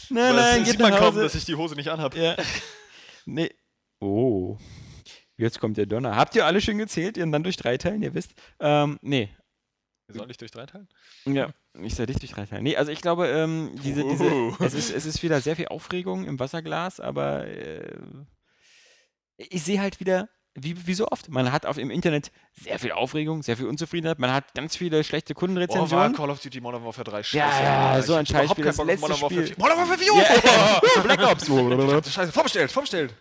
[0.10, 2.18] Nein, Weil nein, geht man nach kaum, dass ich die Hose nicht anhabe.
[2.18, 2.36] Ja.
[3.26, 3.52] Nee.
[4.00, 4.58] Oh.
[5.38, 6.16] Jetzt kommt der Donner.
[6.16, 7.18] Habt ihr alle schön gezählt?
[7.18, 8.34] Ihr dann durch drei teilen, ihr wisst?
[8.60, 9.30] Ähm, nee.
[10.10, 10.88] Wir sollen nicht durch drei teilen?
[11.26, 11.52] Ja,
[11.82, 12.64] ich soll dich durch drei teilen.
[12.64, 14.56] Nee, also ich glaube, ähm, diese, diese, Uh.
[14.60, 17.96] es, ist, es ist wieder sehr viel Aufregung im Wasserglas, aber äh,
[19.38, 21.30] ich sehe halt wieder wie, wie so oft.
[21.30, 25.04] Man hat auf im Internet sehr viel Aufregung, sehr viel Unzufriedenheit, man hat ganz viele
[25.04, 26.14] schlechte Oh, war Kundenrezensionen.
[26.16, 27.38] Call of Duty Modern Warfare 3 scheiße.
[27.38, 29.48] Ja, ja, so ein Ich Scheißspiel, keinen das letzte Modern Warfare Spiel.
[29.48, 29.56] 4.
[29.60, 30.14] Modern Warfare 4!
[30.96, 32.12] Ja, Black Ops.
[32.14, 33.14] Scheiße, vorbestellt, vorbestellt.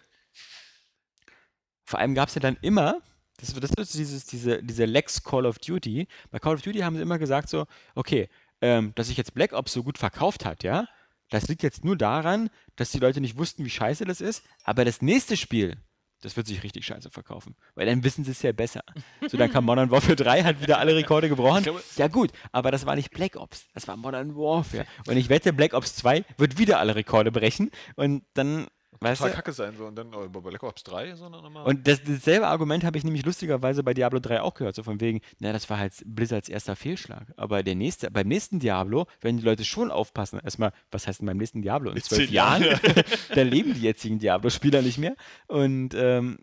[1.84, 3.01] Vor allem gab es ja dann immer,
[3.39, 6.07] das, das ist dieses, diese, diese Lex Call of Duty.
[6.30, 8.28] Bei Call of Duty haben sie immer gesagt so, okay,
[8.61, 10.86] ähm, dass sich jetzt Black Ops so gut verkauft hat, ja,
[11.30, 14.84] das liegt jetzt nur daran, dass die Leute nicht wussten, wie scheiße das ist, aber
[14.84, 15.76] das nächste Spiel,
[16.22, 18.82] das wird sich richtig scheiße verkaufen, weil dann wissen sie es ja besser.
[19.28, 21.62] So, dann kam Modern Warfare 3, hat wieder alle Rekorde gebrochen.
[21.62, 24.86] glaube- Ja gut, aber das war nicht Black Ops, das war Modern Warfare.
[25.07, 28.66] Und ich wette, Black Ops 2 wird wieder alle Rekorde brechen und dann,
[29.01, 29.87] weißt Total du, kacke sein, so.
[29.87, 31.65] Und dann oh, bei Black Ops 3, sondern nochmal.
[31.67, 35.01] und das, dasselbe Argument habe ich nämlich lustigerweise bei Diablo 3 auch gehört, so von
[35.01, 37.33] wegen, na, das war halt Blizzards erster Fehlschlag.
[37.37, 40.41] Aber der nächste, beim nächsten Diablo werden die Leute schon aufpassen.
[40.43, 41.93] Erstmal, was heißt denn beim nächsten Diablo?
[41.93, 42.63] In zwölf Jahren?
[42.63, 42.81] Jahren.
[43.35, 45.17] da leben die jetzigen Diablo-Spieler nicht mehr.
[45.47, 46.39] Und ähm,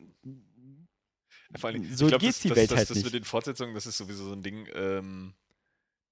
[1.56, 3.06] Vor Dingen, so ich glaub, geht's das, die das, Welt das, halt das nicht.
[3.06, 4.68] mit den Fortsetzungen, das ist sowieso so ein Ding.
[4.74, 5.34] Ähm,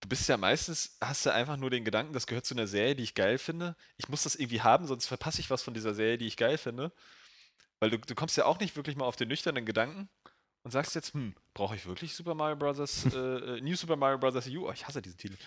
[0.03, 2.95] du bist ja meistens, hast du einfach nur den Gedanken, das gehört zu einer Serie,
[2.95, 3.75] die ich geil finde.
[3.97, 6.57] Ich muss das irgendwie haben, sonst verpasse ich was von dieser Serie, die ich geil
[6.57, 6.91] finde.
[7.79, 10.09] Weil du, du kommst ja auch nicht wirklich mal auf den nüchternen Gedanken
[10.63, 13.05] und sagst jetzt, hm, brauche ich wirklich Super Mario Bros.
[13.05, 14.45] äh, äh, New Super Mario Bros.
[14.47, 14.67] U?
[14.67, 15.37] Oh, ich hasse diesen Titel.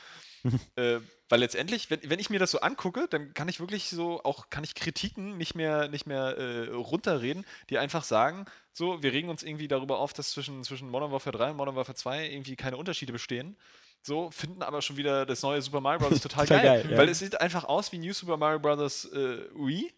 [0.76, 4.22] äh, weil letztendlich, wenn, wenn ich mir das so angucke, dann kann ich wirklich so
[4.22, 9.12] auch, kann ich Kritiken nicht mehr, nicht mehr äh, runterreden, die einfach sagen, so, wir
[9.12, 12.30] regen uns irgendwie darüber auf, dass zwischen, zwischen Modern Warfare 3 und Modern Warfare 2
[12.30, 13.56] irgendwie keine Unterschiede bestehen.
[14.02, 16.20] So, finden aber schon wieder das neue Super Mario Bros.
[16.22, 16.62] total, geil.
[16.62, 16.98] geil, ja.
[16.98, 19.04] Weil es sieht einfach aus wie New Super Mario Bros.
[19.06, 19.92] Äh, Wii.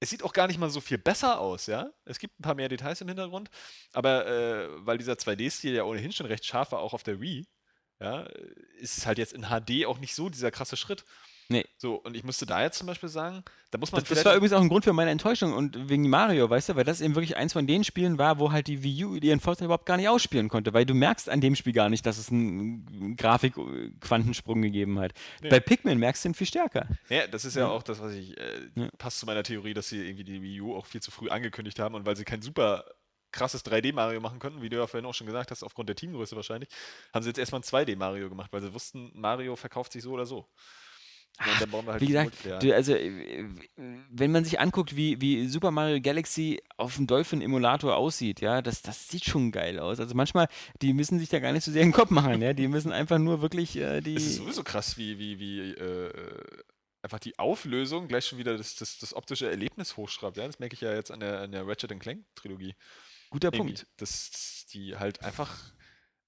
[0.00, 1.90] Es sieht auch gar nicht mal so viel besser aus, ja.
[2.04, 3.50] Es gibt ein paar mehr Details im Hintergrund,
[3.92, 7.46] aber äh, weil dieser 2D-Stil ja ohnehin schon recht scharf war, auch auf der Wii,
[8.00, 8.22] ja,
[8.78, 11.04] ist es halt jetzt in HD auch nicht so dieser krasse Schritt.
[11.52, 11.64] Nee.
[11.76, 14.34] So, und ich musste da jetzt zum Beispiel sagen, da muss man das, das war
[14.34, 17.14] übrigens auch ein Grund für meine Enttäuschung und wegen Mario, weißt du, weil das eben
[17.14, 19.96] wirklich eins von den Spielen war, wo halt die Wii U ihren Vorteil überhaupt gar
[19.96, 24.62] nicht ausspielen konnte, weil du merkst an dem Spiel gar nicht, dass es einen Grafik-Quantensprung
[24.62, 25.12] gegeben hat.
[25.42, 25.48] Nee.
[25.50, 26.86] Bei Pikmin merkst du ihn viel stärker.
[27.08, 28.88] Ja, das ist ja auch das, was ich, äh, Ja.
[28.98, 31.78] passt zu meiner Theorie, dass sie irgendwie die Wii U auch viel zu früh angekündigt
[31.78, 32.84] haben und weil sie kein super
[33.32, 36.36] krasses 3D-Mario machen konnten, wie du ja vorhin auch schon gesagt hast, aufgrund der Teamgröße
[36.36, 36.68] wahrscheinlich,
[37.14, 40.26] haben sie jetzt erstmal ein 2D-Mario gemacht, weil sie wussten, Mario verkauft sich so oder
[40.26, 40.46] so.
[41.38, 43.48] Wir halt Wie gesagt, du, also äh,
[44.10, 48.82] wenn man sich anguckt, wie, wie Super Mario Galaxy auf dem Dolphin-Emulator aussieht, ja, das,
[48.82, 49.98] das sieht schon geil aus.
[49.98, 50.48] Also manchmal,
[50.82, 52.92] die müssen sich da gar nicht so sehr in den Kopf machen, ja, die müssen
[52.92, 54.14] einfach nur wirklich äh, die...
[54.14, 56.12] Es ist sowieso krass, wie, wie, wie äh,
[57.02, 60.36] einfach die Auflösung gleich schon wieder das, das, das optische Erlebnis hochschraubt.
[60.36, 60.46] Ja?
[60.46, 62.74] Das merke ich ja jetzt an der, an der Ratchet Clank-Trilogie.
[63.30, 63.86] Guter Punkt.
[63.96, 65.72] dass die halt einfach,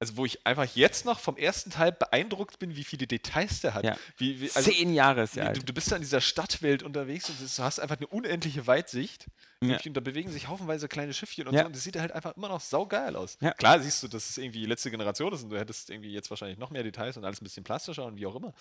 [0.01, 3.74] also wo ich einfach jetzt noch vom ersten Teil beeindruckt bin, wie viele Details der
[3.74, 3.84] hat.
[3.84, 3.97] Ja.
[4.16, 5.57] Wie, wie, also, Zehn Jahre ist alt.
[5.57, 9.26] du, du bist da in dieser Stadtwelt unterwegs und du hast einfach eine unendliche Weitsicht.
[9.62, 9.78] Ja.
[9.84, 11.61] Und da bewegen sich haufenweise kleine Schiffchen und Ja.
[11.61, 11.66] so.
[11.66, 13.38] Und das sieht halt einfach immer noch saugeil aus.
[13.40, 13.53] Ja.
[13.53, 16.28] Klar siehst du, dass es irgendwie die letzte Generation ist und du hättest irgendwie jetzt
[16.28, 18.53] wahrscheinlich noch mehr Details und alles ein bisschen plastischer und wie auch immer.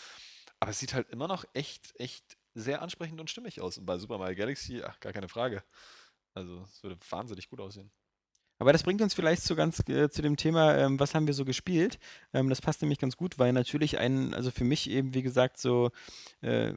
[0.60, 3.78] Aber es sieht halt immer noch echt, echt sehr ansprechend und stimmig aus.
[3.78, 5.64] Und bei Super Mario Galaxy, ach, gar keine Frage.
[6.36, 7.92] Also, es würde wahnsinnig gut aussehen.
[8.60, 11.34] Aber das bringt uns vielleicht so ganz äh, zu dem Thema, ähm, was haben wir
[11.34, 12.00] so gespielt?
[12.34, 15.58] Ähm, das passt nämlich ganz gut, weil natürlich ein, also für mich eben, wie gesagt,
[15.58, 15.92] so,
[16.42, 16.74] äh,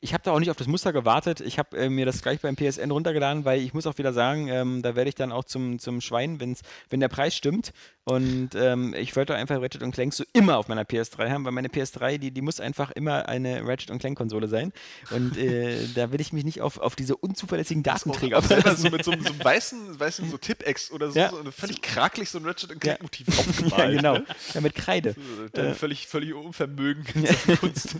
[0.00, 1.40] ich habe da auch nicht auf das Muster gewartet.
[1.40, 4.48] Ich habe äh, mir das gleich beim PSN runtergeladen, weil ich muss auch wieder sagen,
[4.48, 7.72] ähm, da werde ich dann auch zum, zum Schwein, wenn's, wenn der Preis stimmt.
[8.10, 11.52] Und ähm, ich wollte einfach Ratchet und Clank so immer auf meiner PS3 haben, weil
[11.52, 14.72] meine PS3, die, die muss einfach immer eine Ratchet und Clank-Konsole sein.
[15.10, 18.82] Und äh, da will ich mich nicht auf, auf diese unzuverlässigen Datenträger verlassen.
[18.82, 21.28] so mit so, einem- so einem weißen, weißen so Tipex oder so, Ja.
[21.30, 22.76] so völlig krakelig so ein Ratchet Ja.
[22.76, 23.72] Clank Motiv aufgemalt.
[23.78, 24.12] ja, genau.
[24.14, 24.24] ne?
[24.54, 25.14] Ja, mit Kreide.
[25.52, 25.74] Dein Äh.
[25.74, 27.96] völlig, völlig Unvermögen Sachen Kunst.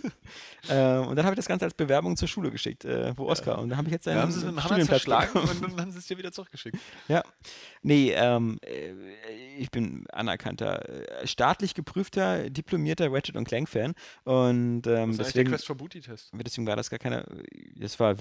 [0.69, 3.59] Äh, und dann habe ich das Ganze als Bewerbung zur Schule geschickt, äh, wo Oskar.
[3.59, 6.07] Und da habe ich jetzt einen haben sie Hammer Studienplatz und dann haben sie es
[6.07, 6.79] dir wieder zurückgeschickt.
[7.09, 7.23] Ja.
[7.83, 8.93] Nee, ähm, äh,
[9.59, 13.95] ich bin anerkannter, äh, staatlich geprüfter, diplomierter Ratchet und Clank-Fan.
[14.25, 16.31] Und ähm, Das deswegen, Quest for Booty-Test.
[16.35, 17.25] deswegen war das gar keine.
[17.77, 18.15] Das war,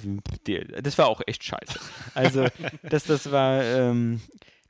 [0.81, 1.79] das war auch echt scheiße.
[2.13, 2.47] Also,
[2.83, 3.63] das, das war.
[3.63, 4.21] Ähm,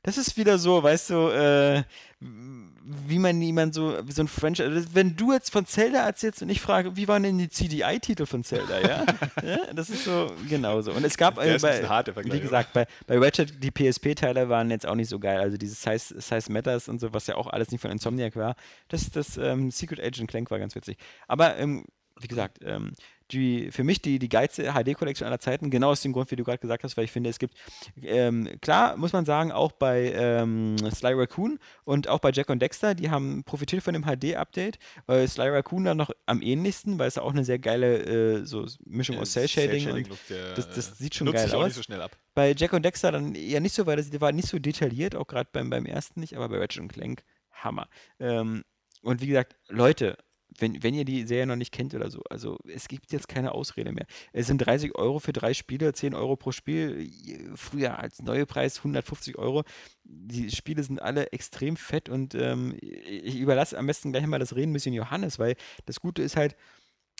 [0.08, 1.82] das ist wieder so, weißt du, äh,
[2.18, 6.40] wie man jemand so, wie so ein French, also wenn du jetzt von Zelda erzählst
[6.40, 9.04] und ich frage, wie waren denn die CDI-Titel von Zelda, ja?
[9.42, 9.58] ja?
[9.74, 10.92] Das ist so, genauso.
[10.92, 11.82] Und es gab, äh, bei,
[12.24, 15.82] wie gesagt, bei, bei Ratchet, die PSP-Teile waren jetzt auch nicht so geil, also dieses
[15.82, 18.56] Size, Size Matters und so, was ja auch alles nicht von Insomniac war,
[18.88, 20.96] das, das ähm, Secret Agent Clank war ganz witzig.
[21.26, 21.84] Aber ähm,
[22.18, 22.92] wie gesagt, ähm,
[23.30, 26.44] die, für mich die, die geilste HD-Collection aller Zeiten, genau aus dem Grund, wie du
[26.44, 27.54] gerade gesagt hast, weil ich finde, es gibt,
[28.02, 32.60] ähm, klar, muss man sagen, auch bei ähm, Sly Raccoon und auch bei Jack und
[32.60, 34.78] Dexter, die haben profitiert von dem HD-Update.
[35.08, 38.66] Äh, Sly Raccoon dann noch am ähnlichsten, weil es auch eine sehr geile äh, so
[38.86, 41.66] Mischung aus Cell-Shading und Look, der, das- das sieht schon nutzt geil sich auch aus.
[41.66, 42.16] nicht so schnell ab.
[42.34, 45.26] bei Jack und Dexter dann eher nicht so, weil das war nicht so detailliert, auch
[45.26, 47.22] gerade beim, beim ersten nicht, aber bei Ratchet und Clank,
[47.52, 47.88] Hammer.
[48.20, 48.64] Ähm,
[49.02, 50.16] und wie gesagt, Leute,
[50.58, 53.52] wenn, wenn ihr die Serie noch nicht kennt oder so, also es gibt jetzt keine
[53.52, 54.06] Ausrede mehr.
[54.32, 57.10] Es sind 30 Euro für drei Spiele, 10 Euro pro Spiel.
[57.54, 59.64] Früher als neue Preis 150 Euro.
[60.04, 64.54] Die Spiele sind alle extrem fett und ähm, ich überlasse am besten gleich mal das
[64.54, 65.56] Reden ein bisschen Johannes, weil
[65.86, 66.56] das Gute ist halt,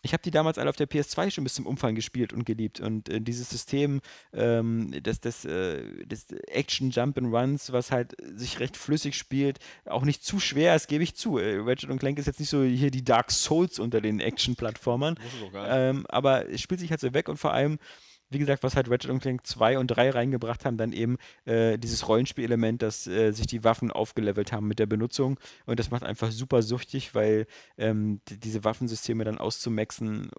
[0.03, 2.79] ich habe die damals alle auf der PS2 schon bis zum Umfang gespielt und geliebt.
[2.81, 4.01] Und äh, dieses System,
[4.33, 9.59] ähm, das, das, äh, das Action Jump and Runs, was halt sich recht flüssig spielt,
[9.87, 11.39] auch nicht zu schwer, das gebe ich zu.
[11.39, 15.17] Äh, Ratchet und Clank ist jetzt nicht so hier die Dark Souls unter den Action-Plattformern.
[15.69, 17.79] Ähm, aber es spielt sich halt so weg und vor allem,
[18.31, 21.79] wie gesagt, was halt Ratchet und Clank 2 und 3 reingebracht haben, dann eben äh,
[21.79, 26.03] dieses Rollenspielelement, dass äh, sich die Waffen aufgelevelt haben mit der Benutzung und das macht
[26.03, 30.31] einfach super süchtig, weil ähm, die, diese Waffensysteme dann auszumaxen,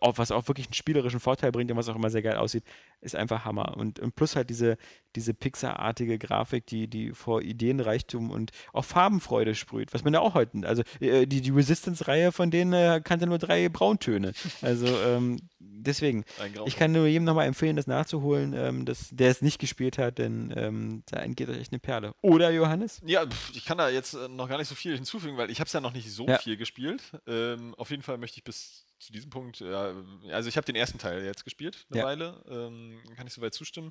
[0.00, 2.64] äh, was auch wirklich einen spielerischen Vorteil bringt und was auch immer sehr geil aussieht,
[3.00, 3.76] ist einfach Hammer.
[3.76, 4.76] Und, und plus halt diese,
[5.16, 10.34] diese Pixar-artige Grafik, die, die vor Ideenreichtum und auch Farbenfreude sprüht, was man ja auch
[10.34, 14.32] heute, also äh, die, die Resistance-Reihe von denen äh, kannte nur drei Brauntöne.
[14.60, 16.24] Also ähm, deswegen,
[16.66, 20.18] ich kann nur jedem nochmal empfehlen, das nachzuholen, ähm, das, der es nicht gespielt hat,
[20.18, 22.14] denn ähm, da entgeht euch echt eine Perle.
[22.22, 23.00] Oder Johannes?
[23.04, 25.66] Ja, ich kann da jetzt äh, noch gar nicht so viel hinzufügen, weil ich habe
[25.66, 26.38] es ja noch nicht so Ja.
[26.38, 27.02] viel gespielt.
[27.26, 29.92] Ähm, auf jeden Fall möchte ich bis zu diesem Punkt, ja,
[30.30, 32.06] also ich habe den ersten Teil jetzt gespielt, eine Ja.
[32.06, 33.90] Weile, ähm, kann ich soweit zustimmen.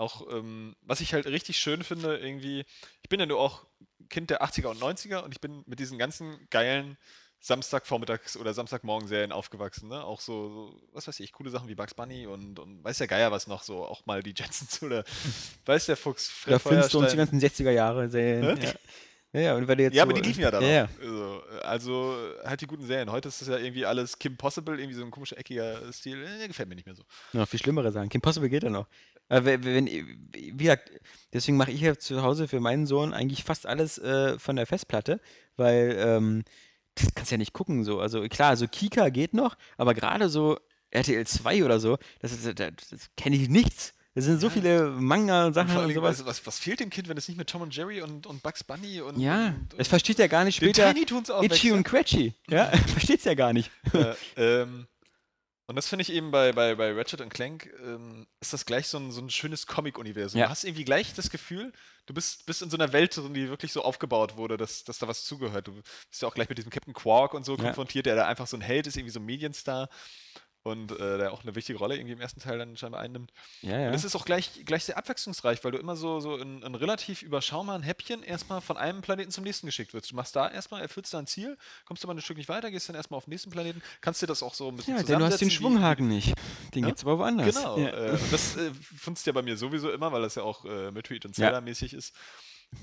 [0.00, 2.64] Auch, ähm, was ich halt richtig schön finde, irgendwie,
[3.02, 3.66] ich bin ja nur auch
[4.08, 6.96] Kind der 80er und 90er und ich bin mit diesen ganzen geilen
[7.42, 10.04] Samstagvormittags- oder Samstagmorgen-Serien aufgewachsen, ne?
[10.04, 13.06] Auch so, so, was weiß ich, coole Sachen wie Bugs Bunny und, und weiß der
[13.06, 15.04] Geier was noch, so auch mal die Jetsons oder
[15.66, 18.56] weiß der Fuchs, Fred Da findest du uns die ganzen 60er Jahre Serien.
[18.56, 18.66] Hä?
[18.66, 18.72] Ja.
[19.32, 20.66] Ja, ja, und weil jetzt Ja, so, aber die liefen ja da noch.
[20.66, 20.88] Ja, ja.
[21.00, 23.12] Also, also halt die guten Serien.
[23.12, 26.24] Heute ist das ja irgendwie alles Kim Possible, irgendwie so ein komischer, eckiger Stil.
[26.24, 27.04] Äh, gefällt mir nicht mehr so.
[27.32, 28.08] Noch viel schlimmere Sachen.
[28.08, 28.88] Kim Possible geht ja noch.
[29.30, 30.90] Aber wenn, wenn, wie gesagt,
[31.32, 34.66] deswegen mache ich ja zu Hause für meinen Sohn eigentlich fast alles äh, von der
[34.66, 35.20] Festplatte,
[35.56, 36.42] weil ähm,
[36.96, 38.00] das kannst du ja nicht gucken so.
[38.00, 40.58] Also klar, so Kika geht noch, aber gerade so
[40.90, 43.94] RTL 2 oder so, das, das, das kenne ich nichts.
[44.16, 44.52] Das sind so Ja.
[44.52, 46.18] viele Und Manga-Sachen vor und, allem, sowas.
[46.18, 48.42] was, was, was fehlt dem Kind, wenn es nicht mit Tom und Jerry und, und
[48.42, 49.20] Bugs Bunny und.
[49.20, 50.92] Ja, und, das versteht er gar nicht später.
[50.92, 52.34] Tiny Toons auch Itchy und Quetchy.
[52.48, 53.70] Ja, versteht's ja gar nicht.
[53.94, 54.14] äh,
[54.62, 54.88] ähm,
[55.70, 58.88] und das finde ich eben bei, bei, bei Ratchet und Clank, ähm, ist das gleich
[58.88, 60.40] so ein, so ein schönes Comic-Universum.
[60.40, 60.46] Ja.
[60.46, 61.72] Du hast irgendwie gleich das Gefühl,
[62.06, 64.98] du bist, bist in so einer Welt drin, die wirklich so aufgebaut wurde, dass, dass
[64.98, 65.68] da was zugehört.
[65.68, 67.62] Du bist ja auch gleich mit diesem Captain Quark und so Ja.
[67.62, 69.88] konfrontiert, der da einfach so ein Held ist, irgendwie so ein Medienstar.
[70.62, 73.32] Und äh, der auch eine wichtige Rolle irgendwie im ersten Teil dann scheinbar einnimmt.
[73.62, 73.90] Ja, Und ja.
[73.92, 77.22] es ist auch gleich, gleich sehr abwechslungsreich, weil du immer so, so in, in relativ
[77.22, 80.10] überschaubaren Häppchen erstmal von einem Planeten zum nächsten geschickt wirst.
[80.10, 81.56] Du machst da erstmal, erfüllst da ein Ziel,
[81.86, 84.26] kommst aber ein Stück nicht weiter, gehst dann erstmal auf den nächsten Planeten, kannst dir
[84.26, 86.34] das auch so ein bisschen Ja, denn du hast den zusammensetzen, wie- Schwunghaken nicht.
[86.74, 86.88] Den Ja?
[86.88, 87.56] gibt's aber woanders.
[87.56, 87.78] Genau.
[87.78, 87.88] Ja.
[87.88, 90.90] Äh, und das äh, funzt ja bei mir sowieso immer, weil das ja auch äh,
[90.90, 91.44] Metroid und Ja.
[91.46, 92.14] Zelda-mäßig ist.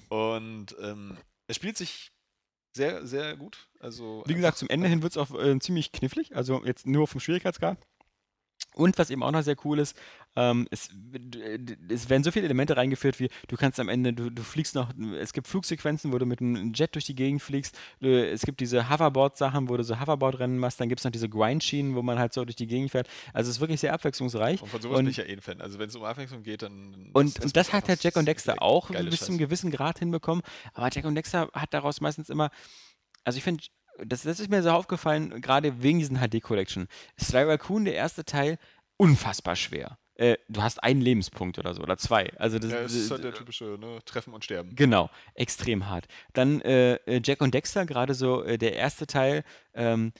[0.09, 1.15] Und ähm,
[1.47, 2.11] es spielt sich
[2.77, 3.67] sehr, sehr gut.
[3.79, 7.07] Also Wie gesagt, zum Ende hin wird es auch äh, ziemlich knifflig, also jetzt nur
[7.07, 7.77] vom Schwierigkeitsgrad.
[8.77, 9.97] Und was eben auch noch sehr cool ist,
[10.35, 10.89] ähm, es,
[11.89, 14.91] es werden so viele Elemente reingeführt, wie du kannst am Ende, du, du fliegst noch,
[15.19, 18.59] es gibt Flugsequenzen, wo du mit einem Jet durch die Gegend fliegst, du, es gibt
[18.59, 22.19] diese Hoverboard-Sachen, wo du so Hoverboard-Rennen machst, dann gibt es noch diese Grind-Schienen, wo man
[22.19, 23.07] halt so durch die Gegend fährt.
[23.33, 24.61] Also es ist wirklich sehr abwechslungsreich.
[24.61, 25.59] Und von sowas und- bin ich ja eh ein Fan.
[25.59, 27.09] Also wenn es um Abwechslung geht, dann.
[27.13, 29.37] Und, ist und das hat halt Jack und Dexter auch bis zum Scheiße.
[29.37, 30.43] gewissen Grad hinbekommen.
[30.73, 32.51] Aber Jack und Dexter hat daraus meistens immer,
[33.23, 33.63] also ich finde,
[34.05, 36.87] das, das ist mir so aufgefallen, gerade wegen diesen HD-Collection.
[37.19, 38.57] Sly Raccoon, der erste Teil,
[38.97, 39.97] unfassbar schwer.
[40.15, 42.31] Äh, du hast einen Lebenspunkt oder so, oder zwei.
[42.37, 44.75] Also das, Ja, es ist das- halt der typische ne, Treffen und Sterben.
[44.75, 46.07] Genau, extrem hart.
[46.33, 49.43] Dann äh, äh, Jack und Dexter, gerade so äh, der erste Teil,
[49.75, 50.13] ähm,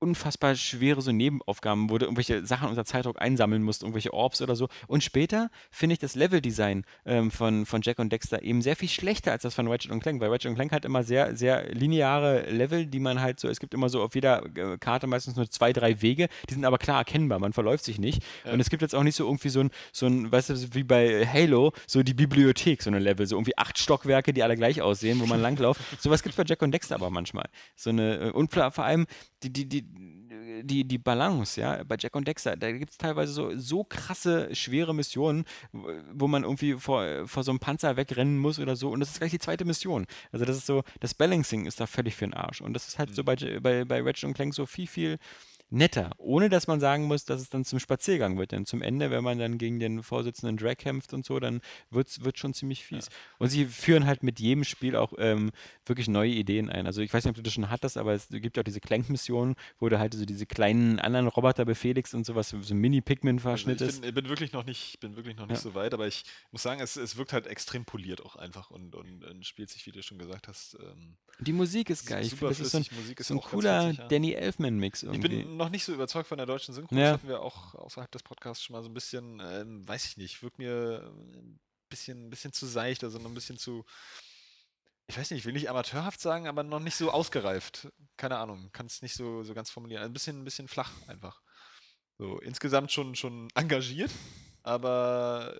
[0.00, 4.56] unfassbar schwere so Nebenaufgaben, wo du irgendwelche Sachen unter Zeitdruck einsammeln musst, irgendwelche Orbs oder
[4.56, 4.68] so.
[4.86, 8.88] Und später finde ich das Leveldesign ähm, von, von Jack und Dexter eben sehr viel
[8.88, 11.72] schlechter als das von Ratchet und Clank, weil Ratchet und Clank hat immer sehr, sehr
[11.72, 15.36] lineare Level, die man halt so, es gibt immer so auf jeder äh, Karte meistens
[15.36, 18.22] nur zwei, drei Wege, die sind aber klar erkennbar, man verläuft sich nicht.
[18.44, 18.52] Ja.
[18.52, 20.84] Und es gibt jetzt auch nicht so irgendwie so ein, so ein, weißt du, wie
[20.84, 24.80] bei Halo, so die Bibliothek, so eine Level, so irgendwie acht Stockwerke, die alle gleich
[24.82, 25.80] aussehen, wo man langlauft.
[26.00, 27.48] Sowas gibt es bei Jack und Dexter aber manchmal.
[27.76, 29.06] So eine, äh, und vor vor allem
[29.42, 29.82] die, die, die,
[30.62, 34.54] die, die Balance, ja, bei Jack und Dexter, da gibt es teilweise so, so krasse,
[34.54, 38.90] schwere Missionen, wo- man irgendwie vor, vor so einem Panzer wegrennen muss oder so.
[38.90, 40.06] Und das ist gleich die zweite Mission.
[40.32, 42.60] Also das ist so, das Balancing ist da völlig für den Arsch.
[42.60, 45.18] Und das ist halt so bei, bei, bei Ratchet und Clank so viel, viel
[45.70, 48.52] netter, ohne dass man sagen muss, dass es dann zum Spaziergang wird.
[48.52, 51.60] Denn zum Ende, wenn man dann gegen den Vorsitzenden Drag kämpft und so, dann
[51.90, 53.08] wird's, wird schon ziemlich fies.
[53.38, 55.52] Und sie führen halt mit jedem Spiel auch ähm,
[55.86, 56.86] wirklich neue Ideen ein.
[56.86, 59.54] Also ich weiß nicht, ob du das schon hattest, aber es gibt auch diese Clank-Missionen,
[59.78, 63.80] wo du halt so diese kleinen anderen Roboter befehligst und sowas, so ein Also Mini-Pikmin-Verschnitt
[63.80, 64.02] ich ist.
[64.02, 65.62] bin, bin wirklich noch nicht, bin wirklich noch nicht Ja.
[65.62, 68.94] so weit, aber ich muss sagen, es, es wirkt halt extrem poliert auch einfach und,
[68.94, 72.24] und, und spielt sich, wie du schon gesagt hast, ähm, Die Musik ist geil.
[72.24, 72.86] Ich finde, das ist so ein.
[72.96, 74.08] Musik ist so ein cooler witzig, ja.
[74.08, 75.44] Danny Elfman-Mix irgendwie.
[75.60, 76.94] Noch nicht so überzeugt von der deutschen Synchro.
[76.94, 77.02] Ja.
[77.02, 80.16] Das hatten wir auch außerhalb des Podcasts schon mal so ein bisschen, ähm, weiß ich
[80.16, 83.84] nicht, wirkt mir ein bisschen, ein bisschen zu seicht, also noch ein bisschen zu,
[85.06, 87.88] ich weiß nicht, ich will nicht amateurhaft sagen, aber noch nicht so ausgereift.
[88.16, 90.02] Keine Ahnung, kann es nicht so, so ganz formulieren.
[90.02, 91.42] Ein bisschen, ein bisschen flach einfach.
[92.18, 94.10] So, insgesamt schon, schon engagiert,
[94.62, 95.58] aber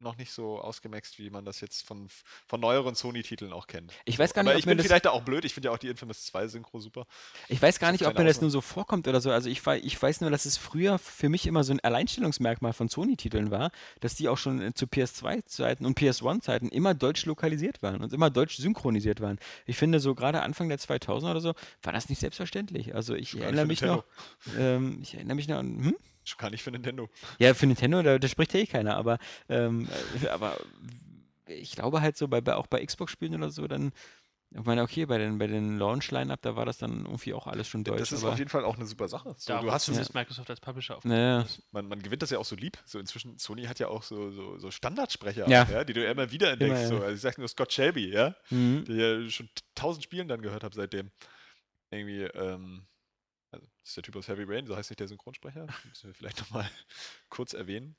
[0.00, 2.08] noch nicht so ausgemaxt, wie man das jetzt von,
[2.46, 3.92] von neueren Sony-Titeln auch kennt.
[4.04, 5.44] Ich weiß gar nicht, aber ob ich bin das- vielleicht auch blöd.
[5.44, 7.06] Ich finde ja auch die Infamous 2 Synchro super.
[7.48, 9.30] Ich weiß gar nicht, ob mir das nur so vorkommt oder so.
[9.30, 12.88] Also ich, ich weiß nur, dass es früher für mich immer so ein Alleinstellungsmerkmal von
[12.88, 13.70] Sony-Titeln war,
[14.00, 18.56] dass die auch schon zu PS2-Zeiten und PS1-Zeiten immer deutsch lokalisiert waren und immer deutsch
[18.56, 19.38] synchronisiert waren.
[19.66, 22.94] Ich finde, so gerade Anfang der 2000er oder so, war das nicht selbstverständlich.
[22.94, 24.04] Also ich erinnere mich noch,
[24.58, 25.96] ähm, ich erinnere mich noch an, hm?
[26.24, 27.08] Schon gar nicht für Nintendo.
[27.38, 29.18] Ja, für Nintendo, da, da spricht ja eh keiner, aber,
[29.48, 29.88] ähm,
[30.22, 30.56] äh, aber
[31.46, 33.92] ich glaube halt so, bei, bei, auch bei Xbox-Spielen oder so, dann,
[34.52, 37.68] ich meine, okay, bei den, bei den Launch-Line-Up, da war das dann irgendwie auch alles
[37.68, 38.00] schon deutsch.
[38.00, 39.34] Das ist aber, auf jeden Fall auch eine super Sache.
[39.38, 41.04] So, du hast ist Microsoft als Publisher auf.
[41.04, 42.76] naja, man, man gewinnt das ja auch so lieb.
[42.84, 45.68] So inzwischen, Sony hat ja auch so, so, so Standardsprecher, Ja.
[45.70, 46.72] ja, die du ja immer wieder entdeckst.
[46.72, 46.88] Immer, ja.
[46.88, 47.04] So.
[47.04, 48.84] Also ich sag nur Scott Shelby, ja, mhm.
[48.88, 51.10] ich ja schon tausend Spielen dann gehört habe seitdem.
[51.92, 52.86] Irgendwie, ähm,
[53.90, 55.66] ist der Typ aus Heavy Rain, so heißt nicht der Synchronsprecher.
[55.88, 56.70] Müssen wir vielleicht nochmal
[57.28, 57.96] kurz erwähnen.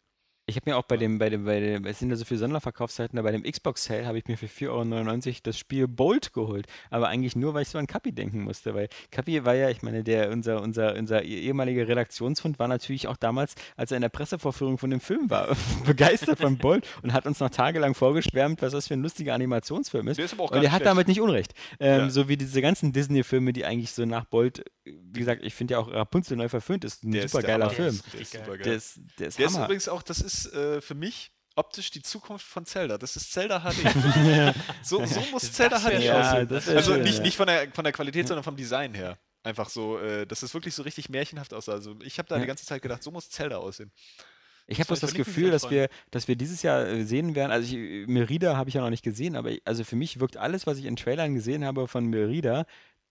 [0.51, 2.41] Ich habe mir auch bei dem, bei dem, bei dem, es sind ja so viele
[2.41, 6.33] Sonderverkaufszeiten, da bei dem Xbox Sale habe ich mir für 4,99 Euro das Spiel Bolt
[6.33, 6.67] geholt.
[6.89, 9.81] Aber eigentlich nur, weil ich so an Kapi denken musste, weil Kapi war ja, ich
[9.81, 14.09] meine, der, unser, unser, unser ehemaliger Redaktionshund war natürlich auch damals, als er in der
[14.09, 15.55] Pressevorführung von dem Film war,
[15.85, 20.09] begeistert von Bolt und hat uns noch tagelang vorgeschwärmt, was das für ein lustiger Animationsfilm
[20.09, 20.17] ist.
[20.17, 20.85] Der ist aber auch Und er hat schlecht.
[20.85, 21.53] damit nicht Unrecht.
[21.79, 22.09] Ähm, Ja.
[22.09, 25.79] So wie diese ganzen Disney-Filme, die eigentlich so nach Bolt, wie gesagt, ich finde ja
[25.79, 27.69] auch Rapunzel neu verföhnt ist ein super geiler.
[27.69, 27.99] Film.
[28.13, 28.41] Der ist geil.
[28.43, 28.65] super geil.
[28.65, 29.65] Der ist, der ist Der ist Hammer.
[29.65, 32.97] übrigens auch, das ist äh, für mich optisch die Zukunft von Zelda.
[32.97, 34.55] Das ist Zelda HD.
[34.83, 36.47] so, so muss Zelda Das HD aussehen.
[36.49, 37.23] Ja, wär also nicht, ja.
[37.23, 39.17] nicht von der, von der Qualität, sondern vom Design her.
[39.43, 41.73] Einfach so, äh, dass es wirklich so richtig märchenhaft aussah.
[41.73, 43.91] Also ich habe da die ganze Zeit gedacht, so muss Zelda aussehen.
[44.67, 47.51] Ich habe bloß das Gefühl, dass wir, dass wir dieses Jahr äh, sehen werden.
[47.51, 50.37] Also ich, Merida habe ich ja noch nicht gesehen, aber ich, also für mich wirkt
[50.37, 52.65] alles, was ich in Trailern gesehen habe von Merida,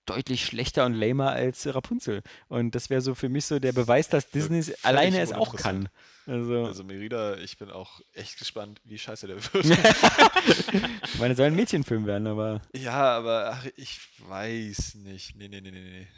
[0.06, 2.22] deutlich schlechter und lamer als Rapunzel.
[2.48, 5.54] Und das wäre so für mich so der Beweis, dass Disney völlig alleine es auch
[5.56, 5.88] kann.
[6.26, 9.64] Also, Also Merida, ich bin auch echt gespannt, wie scheiße der wird.
[9.64, 12.60] ich meine, es soll ein Mädchenfilm werden, aber.
[12.74, 15.36] ja, aber ach, ich weiß nicht.
[15.36, 16.08] Nee, nee, nee, nee, nee.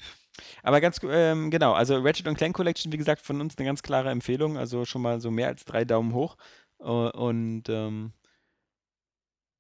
[0.62, 4.10] Aber ganz ähm, genau, also Ratchet Clank Collection, wie gesagt, von uns eine ganz klare
[4.10, 4.56] Empfehlung.
[4.56, 6.36] Also schon mal so mehr als drei Daumen hoch.
[6.80, 8.12] Äh, Und ähm,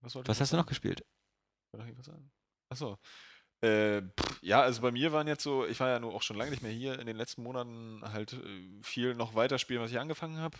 [0.00, 0.60] Was, was hast du sagen?
[0.62, 1.04] noch gespielt?
[1.72, 2.30] Wollte noch irgendwas sagen?
[2.70, 2.98] Achso.
[3.62, 6.36] Äh, pff, ja, also bei mir waren jetzt so, ich war ja nur auch schon
[6.36, 8.36] lange nicht mehr hier, in den letzten Monaten halt äh,
[8.82, 10.56] viel noch weiterspielen, was ich angefangen habe.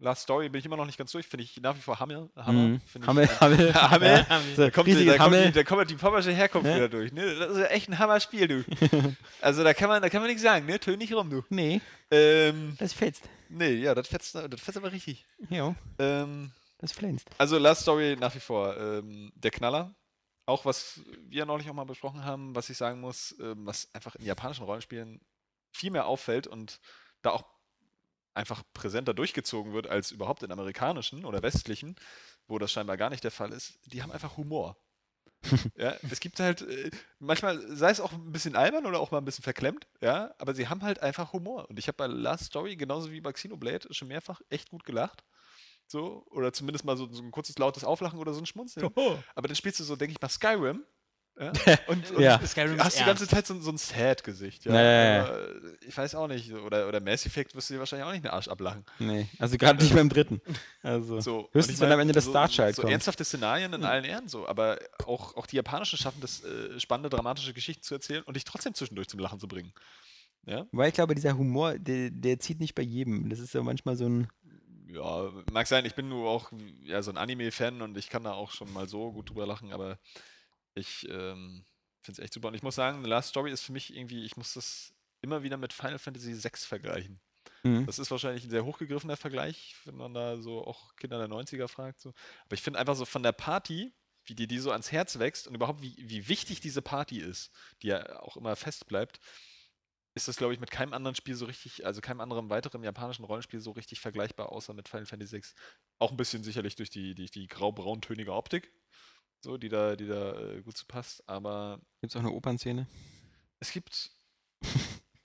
[0.00, 2.28] Last Story bin ich immer noch nicht ganz durch, finde ich nach wie vor Hammer.
[2.36, 2.80] Hammer Mhm.
[2.86, 3.28] find ich Hammel.
[4.56, 6.76] So, Da kommt, die, riesiges da, kommt die, da kommt die pommersche Herkunft Ne?
[6.76, 7.12] wieder durch.
[7.12, 7.34] Ne?
[7.34, 8.64] Das ist ja echt ein Hammer-Spiel, du.
[9.42, 10.78] also da kann man, da kann man nichts sagen, ne?
[10.78, 11.42] Tön nicht rum, du.
[11.50, 11.80] Nee,
[12.12, 13.28] Ähm, das fetzt.
[13.48, 15.26] nee, ja, das fetzt, das fetzt aber richtig.
[15.50, 17.28] Ja, Ähm, das flänzt.
[17.36, 19.92] also Last Story nach wie vor ähm, der Knaller.
[20.48, 24.14] Auch was wir neulich auch mal besprochen haben, was ich sagen muss, ähm, was einfach
[24.14, 25.20] in japanischen Rollenspielen
[25.72, 26.80] viel mehr auffällt und
[27.20, 27.44] da auch
[28.32, 31.96] einfach präsenter durchgezogen wird als überhaupt in amerikanischen oder westlichen,
[32.46, 33.78] wo das scheinbar gar nicht der Fall ist.
[33.92, 34.78] Die haben einfach Humor.
[35.76, 39.18] ja, es gibt halt, äh, manchmal sei es auch ein bisschen albern oder auch mal
[39.18, 41.68] ein bisschen verklemmt, ja, aber sie haben halt einfach Humor.
[41.68, 45.24] Und ich habe bei Last Story, genauso wie bei Xenoblade, schon mehrfach echt gut gelacht.
[45.90, 48.90] So, oder zumindest mal so, so ein kurzes lautes Auflachen oder so ein Schmunzeln.
[49.34, 50.84] Aber dann spielst du so, denke ich mal, Skyrim.
[51.40, 51.52] Ja?
[51.86, 52.44] Und, und Ja.
[52.44, 53.30] Skyrim hast ist die ganze ernst.
[53.30, 54.64] Zeit so, so ein Sad-Gesicht.
[54.64, 54.74] Ja?
[54.82, 55.24] Ja.
[55.24, 55.48] Aber,
[55.86, 56.52] ich weiß auch nicht.
[56.52, 58.84] Oder, oder Mass Effect wirst du dir wahrscheinlich auch nicht den Arsch ablachen.
[58.98, 60.42] Nee, also gerade nicht beim dritten.
[60.82, 62.92] Also, So, höchstens, ich wenn mein, am Ende das so, Starchild so kommt.
[62.92, 67.08] ernsthafte Szenarien in allen Ehren so, aber auch, auch die Japanischen schaffen das, äh, spannende,
[67.08, 69.72] dramatische Geschichten zu erzählen und dich trotzdem zwischendurch zum Lachen zu bringen.
[70.46, 73.28] Ja, Weil ich glaube, dieser Humor, der, der zieht nicht bei jedem.
[73.28, 74.28] Das ist ja manchmal so ein.
[74.88, 76.50] Ja mag sein, ich bin nur auch
[76.82, 79.72] ja, so ein Anime-Fan und ich kann da auch schon mal so gut drüber lachen,
[79.72, 79.98] aber
[80.74, 81.64] ich ähm,
[82.02, 82.48] finde es echt super.
[82.48, 85.42] Und ich muss sagen, The Last Story ist für mich irgendwie, ich muss das immer
[85.42, 87.20] wieder mit Final Fantasy VI vergleichen.
[87.62, 87.86] Mhm.
[87.86, 91.68] Das ist wahrscheinlich ein sehr hochgegriffener Vergleich, wenn man da so auch Kinder der 90er
[91.68, 92.00] fragt.
[92.00, 92.10] So.
[92.44, 93.92] Aber ich finde einfach so von der Party,
[94.24, 97.50] wie dir die so ans Herz wächst und überhaupt wie, wie wichtig diese Party ist,
[97.82, 99.20] die ja auch immer fest bleibt,
[100.18, 103.24] ist das, glaube ich, mit keinem anderen Spiel so richtig, also keinem anderen weiteren japanischen
[103.24, 105.42] Rollenspiel so richtig vergleichbar, außer mit Final Fantasy VI.
[105.98, 108.72] Auch ein bisschen sicherlich durch die, die, die grau-braun-tönige Optik,
[109.40, 111.26] so, die da, die da äh, gut zu passt.
[111.28, 112.86] Aber Gibt es auch eine Opernszene?
[113.60, 114.10] es gibt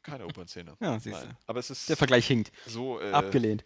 [0.02, 0.76] keine Opernszene.
[0.82, 1.38] Ja, siehst du.
[1.48, 2.52] Aber es ist Der Vergleich hinkt.
[2.66, 3.64] so äh, Abgelehnt.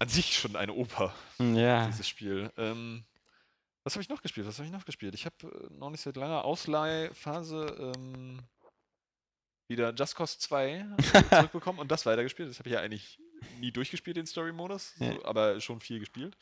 [0.00, 1.14] an sich schon eine Oper.
[1.38, 1.86] Ja.
[1.86, 2.50] dieses Spiel.
[2.56, 3.04] Ähm,
[3.84, 4.46] was habe ich noch gespielt?
[4.46, 5.14] Was habe ich noch gespielt?
[5.14, 8.40] Ich habe äh, noch nicht seit langer Ausleihphase ähm,
[9.68, 12.48] wieder Just Cause 2 äh, zurückbekommen und das weitergespielt.
[12.48, 13.18] Das habe ich ja eigentlich
[13.60, 15.24] nie durchgespielt, den Story-Modus, so, Ja.
[15.24, 16.36] aber schon viel gespielt.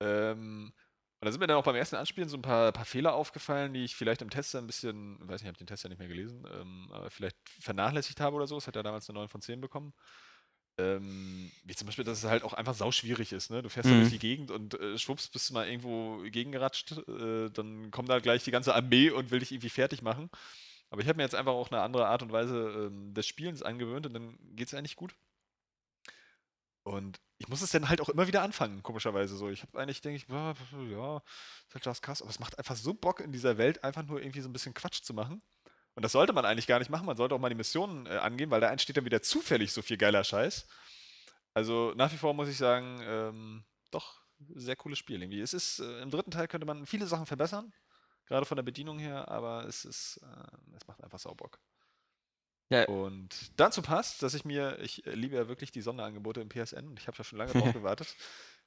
[0.00, 0.72] Ähm,
[1.20, 3.74] und da sind mir dann auch beim ersten Anspielen so ein paar, paar Fehler aufgefallen,
[3.74, 6.06] die ich vielleicht im Tester ein bisschen, weiß nicht, ich habe den Tester nicht mehr
[6.08, 8.56] gelesen, ähm, aber vielleicht vernachlässigt habe oder so.
[8.56, 9.92] Es hat ja damals eine 9 von 10 bekommen.
[10.80, 13.50] Ähm, wie zum Beispiel, dass es halt auch einfach sauschwierig ist.
[13.50, 13.62] Ne?
[13.62, 13.96] Du fährst Mhm.
[13.98, 16.92] durch die Gegend und äh, schwupps bist du mal irgendwo gegengeratscht.
[17.08, 20.30] Äh, dann kommt da gleich die ganze Armee und will dich irgendwie fertig machen.
[20.90, 23.62] Aber ich habe mir jetzt einfach auch eine andere Art und Weise ähm, des Spielens
[23.62, 25.14] angewöhnt und dann geht es eigentlich gut.
[26.82, 29.50] Und ich muss es dann halt auch immer wieder anfangen, komischerweise so.
[29.50, 33.20] Ich habe eigentlich, denke ich, ja, ist halt Just aber es macht einfach so Bock
[33.20, 35.42] in dieser Welt, einfach nur irgendwie so ein bisschen Quatsch zu machen.
[35.94, 37.06] Und das sollte man eigentlich gar nicht machen.
[37.06, 39.82] Man sollte auch mal die Missionen äh, angehen, weil da entsteht dann wieder zufällig so
[39.82, 40.66] viel geiler Scheiß.
[41.54, 44.22] Also nach wie vor muss ich sagen, ähm, doch,
[44.54, 45.40] sehr cooles Spiel irgendwie.
[45.40, 47.72] Es ist, äh, im dritten Teil könnte man viele Sachen verbessern,
[48.28, 51.58] gerade von der Bedienung her, aber es ist, äh, es macht einfach Saubock.
[52.70, 52.84] Ja.
[52.86, 56.98] Und dazu passt, dass ich mir, ich liebe ja wirklich die Sonderangebote im PSN und
[57.00, 58.14] ich habe ja schon lange drauf gewartet.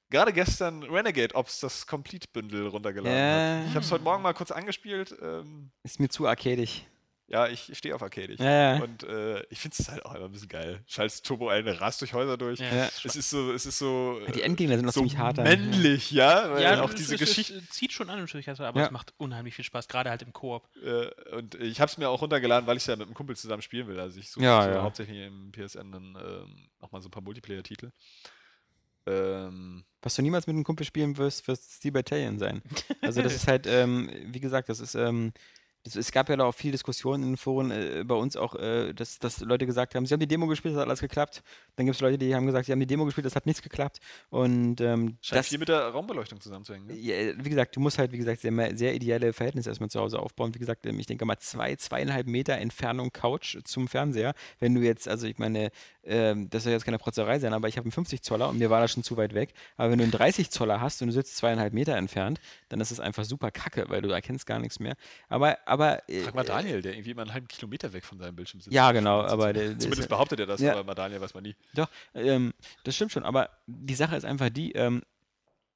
[0.09, 3.59] Gerade gestern Renegade Ops das Complete-Bündel runtergeladen Ja.
[3.61, 3.67] hat.
[3.69, 5.15] Ich habe es heute Morgen mal kurz angespielt.
[5.21, 6.85] Ähm, Ist mir zu arcadig.
[7.31, 8.33] Ja, ich stehe auf Arcade.
[8.35, 8.83] Ja, ja.
[8.83, 10.83] Und äh, ich finde es halt auch immer ein bisschen geil.
[10.85, 12.59] Schaltest Turbo ein, rast durch Häuser durch.
[12.59, 12.89] Ja.
[13.05, 14.19] Es ist so, es ist so.
[14.25, 15.37] Ja, die äh, Endgegner sind noch so ziemlich hart.
[15.37, 15.45] dann.
[15.45, 16.59] männlich, ja.
[16.59, 17.55] Ja, auch es- diese es, Geschichte.
[17.57, 18.85] Es zieht schon an im Schwierigkeitsgrad, aber Ja.
[18.87, 20.67] es macht unheimlich viel Spaß, gerade halt im Koop.
[20.83, 23.35] Äh, und ich habe es mir auch runtergeladen, weil ich es ja mit einem Kumpel
[23.37, 23.99] zusammen spielen will.
[23.99, 24.81] Also ich suche Ja, so ja.
[24.83, 27.91] hauptsächlich im PSN dann ähm, nochmal so ein paar Multiplayer-Titel.
[29.07, 32.61] Ähm, Was du niemals mit einem Kumpel spielen wirst, wird Steel Battalion sein.
[33.01, 35.33] Also das ist halt, ähm, wie gesagt, das ist, ähm,
[35.83, 38.93] es gab ja da auch viel Diskussionen in den Foren äh, bei uns auch, äh,
[38.93, 41.43] dass, dass Leute gesagt haben, sie haben die Demo gespielt, das hat alles geklappt.
[41.75, 43.61] Dann gibt es Leute, die haben gesagt, sie haben die Demo gespielt, das hat nichts
[43.61, 43.99] geklappt.
[44.29, 46.87] Und ähm, scheint das, viel mit der Raumbeleuchtung zusammenzuhängen.
[46.87, 46.95] Ne?
[46.95, 50.19] ja, wie gesagt, du musst halt, wie gesagt, sehr, sehr ideale Verhältnisse erstmal zu Hause
[50.19, 50.53] aufbauen.
[50.53, 54.33] Wie gesagt, ähm, ich denke mal zwei, zweieinhalb Meter Entfernung Couch zum Fernseher.
[54.59, 55.71] Wenn du jetzt, also ich meine,
[56.03, 58.69] ähm, das soll jetzt keine Protzerei sein, aber ich habe einen 50 Zoller und mir
[58.69, 59.53] war das schon zu weit weg.
[59.77, 62.91] Aber wenn du einen 30 Zoller hast und du sitzt zweieinhalb Meter entfernt, dann ist
[62.91, 64.95] es einfach super kacke, weil du erkennst gar nichts mehr.
[65.29, 66.07] Aber, aber.
[66.09, 68.73] äh, Frag mal Daniel, der irgendwie immer einen halben Kilometer weg von seinem Bildschirm sitzt.
[68.73, 70.73] Ja, genau, aber der- Zumindest behauptet er das, Ja.
[70.73, 71.55] aber bei Daniel weiß man nie.
[71.75, 72.53] Doch, ähm,
[72.83, 75.01] das stimmt schon, aber die Sache ist einfach die, ähm,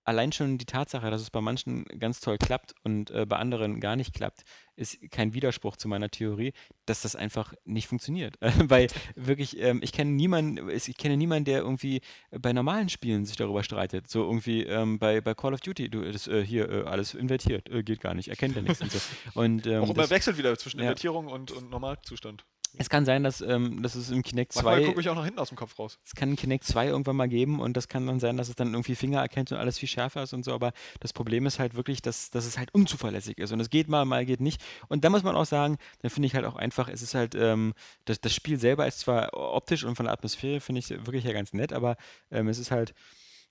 [0.06, 3.80] allein schon die Tatsache, dass es bei manchen ganz toll klappt und äh, bei anderen
[3.80, 4.44] gar nicht klappt,
[4.76, 6.54] ist kein Widerspruch zu meiner Theorie,
[6.86, 8.38] dass das einfach nicht funktioniert.
[8.42, 12.02] Weil wirklich, ähm, ich kenne niemanden, ich kenne niemanden, der irgendwie
[12.32, 14.08] bei normalen Spielen sich darüber streitet.
[14.08, 17.70] So irgendwie ähm, bei, bei Call of Duty, du, das äh, hier äh, alles invertiert,
[17.70, 19.00] äh, geht gar nicht, erkennt er nichts und so.
[19.34, 20.84] Und ähm, Auch immer das, wechselt wieder zwischen ja.
[20.84, 22.46] Invertierung und, und Normalzustand.
[22.78, 25.24] Es kann sein, dass, ähm, dass es im Kinect 2 Manchmal gucke ich auch nach
[25.24, 26.00] hinten aus dem Kopf raus.
[26.04, 28.56] es kann ein Kinect 2 irgendwann mal geben und das kann dann sein, dass es
[28.56, 31.60] dann irgendwie Finger erkennt und alles viel schärfer ist und so, aber das Problem ist
[31.60, 34.62] halt wirklich, dass, dass es halt unzuverlässig ist und es geht mal, mal geht nicht.
[34.88, 37.36] Und da muss man auch sagen, dann finde ich halt auch einfach, es ist halt,
[37.36, 37.74] ähm,
[38.06, 41.34] das, das Spiel selber ist zwar optisch und von der Atmosphäre finde ich wirklich ja
[41.34, 41.98] ganz nett, aber
[42.32, 42.94] ähm, es ist halt,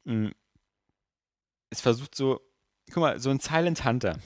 [0.05, 0.33] mh,
[1.71, 2.41] es versucht so,
[2.93, 4.19] guck mal, so ein Silent Hunter,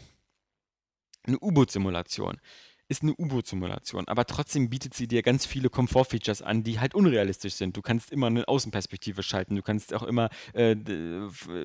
[1.25, 2.41] eine U-Boot-Simulation
[2.89, 7.55] ist eine U-Boot-Simulation, aber trotzdem bietet sie dir ganz viele Komfort-Features an, die halt unrealistisch
[7.55, 7.77] sind.
[7.77, 10.74] Du kannst immer eine Außenperspektive schalten, du kannst auch immer äh,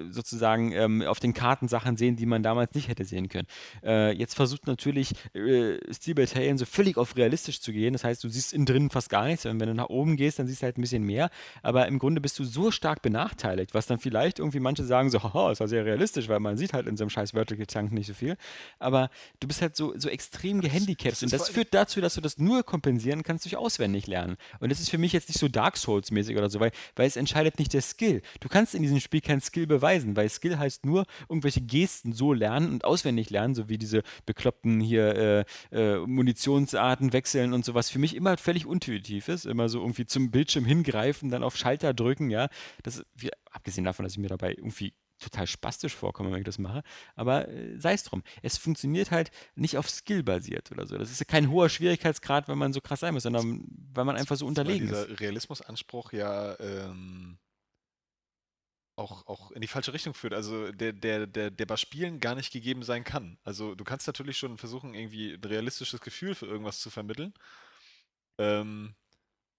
[0.09, 3.47] sozusagen ähm, auf den Karten Sachen sehen, die man damals nicht hätte sehen können.
[3.83, 8.21] Äh, jetzt versucht natürlich äh, Steel Battalion so völlig auf realistisch zu gehen, das heißt,
[8.21, 9.45] du siehst innen drin fast gar nichts.
[9.45, 11.29] Und wenn du nach oben gehst, dann siehst du halt ein bisschen mehr,
[11.61, 15.23] aber im Grunde bist du so stark benachteiligt, was dann vielleicht irgendwie manche sagen so,
[15.33, 17.93] haha, ist ja sehr realistisch, weil man sieht halt in so einem scheiß Vertical Tank
[17.93, 18.35] nicht so viel,
[18.77, 19.09] aber
[19.39, 22.37] du bist halt so, so extrem gehandicapt das und das führt dazu, dass du das
[22.37, 24.37] nur kompensieren kannst durch auswendig lernen.
[24.59, 27.15] Und das ist für mich jetzt nicht so Dark Souls-mäßig oder so, weil, weil es
[27.15, 28.21] entscheidet nicht der Skill.
[28.39, 32.33] Du kannst in diesem Spiel kein Skill beweisen, weil Skill heißt nur irgendwelche Gesten so
[32.33, 37.89] lernen und auswendig lernen, so wie diese bekloppten hier äh, äh, Munitionsarten wechseln und sowas.
[37.89, 41.93] Für mich immer völlig intuitiv ist, immer so irgendwie zum Bildschirm hingreifen, dann auf Schalter
[41.93, 42.49] drücken, ja.
[42.83, 44.93] Das ist, wie, abgesehen davon, dass ich mir dabei irgendwie
[45.23, 46.83] total spastisch vorkomme, wenn ich das mache.
[47.15, 48.23] Aber äh, sei es drum.
[48.41, 50.97] Es funktioniert halt nicht auf Skill basiert oder so.
[50.97, 54.15] Das ist ja kein hoher Schwierigkeitsgrad, wenn man so krass sein muss, sondern weil man
[54.15, 55.07] einfach so unterlegen Weil ist.
[55.07, 57.37] dieser Realismusanspruch ja ähm,
[58.95, 60.33] auch, auch in die falsche Richtung führt.
[60.33, 63.37] Also der, der, der, der bei Spielen gar nicht gegeben sein kann.
[63.43, 67.33] Also du kannst natürlich schon versuchen, irgendwie ein realistisches Gefühl für irgendwas zu vermitteln.
[68.37, 68.95] Ähm,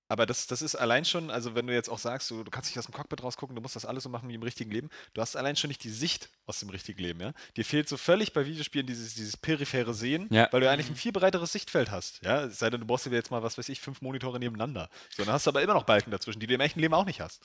[0.08, 2.70] aber das, das ist allein schon, also wenn du jetzt auch sagst, du, du kannst
[2.70, 4.90] nicht aus dem Cockpit rausgucken, du musst das alles so machen wie im richtigen Leben,
[5.14, 7.32] du hast allein schon nicht die Sicht aus dem richtigen Leben, ja.
[7.56, 10.48] Dir fehlt so völlig bei Videospielen dieses, dieses periphere Sehen, Ja.
[10.52, 12.42] weil du eigentlich ein viel breiteres Sichtfeld hast, ja.
[12.44, 14.88] Es sei denn, du brauchst dir jetzt mal, was weiß ich, fünf Monitore nebeneinander.
[15.16, 17.06] So, dann hast du aber immer noch Balken dazwischen, die du im echten Leben auch
[17.06, 17.40] nicht hast.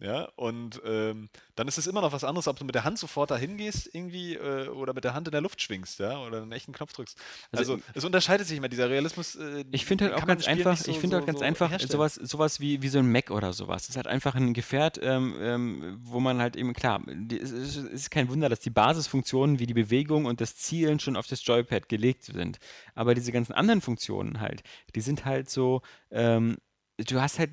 [0.00, 2.98] Ja, und ähm, dann ist es immer noch was anderes, ob du mit der Hand
[2.98, 6.42] sofort dahin gehst, irgendwie, äh, oder mit der Hand in der Luft schwingst, ja, oder
[6.42, 7.16] einen echten Knopf drückst.
[7.52, 9.36] Also, Also, es unterscheidet sich immer, dieser Realismus.
[9.36, 11.70] Äh, Ich finde halt auch ganz einfach, so- ich finde so- halt ganz so einfach
[11.70, 11.92] herstellen.
[11.92, 13.82] sowas, sowas wie, wie so ein Mac oder sowas.
[13.82, 17.50] Das ist halt einfach ein Gefährt, ähm, ähm, wo man halt eben, klar, die, es,
[17.50, 21.16] ist, es ist kein Wunder, dass die Basisfunktionen wie die Bewegung und das Zielen schon
[21.16, 22.58] auf das Joypad gelegt sind.
[22.94, 24.62] Aber diese ganzen anderen Funktionen halt,
[24.94, 26.58] die sind halt so, ähm,
[26.98, 27.50] du hast halt,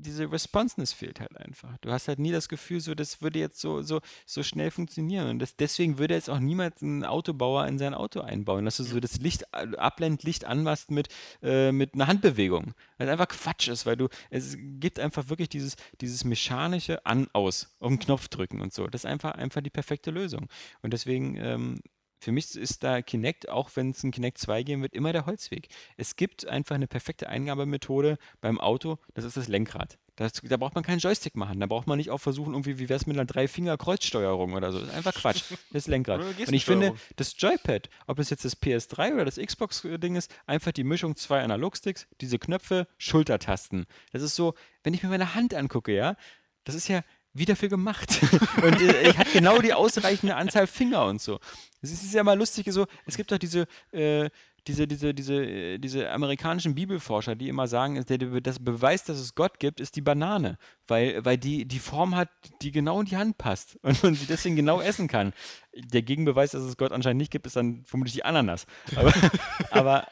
[0.00, 1.76] diese Responsiveness fehlt halt einfach.
[1.78, 5.28] Du hast halt nie das Gefühl, so, das würde jetzt so, so, so schnell funktionieren.
[5.28, 8.84] Und das, deswegen würde jetzt auch niemals ein Autobauer in sein Auto einbauen, dass du
[8.84, 11.08] so das Licht, äh, Abblendlicht anmachst mit,
[11.42, 12.74] äh, mit einer Handbewegung.
[12.96, 17.28] Weil es einfach Quatsch ist, weil du, es gibt einfach wirklich dieses, dieses mechanische An,
[17.32, 18.86] Aus, auf den Knopf drücken und so.
[18.86, 20.48] Das ist einfach, einfach die perfekte Lösung.
[20.82, 21.80] Und deswegen, ähm,
[22.18, 25.26] für mich ist da Kinect, auch wenn es ein Kinect 2 geben wird, immer der
[25.26, 25.68] Holzweg.
[25.96, 29.98] Es gibt einfach eine perfekte Eingabemethode beim Auto, das ist das Lenkrad.
[30.18, 31.60] Das, da braucht man keinen Joystick machen.
[31.60, 34.80] Da braucht man nicht auch versuchen, irgendwie, wie wäre es mit einer Drei-Finger-Kreuzsteuerung oder so.
[34.80, 35.44] Das ist einfach Quatsch.
[35.72, 36.20] Das Lenkrad.
[36.20, 40.72] Und ich finde, das Joypad, ob es jetzt das PS3 oder das Xbox-Ding ist, einfach
[40.72, 43.86] die Mischung zwei Analogsticks, diese Knöpfe, Schultertasten.
[44.12, 46.16] Das ist so, wenn ich mir meine Hand angucke, ja,
[46.64, 47.02] das ist ja
[47.34, 48.20] wie dafür gemacht.
[48.62, 51.38] und äh, ich hat genau die ausreichende Anzahl Finger und so.
[51.80, 54.28] Es ist ja mal lustig, so, es gibt doch diese, äh,
[54.68, 59.34] diese, diese, diese, äh, diese amerikanischen Bibelforscher, die immer sagen, der, das Beweis, dass es
[59.34, 60.58] Gott gibt, ist die Banane.
[60.86, 62.28] Weil, weil die die Form hat,
[62.62, 65.32] die genau in die Hand passt und man sie deswegen genau essen kann.
[65.74, 68.66] Der Gegenbeweis, dass es Gott anscheinend nicht gibt, ist dann vermutlich die Ananas.
[68.94, 69.12] Aber,
[69.70, 70.06] aber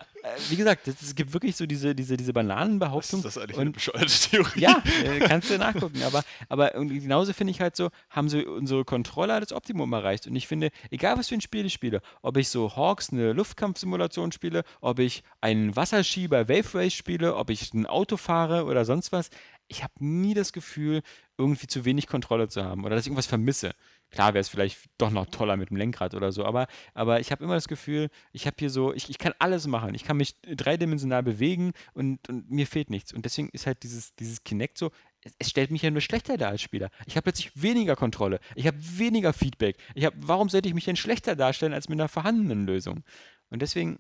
[0.49, 3.21] wie gesagt, es gibt wirklich so diese, diese, diese Bananenbehauptung.
[3.21, 4.61] ist das eigentlich für eine und bescheuerte Theorie?
[4.61, 6.03] ja, äh, kannst du nachgucken.
[6.03, 10.27] Aber, aber genauso finde ich halt so, haben so unsere Controller das Optimum erreicht.
[10.27, 13.33] Und ich finde, egal was für ein Spiel ich spiele, ob ich so Hawks eine
[13.33, 18.65] Luftkampfsimulation spiele, ob ich einen Wasserski bei Wave Race spiele, ob ich ein Auto fahre
[18.65, 19.31] oder sonst was,
[19.69, 21.03] ich habe nie das Gefühl,
[21.39, 23.73] irgendwie zu wenig Kontrolle zu haben oder dass ich irgendwas vermisse.
[24.11, 27.33] Klar wäre es vielleicht doch noch toller mit dem Lenkrad oder so, aber, aber ich
[27.33, 29.95] habe immer das Gefühl, ich habe hier so, ich, ich kann alles machen.
[29.95, 33.13] Ich kann mich dreidimensional bewegen und, und mir fehlt nichts.
[33.13, 34.91] Und deswegen ist halt dieses, dieses Kinect so,
[35.39, 36.91] es, stellt mich ja nur schlechter dar als Spieler.
[37.07, 38.41] Ich habe plötzlich weniger Kontrolle.
[38.55, 39.77] Ich habe weniger Feedback.
[39.95, 43.03] Ich hab, warum sollte ich mich denn schlechter darstellen als mit einer vorhandenen Lösung?
[43.51, 43.99] Und deswegen,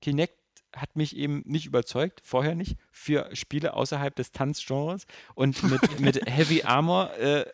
[0.00, 0.34] Kinect
[0.74, 5.06] hat mich eben nicht überzeugt, vorher nicht, für Spiele außerhalb des Tanzgenres.
[5.34, 7.44] Und mit, mit Heavy Armor äh,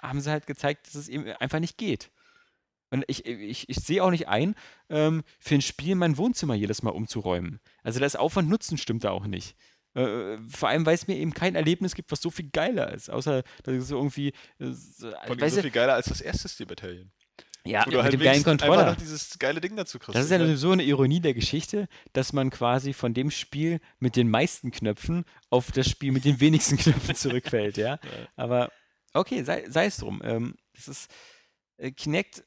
[0.00, 2.10] haben sie halt gezeigt, dass es eben einfach nicht geht.
[2.90, 4.54] Und ich, ich, ich sehe auch nicht ein,
[4.90, 7.60] ähm, für ein Spiel mein Wohnzimmer jedes Mal umzuräumen.
[7.82, 9.56] Also das Aufwand-Nutzen stimmt da auch nicht.
[9.94, 13.10] Äh, vor allem, weil es mir eben kein Erlebnis gibt, was so viel geiler ist.
[13.10, 14.28] Außer, dass es irgendwie.
[14.58, 17.10] Äh, so, so viel geiler als das erste Steel Battalion.
[17.64, 18.86] ja, du mit halt dem geilen Controller.
[18.86, 20.14] noch dieses geile Ding dazu kriegst.
[20.14, 20.56] Das ist ja ne?
[20.56, 25.24] so eine Ironie der Geschichte, dass man quasi von dem Spiel mit den meisten Knöpfen
[25.48, 27.98] auf das Spiel mit den wenigsten Knöpfen zurückfällt, ja.
[28.36, 28.70] Aber
[29.18, 30.20] okay, sei, sei es drum.
[30.24, 31.10] Ähm, das ist
[31.76, 32.44] äh, Kinect.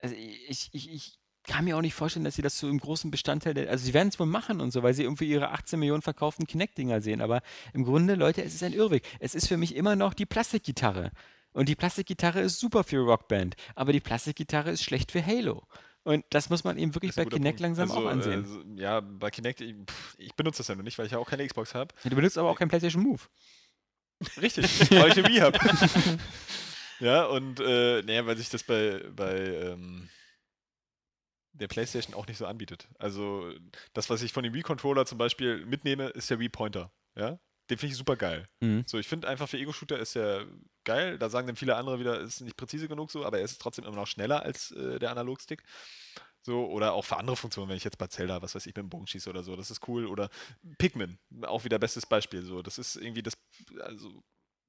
[0.00, 3.10] Also ich, ich, ich kann mir auch nicht vorstellen, dass sie das so im großen
[3.10, 5.78] Bestandteil der, also sie werden es wohl machen und so, weil sie irgendwie ihre 18
[5.78, 7.20] Millionen verkauften Kinect-Dinger sehen.
[7.20, 7.42] Aber
[7.72, 9.02] im Grunde, Leute, es ist ein Irrweg.
[9.18, 11.10] Es ist für mich immer noch die Plastikgitarre.
[11.52, 15.66] Und die Plastikgitarre ist super für Rockband, aber die Plastikgitarre ist schlecht für Halo.
[16.04, 17.60] Und das muss man eben wirklich bei Kinect Punkt.
[17.60, 18.44] langsam also, auch ansehen.
[18.44, 19.74] äh, so- ja, bei Kinect, ich,
[20.18, 21.94] ich benutze das ja noch nicht, weil ich ja auch keine Xbox habe.
[22.04, 23.22] du benutzt aber auch kein PlayStation Move.
[24.40, 25.58] Richtig, weil ich Wii habe.
[27.00, 30.08] ja, und äh, naja, weil sich das bei, bei ähm,
[31.52, 32.88] der PlayStation auch nicht so anbietet.
[32.98, 33.52] Also
[33.92, 36.92] das, was ich von dem Wii-Controller zum Beispiel mitnehme, ist der Wii-Pointer.
[37.16, 37.38] Ja?
[37.70, 38.48] Den finde ich super geil.
[38.60, 38.84] Mhm.
[38.86, 40.46] So, ich finde einfach für Ego-Shooter ist er
[40.84, 41.18] geil.
[41.18, 43.84] Da sagen dann viele andere wieder, ist nicht präzise genug so, aber er ist trotzdem
[43.84, 45.62] immer noch schneller als äh, der Analogstick.
[46.42, 48.78] So, oder auch für andere Funktionen, wenn ich jetzt bei Zelda, was weiß ich, mit
[48.78, 50.06] dem Bogen schieße oder so, das ist cool.
[50.06, 50.30] Oder
[50.78, 52.42] Pikmin, auch wieder bestes Beispiel.
[52.42, 53.34] So, das ist irgendwie das,
[53.80, 54.22] also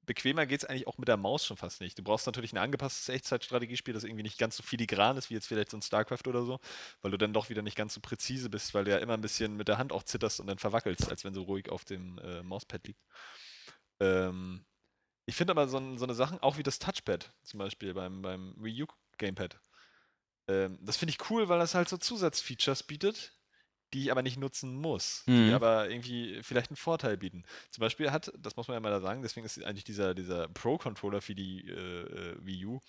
[0.06, 1.96] bequemer geht es eigentlich auch mit der Maus schon fast nicht.
[1.98, 5.46] Du brauchst natürlich ein angepasstes Echtzeitstrategiespiel, das irgendwie nicht ganz so filigran ist, wie jetzt
[5.46, 6.58] vielleicht so ein StarCraft oder so,
[7.02, 9.20] weil du dann doch wieder nicht ganz so präzise bist, weil du ja immer ein
[9.20, 12.18] bisschen mit der Hand auch zitterst und dann verwackelst, als wenn so ruhig auf dem
[12.18, 13.00] äh, Mauspad liegt.
[14.00, 14.64] Ähm,
[15.26, 18.54] ich finde aber so, so eine Sachen, auch wie das Touchpad zum Beispiel beim, beim
[18.58, 18.86] Wii U
[19.18, 19.60] Gamepad,
[20.48, 23.36] ähm, das finde ich cool, weil das halt so Zusatzfeatures bietet,
[23.92, 25.54] die ich aber nicht nutzen muss, die Mhm.
[25.54, 27.44] aber irgendwie vielleicht einen Vorteil bieten.
[27.70, 30.48] Zum Beispiel hat, das muss man ja mal da sagen, deswegen ist eigentlich dieser, dieser
[30.48, 32.80] Pro-Controller für die äh, äh, Wii U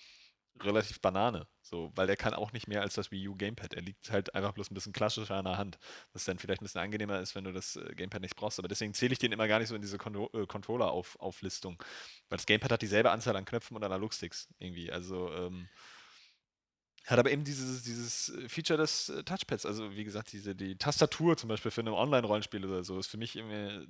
[0.60, 1.46] relativ Banane.
[1.62, 3.74] So, weil der kann auch nicht mehr als das Wii U Gamepad.
[3.74, 5.78] Er liegt halt einfach bloß ein bisschen klassischer an der Hand.
[6.12, 8.58] Was dann vielleicht ein bisschen angenehmer ist, wenn du das äh, Gamepad nicht brauchst.
[8.58, 11.82] Aber deswegen zähle ich den immer gar nicht so in diese Contro äh, Controller-Auflistung.
[12.28, 14.92] Weil das Gamepad hat dieselbe Anzahl an Knöpfen und Analogsticks irgendwie.
[14.92, 15.68] Also, ähm,
[17.06, 19.66] hat aber eben dieses, dieses äh, Feature des äh, Touchpads.
[19.66, 23.16] Also, wie gesagt, diese, die Tastatur zum Beispiel für ein Online-Rollenspiel oder so ist für
[23.18, 23.86] mich irgendwie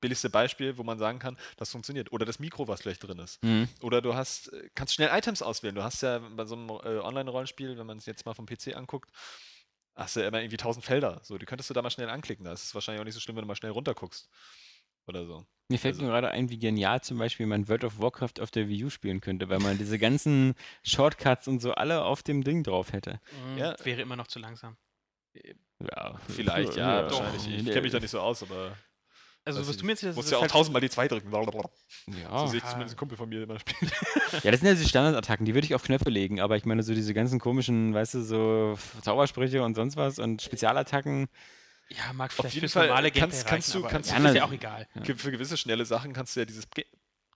[0.00, 2.12] billigste Beispiel, wo man sagen kann, das funktioniert.
[2.12, 3.42] Oder das Mikro, was gleich drin ist.
[3.42, 3.68] Mhm.
[3.82, 5.74] Oder du hast, äh, kannst schnell Items auswählen.
[5.74, 8.76] Du hast ja bei so einem äh, Online-Rollenspiel, wenn man es jetzt mal vom PC
[8.76, 9.10] anguckt,
[9.94, 11.20] hast du ja immer irgendwie tausend Felder.
[11.22, 12.44] So, die könntest du da mal schnell anklicken.
[12.44, 14.28] Das ist wahrscheinlich auch nicht so schlimm, wenn du mal schnell runterguckst.
[15.08, 15.44] Oder so.
[15.70, 18.50] Mir fällt Also- nur gerade ein, wie genial zum Beispiel man World of Warcraft auf
[18.50, 22.42] der Wii U spielen könnte, weil man diese ganzen Shortcuts und so alle auf dem
[22.44, 23.20] Ding drauf hätte.
[23.52, 23.76] Mhm, Ja.
[23.84, 24.76] Wäre immer noch zu langsam.
[25.80, 27.20] Ja, Vielleicht, ja, doch.
[27.22, 27.58] wahrscheinlich.
[27.58, 28.76] Ich kenne mich da nicht so aus, aber
[29.44, 31.30] Also, was du mir jetzt das musst ja auch halt- tausendmal die 2 drücken.
[31.30, 31.38] So
[32.20, 32.46] Ja.
[32.48, 32.70] sehe ich Ah.
[32.70, 33.90] zumindest ein Kumpel von mir immer spielen.
[34.44, 36.82] ja, das sind ja diese Standardattacken, die würde ich auf Knöpfe legen, aber ich meine
[36.82, 41.28] so diese ganzen komischen, weißt du, so Zaubersprüche und sonst was und Spezialattacken.
[41.90, 44.16] Ja, mag vielleicht jeden fürs Fall normale kannst- Gameplay kannst reichen, du- aber kannst du-
[44.16, 44.86] ist ja Ja, auch egal.
[44.94, 45.14] Ja.
[45.16, 46.84] Für gewisse schnelle Sachen kannst du ja dieses Ge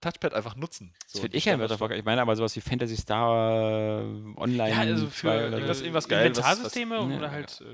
[0.01, 0.93] Touchpad einfach nutzen.
[1.05, 1.97] Das So, würde die ich Standard- of Warcraft.
[1.97, 4.03] Ich meine aber sowas wie Fantasy Star äh,
[4.35, 4.69] Online.
[4.69, 7.17] Ja, also 2 für äh, irgendwas- irgendwas geil, was- was- Inventarsysteme Ja.
[7.17, 7.65] oder halt äh,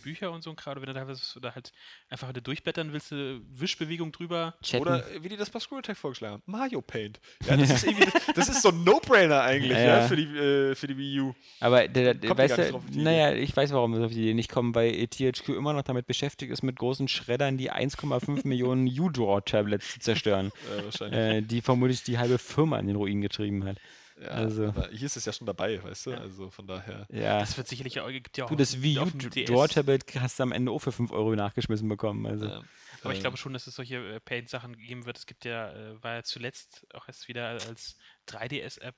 [0.00, 1.72] Bücher und so, gerade wenn du da was oder halt
[2.08, 4.54] einfach durchblättern willst, eine Wischbewegung drüber.
[4.62, 4.82] Chatten.
[4.82, 7.20] Oder wie die das bei Screw Attack vorgeschlagen haben, Mario Paint.
[7.48, 10.06] Ja, das, ist irgendwie, das, das ist so ein No-Brainer eigentlich, Ja, ja, ja.
[10.08, 11.34] für, die, äh, für die Wii U.
[11.60, 14.74] Aber der, der, weißt du, naja, ich weiß, warum wir auf die Idee nicht kommen,
[14.74, 20.00] weil THQ immer noch damit beschäftigt ist, mit großen Schreddern die 1,5 Millionen U-Draw-Tablets zu
[20.00, 21.18] zerstören, Äh, wahrscheinlich.
[21.20, 23.78] äh, die vermutlich die halbe Firma an den Ruin getrieben hat.
[24.20, 26.12] Ja, also- aber hier ist es ja schon dabei, weißt du?
[26.12, 27.06] Also von daher.
[27.10, 27.40] Ja.
[27.40, 29.50] Das wird sicherlich auch, gibt ja auch Du, das Wii DS.
[29.50, 32.26] U-Draw-Tablet hast du am Ende auch für 5 Euro nachgeschmissen bekommen.
[32.26, 32.46] Also.
[32.46, 32.60] äh,
[33.02, 35.18] Aber ich äh, glaube schon, dass es solche äh, Paint-Sachen geben wird.
[35.18, 37.96] Es gibt ja, äh, war ja zuletzt auch erst wieder als
[38.28, 38.94] 3DS-App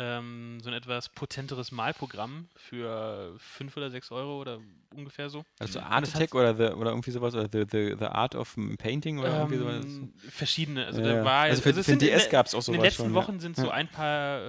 [0.00, 4.60] ähm, so ein etwas potenteres Malprogramm für 5 oder 6 Euro oder
[4.94, 5.44] ungefähr so.
[5.58, 8.54] Also Und Art Attack oder, the, oder irgendwie sowas, oder the, the, the Art of
[8.78, 9.84] Painting oder irgendwie sowas.
[9.84, 10.86] Ähm, verschiedene.
[10.86, 11.24] Also, Ja, da ja.
[11.24, 13.20] war, Also für- es für DS der- gab's auch In den sowas letzten schon, ja.
[13.20, 13.72] Wochen sind so Ja.
[13.72, 14.40] ein paar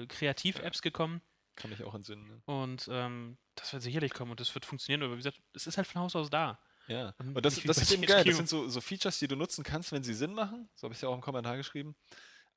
[0.00, 1.22] äh, Kreativ-Apps gekommen
[1.56, 2.24] kann mich auch entsinnen.
[2.28, 2.40] Ne?
[2.46, 5.02] und ähm, das wird sicherlich kommen und das wird funktionieren.
[5.02, 6.60] Aber wie gesagt, es ist halt von Haus aus da.
[6.86, 7.12] Ja.
[7.18, 8.22] Und das, das ist eben geil.
[8.24, 10.68] Das sind so, so Features, die du nutzen kannst, wenn sie Sinn machen.
[10.76, 11.96] So habe ich es ja auch im Kommentar geschrieben.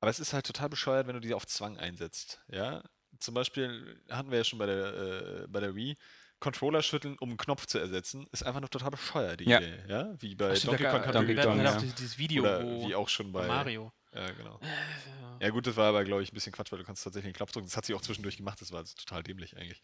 [0.02, 2.40] Aber es ist halt total bescheuert, wenn du die auf Zwang einsetzt.
[2.48, 2.82] Ja.
[3.20, 5.96] Zum Beispiel hatten wir ja schon bei der, äh, bei der Wii.
[6.40, 9.60] Controller schütteln, um einen Knopf zu ersetzen, ist einfach nur total bescheuert, die Ja.
[9.60, 9.78] Idee.
[9.86, 10.12] Ja?
[10.20, 11.92] Wie bei Ach, Donkey da Kong Country Kong, halt ja.
[11.96, 13.92] dieses, Video, Oder wo wie auch schon bei, Mario.
[14.12, 14.58] Ja, genau.
[14.60, 17.26] Äh, Ja gut, das war aber, glaube ich, ein bisschen Quatsch, weil du kannst tatsächlich
[17.28, 17.68] einen Knopf drücken.
[17.68, 19.80] Das hat sie auch zwischendurch gemacht, das war also total dämlich eigentlich.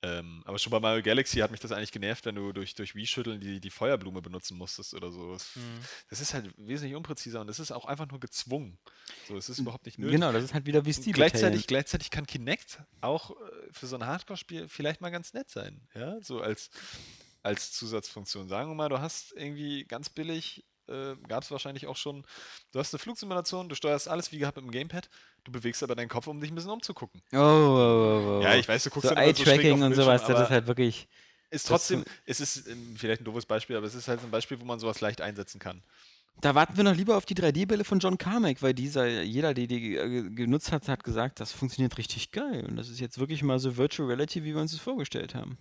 [0.00, 2.94] Ähm, aber schon bei Mario Galaxy hat mich das eigentlich genervt, wenn du durch, durch
[2.94, 5.32] Wii-Schütteln die, die Feuerblume benutzen musstest oder so.
[5.32, 5.80] Das, Mhm.
[6.08, 8.78] das ist halt wesentlich unpräziser und es ist auch einfach nur gezwungen.
[9.26, 10.12] So, es ist überhaupt nicht nötig.
[10.14, 13.34] Genau, das ist halt wieder wie Steve gleichzeitig, gleichzeitig kann Kinect auch äh,
[13.72, 15.88] für so ein Hardcore-Spiel vielleicht mal ganz nett sein.
[15.94, 16.70] Ja, so als,
[17.42, 18.48] als Zusatzfunktion.
[18.48, 22.24] Sagen wir mal, du hast irgendwie ganz billig, äh, gab es wahrscheinlich auch schon,
[22.72, 25.08] du hast eine Flugsimulation, du steuerst alles wie gehabt mit dem Gamepad,
[25.44, 27.22] du bewegst aber deinen Kopf, um dich ein bisschen umzugucken.
[27.32, 28.42] Oh, oh, oh, oh.
[28.42, 31.08] Ja, ich weiß, du guckst so so Eye-Tracking den und sowas, das ist halt wirklich.
[31.50, 34.60] ist trotzdem, es ist ähm, vielleicht ein doofes Beispiel, aber es ist halt ein Beispiel,
[34.60, 35.82] wo man sowas leicht einsetzen kann.
[36.40, 39.66] Da warten wir noch lieber auf die 3D-Brille von John Carmack, weil dieser, jeder, der
[39.66, 42.64] die äh, genutzt hat, hat gesagt, das funktioniert richtig geil.
[42.68, 45.58] Und das ist jetzt wirklich mal so Virtual Reality, wie wir uns das vorgestellt haben.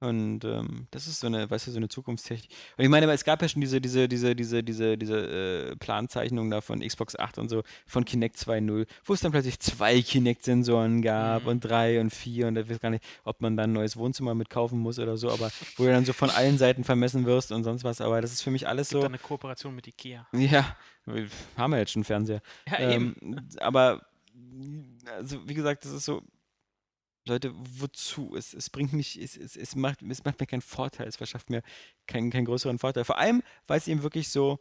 [0.00, 2.50] Und ähm, das ist so eine, weißt du, so eine Zukunftstechnik.
[2.78, 5.76] Und ich meine, aber es gab ja schon diese, diese, diese, diese, diese, diese äh,
[5.76, 10.00] Planzeichnung da von Xbox 8 und so, von Kinect 2.0, wo es dann plötzlich zwei
[10.00, 11.48] Kinect-Sensoren gab Mhm.
[11.48, 14.34] und drei und vier und ich weiß gar nicht, ob man dann ein neues Wohnzimmer
[14.34, 17.62] mitkaufen muss oder so, aber wo du dann so von allen Seiten vermessen wirst und
[17.64, 18.00] sonst was.
[18.00, 19.06] Aber das ist für mich alles gibt so.
[19.06, 20.26] eine Kooperation mit Ikea.
[20.32, 21.28] Ja, wir
[21.58, 22.40] haben wir jetzt schon Fernseher.
[22.70, 23.14] Ja, Ähm,
[23.60, 24.00] aber,
[25.16, 26.22] also wie gesagt, das ist so,
[27.30, 28.34] Leute, wozu?
[28.36, 31.50] Es, es bringt mich, es, es, es, macht, es macht mir keinen Vorteil, es verschafft
[31.50, 31.62] mir
[32.06, 33.04] keinen, keinen größeren Vorteil.
[33.04, 34.58] Vor allem, weil es eben wirklich so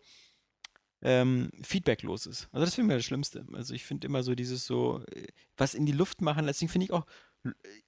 [1.02, 2.48] ähm, feedbacklos ist.
[2.52, 3.46] Also das finde ich das Schlimmste.
[3.54, 5.28] Also ich finde immer so dieses so, äh,
[5.58, 7.06] was in die Luft machen, deswegen finde ich auch,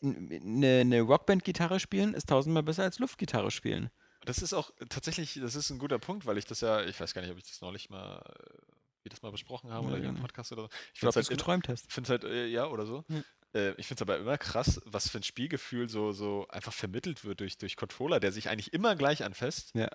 [0.01, 3.89] eine, eine Rockband-Gitarre spielen ist tausendmal besser als Luftgitarre spielen.
[4.23, 7.13] Das ist auch tatsächlich, das ist ein guter Punkt, weil ich das ja, ich weiß
[7.13, 8.61] gar nicht, ob ich das neulich mal, äh,
[9.03, 10.15] wir das mal besprochen haben Ja, oder hier im.
[10.15, 10.69] Podcast oder so.
[10.93, 11.85] Ich Ich glaube, finde du es halt, geträumt hast.
[11.87, 13.03] ich find's halt äh, ja, oder so.
[13.09, 13.21] Ja.
[13.53, 17.25] Äh, ich finde es aber immer krass, was für ein Spielgefühl so, so einfach vermittelt
[17.25, 19.71] wird durch, durch Controller, der sich eigentlich immer gleich anfasst.
[19.75, 19.89] Ja.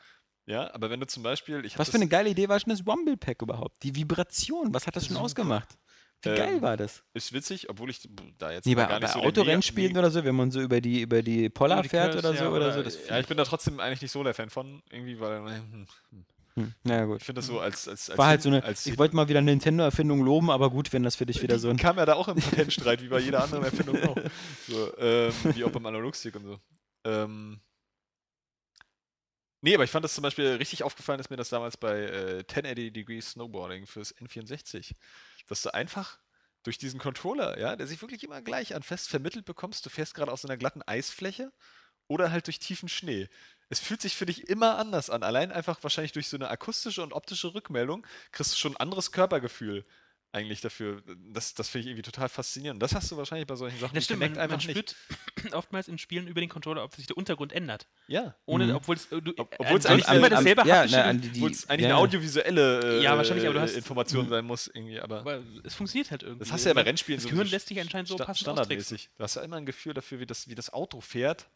[0.49, 3.17] Ja, aber wenn du zum Beispiel, Was für eine geile Idee war schon das Rumble
[3.17, 3.83] Pack überhaupt?
[3.83, 5.69] Die Vibration, was hat das schon ausgemacht?
[6.23, 7.03] Wie Ähm, geil war das?
[7.15, 8.09] Ist witzig, obwohl ich
[8.39, 10.61] da jetzt Nee, bei, gar bei nicht so Autorennspielen mega- oder so, wenn man so
[10.61, 12.83] über die, über die Polar Über die fährt Curves, oder so ja, oder oder- so.
[12.85, 15.87] Das Ja, ich bin da trotzdem eigentlich nicht so der Fan von, irgendwie, weil hm,
[16.11, 16.27] hm,
[16.57, 16.75] Hm.
[16.85, 17.21] Ja, gut.
[17.21, 18.63] Ich finde das so als, als, als War halt so eine.
[18.65, 21.57] als Ich wollte mal wieder eine Nintendo-Erfindung loben, aber gut, wenn das für dich wieder
[21.57, 21.77] die so ein.
[21.77, 24.17] kam ja da auch im Patentstreit, wie bei jeder anderen Erfindung auch.
[24.67, 26.59] So, ähm, wie auch beim Analogstick und so.
[27.05, 27.61] Ähm,
[29.61, 32.39] nee, aber ich fand das zum Beispiel richtig aufgefallen, ist mir das damals bei äh,
[32.39, 34.93] 1080 Degrees Snowboarding fürs N64,
[35.47, 36.19] dass du einfach
[36.65, 40.15] durch diesen Controller, ja, der sich wirklich immer gleich an fest vermittelt bekommst, du fährst
[40.15, 41.53] gerade auf so einer glatten Eisfläche
[42.09, 43.29] oder halt durch tiefen Schnee.
[43.69, 45.23] Es fühlt sich für dich immer anders an.
[45.23, 49.11] Allein einfach wahrscheinlich durch so eine akustische und optische Rückmeldung kriegst du schon ein anderes
[49.13, 49.85] Körpergefühl
[50.33, 51.03] eigentlich dafür.
[51.33, 52.83] Das, das finde ich irgendwie total faszinierend.
[52.83, 54.91] Das hast du wahrscheinlich bei solchen Sachen Das stimmt, man, Kinect man einfach nicht.
[54.91, 57.87] spürt oftmals in Spielen über den Controller, ob sich der Untergrund ändert.
[58.07, 58.37] Ja.
[58.45, 58.77] Ohne, Mhm.
[58.77, 61.39] obwohl es, äh, äh, obwohl es an eigentlich immer dasselbe ja, haptische na, die, die,
[61.41, 64.67] Obwohl es eigentlich ja, eine audiovisuelle äh, Ja, wahrscheinlich, aber du hast- Information sein muss,
[64.69, 65.21] irgendwie, aber.
[65.21, 66.41] Aber es funktioniert halt irgendwie.
[66.41, 68.15] Das hast du ja bei Man- Rennspielen Das so Gehirn so lässt sich anscheinend so
[68.17, 68.99] sta- passend austricksen.
[68.99, 69.11] standardmäßig.
[69.17, 71.47] Du hast ja immer ein Gefühl dafür, wie das, wie das Auto fährt.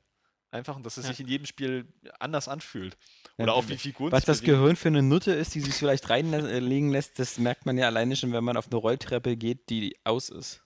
[0.52, 1.10] Einfach und dass es Ja.
[1.10, 1.86] sich in jedem Spiel
[2.18, 2.96] anders anfühlt.
[3.38, 4.42] Ja, Oder auch wie Figuren Was das.
[4.42, 8.16] Gehirn für eine Nutte ist, die sich vielleicht reinlegen lässt, das merkt man ja alleine
[8.16, 10.62] schon, wenn man auf eine Rolltreppe geht, die aus ist.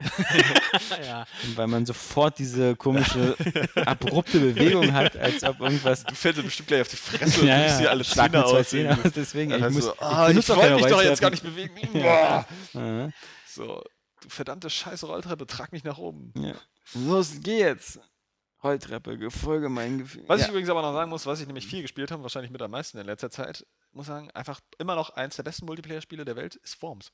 [1.06, 1.24] ja.
[1.44, 3.36] Und weil man sofort diese komische,
[3.76, 6.02] abrupte Bewegung hat, als ob irgendwas.
[6.02, 8.68] Du fällst ja bestimmt gleich auf die Fresse und ja, dir alle schlag Zähne aus.
[8.68, 9.50] Zähne aus, deswegen.
[9.50, 11.74] Dann ich heißt muss, so, ah, ich, auch wollte mich doch jetzt gar nicht bewegen.
[11.92, 12.46] Boah.
[12.72, 13.10] Ja.
[13.46, 13.84] So,
[14.22, 16.32] du verdammte scheiße Rolltreppe, trag mich nach oben.
[16.36, 16.54] Ja.
[16.94, 18.00] Los, geh jetzt.
[18.62, 20.24] Rolltreppe, folge mein Gefühl.
[20.28, 20.50] Was ich ja.
[20.50, 22.98] übrigens aber noch sagen muss, was ich nämlich viel gespielt habe, wahrscheinlich mit am meisten
[22.98, 26.80] in letzter Zeit, muss sagen, einfach immer noch eins der besten Multiplayer-Spiele der Welt ist
[26.82, 27.12] Worms.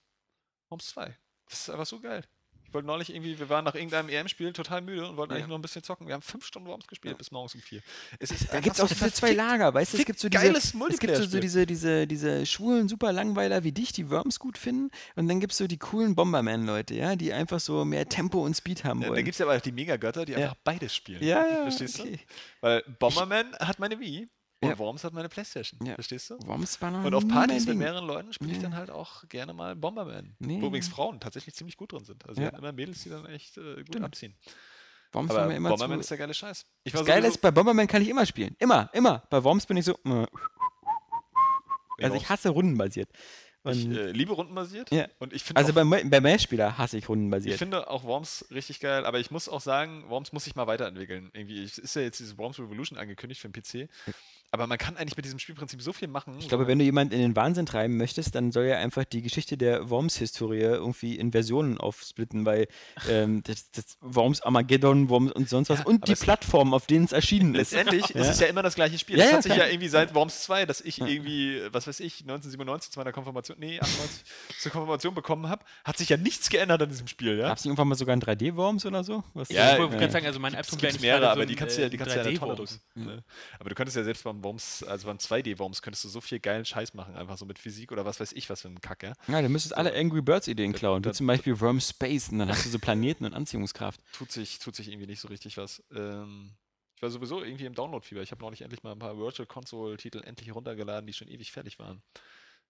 [0.68, 1.16] Worms 2.
[1.46, 2.24] Das ist einfach so geil.
[2.68, 5.38] Ich wollte neulich irgendwie, wir waren nach irgendeinem EM-Spiel total müde und wollten Ja.
[5.38, 6.06] eigentlich noch ein bisschen zocken.
[6.06, 7.80] Wir haben fünf Stunden Worms gespielt, bis morgens um vier.
[8.18, 9.96] Es ist Da gibt es auch diese zwei Lager, weißt du?
[9.98, 13.64] Es gibt so diese, geiles es gibt so, so diese, diese, diese schwulen super Langweiler
[13.64, 14.90] wie dich, die Worms gut finden.
[15.16, 18.54] Und dann gibt es so die coolen Bomberman-Leute, ja, die einfach so mehr Tempo und
[18.54, 19.24] Speed haben Ja, da wollen.
[19.24, 20.38] gibt es ja aber auch die Megagötter, die Ja.
[20.38, 21.22] einfach beides spielen.
[21.24, 22.18] ja, ja, Verstehst okay.
[22.18, 22.66] du?
[22.66, 24.28] Weil Bomberman hat meine Wii
[24.60, 24.78] und Ja.
[24.78, 25.78] Worms hat meine Playstation.
[25.84, 25.94] Ja.
[25.94, 26.38] Verstehst du?
[26.46, 29.52] Worms war noch Und auf Partys mit mehreren Leuten spiele ich dann halt auch gerne
[29.52, 30.34] mal Bomberman.
[30.40, 30.60] Nee.
[30.60, 32.26] Wo übrigens Frauen tatsächlich ziemlich gut drin sind.
[32.28, 32.52] Also wir Ja.
[32.52, 34.04] hatten immer Mädels, die dann echt äh, gut Stimmt.
[34.04, 34.34] abziehen.
[35.12, 36.00] Worms Aber war mir immer Bomberman zu...
[36.00, 36.66] ist der geile Scheiß.
[36.84, 38.56] Ich Das Geile ist, bei Bomberman kann ich immer spielen.
[38.58, 39.22] Immer, immer.
[39.30, 39.92] Bei Worms bin ich so...
[40.04, 40.26] äh,
[42.02, 43.08] Also ich hasse rundenbasiert.
[43.76, 44.90] Ich äh, liebe rundenbasiert.
[44.90, 45.06] Ja.
[45.18, 47.58] Und ich also auch, beim, beim Mehrspieler hasse ich ich rundenbasiert.
[47.58, 51.30] finde auch Worms richtig geil, aber ich muss auch sagen, Worms muss sich mal weiterentwickeln.
[51.34, 53.88] Irgendwie es ist ja jetzt dieses Worms Revolution angekündigt für den PC.
[54.50, 56.34] Aber man kann eigentlich mit diesem Spielprinzip so viel machen.
[56.38, 59.20] Ich glaube, wenn du jemanden in den Wahnsinn treiben möchtest, dann soll er einfach die
[59.20, 62.66] Geschichte der Worms-Historie irgendwie in Versionen aufsplitten, weil
[63.10, 66.86] ähm, das, das Worms Armageddon, Worms und sonst was Ja, und die es- Plattform, auf
[66.86, 67.72] denen es erschienen ist.
[67.72, 68.22] Letztendlich Ja.
[68.22, 69.18] ist es ja immer das gleiche Spiel.
[69.18, 71.06] Ja, das ja, hat sich ja irgendwie seit Worms 2, dass ich Ja.
[71.06, 74.24] irgendwie, was weiß ich, 1997 zu meiner Konfirmation, nee, 98
[74.60, 77.48] zur Konfirmation bekommen habe, hat sich ja nichts geändert an diesem Spiel, ja?
[77.48, 79.24] Gab es irgendwann mal sogar ein 3D-Worms oder so?
[79.34, 80.00] Was Ja, ich wollte ja.
[80.00, 81.86] gerade sagen, also mein Es Albtraum gibt mehrere, gerade aber so die kannst du ja,
[81.86, 82.80] äh, die kannst du ja in der Tonne 3D-Worms.
[82.94, 83.06] drücken.
[83.06, 83.24] Ne?
[83.58, 86.64] Aber du könntest ja selbst beim Worms, also beim 2D-Worms, könntest du so viel geilen
[86.64, 89.12] Scheiß machen, einfach so mit Physik oder was weiß ich, was für ein Kack, ja?
[89.26, 91.02] Ja, du müsstest alle Angry Birds-Ideen klauen.
[91.02, 94.00] Du zum Beispiel Worms Space und dann hast du so Planeten und Anziehungskraft.
[94.12, 95.82] Tut sich, tut sich irgendwie nicht so richtig was.
[95.94, 96.52] Ähm,
[96.96, 98.22] ich war sowieso irgendwie im Download-Fieber.
[98.22, 101.78] Ich habe neulich endlich mal ein paar Virtual Console-Titel endlich runtergeladen, die schon ewig fertig
[101.78, 102.02] waren.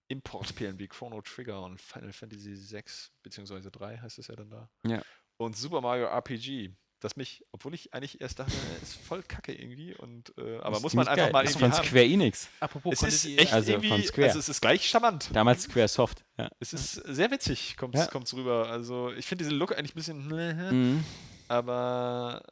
[0.09, 4.69] Import-Spielen wie Chrono Trigger und Final Fantasy 6 beziehungsweise 3 heißt es ja dann da.
[4.85, 5.01] Ja.
[5.37, 9.95] Und Super Mario RPG, das mich, obwohl ich eigentlich erst dachte, ist voll kacke irgendwie
[9.95, 11.31] und äh, aber Das muss ist man einfach geil.
[11.31, 11.87] mal ist irgendwie von haben.
[11.87, 12.49] Square Enix.
[12.59, 14.27] Apropos, Es ist echt Also von irgendwie, Square.
[14.27, 15.29] also es ist gleich charmant.
[15.31, 16.25] Damals Square Soft.
[16.37, 16.49] Ja.
[16.59, 18.09] Es ist sehr witzig, kommt Ja.
[18.11, 18.67] es rüber.
[18.69, 20.27] Also ich finde diesen Look eigentlich ein bisschen,
[20.97, 21.05] Mhm.
[21.47, 22.43] aber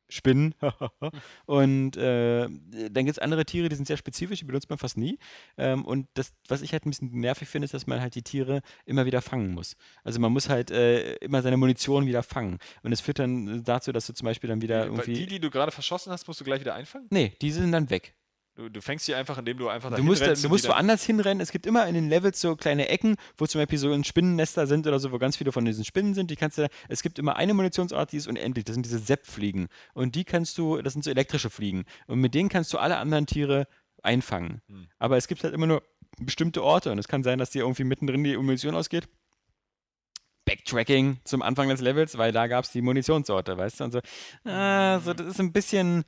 [0.08, 0.54] Spinnen.
[1.46, 4.96] und äh, dann gibt es andere Tiere, die sind sehr spezifisch, die benutzt man fast
[4.96, 5.18] nie.
[5.56, 8.22] Ähm, und das, was ich halt ein bisschen nervig finde, ist, dass man halt die
[8.22, 9.76] Tiere immer wieder fangen muss.
[10.02, 12.58] Also man muss halt äh, immer seine Munition wieder fangen.
[12.82, 15.14] Und es führt dann dazu, dass du zum Beispiel dann wieder irgendwie.
[15.14, 17.06] Die, die du gerade verschossen hast, musst du gleich wieder einfangen?
[17.10, 18.14] Nee, die sind dann weg.
[18.56, 21.02] Du, du fängst die einfach, indem du einfach Du dahin musst, rennst du musst woanders
[21.02, 21.40] hinrennen.
[21.40, 24.68] Es gibt immer in den Levels so kleine Ecken, wo zum Beispiel so ein Spinnennester
[24.68, 26.30] sind oder so, wo ganz viele von diesen Spinnen sind.
[26.30, 28.64] Die kannst du, es gibt immer eine Munitionsart, die ist unendlich.
[28.64, 29.66] Das sind diese Sepp-Fliegen.
[29.92, 31.84] Und die kannst du, das sind so elektrische Fliegen.
[32.06, 33.66] Und mit denen kannst du alle anderen Tiere
[34.04, 34.60] einfangen.
[34.68, 34.86] Hm.
[34.98, 35.82] Aber es gibt halt immer nur
[36.20, 36.92] bestimmte Orte.
[36.92, 39.08] Und es kann sein, dass dir irgendwie mittendrin die Munition ausgeht.
[40.44, 43.84] Backtracking zum Anfang des Levels, weil da gab es die Munitionssorte, weißt du?
[43.84, 44.00] Und so,
[44.44, 46.04] ah, so, das ist ein bisschen,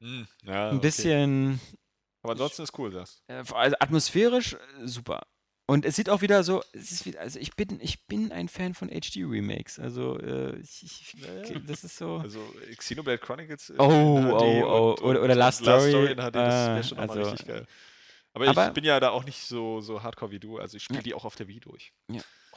[0.00, 0.86] Hm, ja, ein okay.
[0.86, 1.60] bisschen
[2.22, 3.22] Aber ansonsten ist cool, das.
[3.28, 5.22] also atmosphärisch äh, super.
[5.68, 8.48] Und es sieht auch wieder so, es ist wieder, also ich bin, ich bin ein
[8.48, 9.80] Fan von HD-Remakes.
[9.80, 11.16] Also äh, ich, ich,
[11.66, 12.18] das ist so.
[12.18, 12.38] Also
[12.70, 16.68] äh, Xenoblade Chronicles in Oh, HD oh, oh, oder- oder Last Story, in HD, das
[16.68, 17.66] äh, wäre schon nochmal also- richtig geil.
[18.32, 20.84] Aber, Aber- ich bin ja da auch nicht so, so hardcore wie du, also ich
[20.84, 21.02] spiele Ja.
[21.02, 21.92] die auch auf der Wii durch.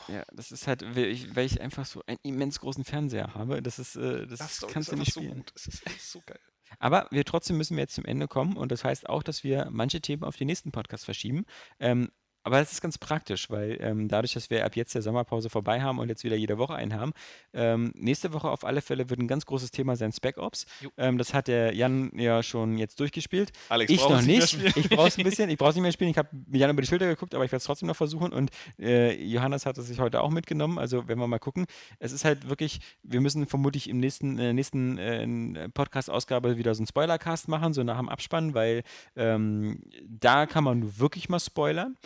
[0.07, 3.61] Ja, das ist halt, weil ich, weil ich einfach so einen immens großen Fernseher habe.
[3.63, 5.37] Das ist, äh, das, Story kannst ist du nicht so spielen.
[5.37, 5.51] gut.
[5.55, 6.39] Das ist echt so geil.
[6.77, 9.69] Aber wir trotzdem müssen wir jetzt zum Ende kommen und das heißt auch, dass wir
[9.71, 11.45] manche Themen auf den nächsten Podcast verschieben.
[11.79, 12.09] Ähm,
[12.43, 15.81] aber das ist ganz praktisch, weil ähm, dadurch, dass wir ab jetzt der Sommerpause vorbei
[15.81, 17.11] haben und jetzt wieder jede Woche einen haben,
[17.53, 20.65] ähm, nächste Woche auf alle Fälle wird ein ganz großes Thema sein Spec Ops.
[20.97, 23.51] Ähm, das hat der Jan ja schon jetzt durchgespielt.
[23.69, 24.57] Alex, Ich noch nicht.
[24.75, 25.49] Ich brauche es ein bisschen.
[25.49, 26.11] Ich brauche es nicht mehr spielen.
[26.11, 28.31] Ich habe Jan über die Schulter geguckt, aber ich werde es trotzdem noch versuchen.
[28.31, 30.77] Und äh, Johannes hat es sich heute auch mitgenommen.
[30.77, 31.65] Also werden wir mal gucken.
[31.97, 36.79] Es ist halt wirklich, wir müssen vermutlich im nächsten, äh, nächsten äh, Podcast-Ausgabe wieder so
[36.79, 38.83] einen Spoilercast machen, so nach dem Abspann, weil
[39.15, 41.97] ähm, da kann man nur wirklich mal spoilern.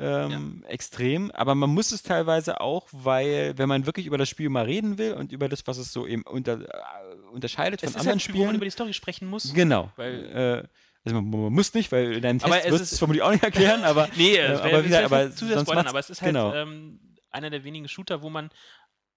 [0.00, 4.48] Ähm, Extrem, aber man muss es teilweise auch, weil, wenn man wirklich über das Spiel
[4.48, 7.90] mal reden will und über das, was es so eben unter, äh, unterscheidet Es von
[7.90, 8.56] ist anderen halt, ein Spiel, wo man Spielen.
[8.56, 9.52] über die Story sprechen muss.
[9.52, 10.62] Genau, Weil-.
[10.64, 10.68] Äh,
[11.04, 12.98] also man, man muss nicht, weil in deinem Aber Test es wirst ist- du es
[12.98, 14.08] vermutlich auch nicht erklären, aber.
[14.16, 16.32] Nee, äh, es aber wieder- wär aber zu sehr spoilern, macht's- aber es ist halt
[16.34, 16.54] genau.
[16.54, 17.00] ähm,
[17.30, 18.50] einer der wenigen Shooter, wo man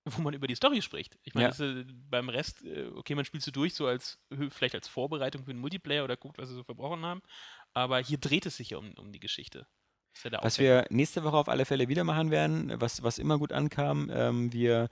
[0.05, 1.17] wo man über die Story spricht.
[1.23, 1.65] Ich meine, Ja.
[1.65, 4.19] äh, beim Rest, äh, okay, man spielt so durch, so als
[4.49, 7.21] vielleicht als Vorbereitung für den Multiplayer oder guckt, was sie so verbrochen haben.
[7.73, 9.65] Aber hier dreht es sich ja um, um die Geschichte.
[10.23, 13.51] Ja Was wir nächste Woche auf alle Fälle wieder machen werden, was, was immer gut
[13.51, 14.89] ankam, ähm, wir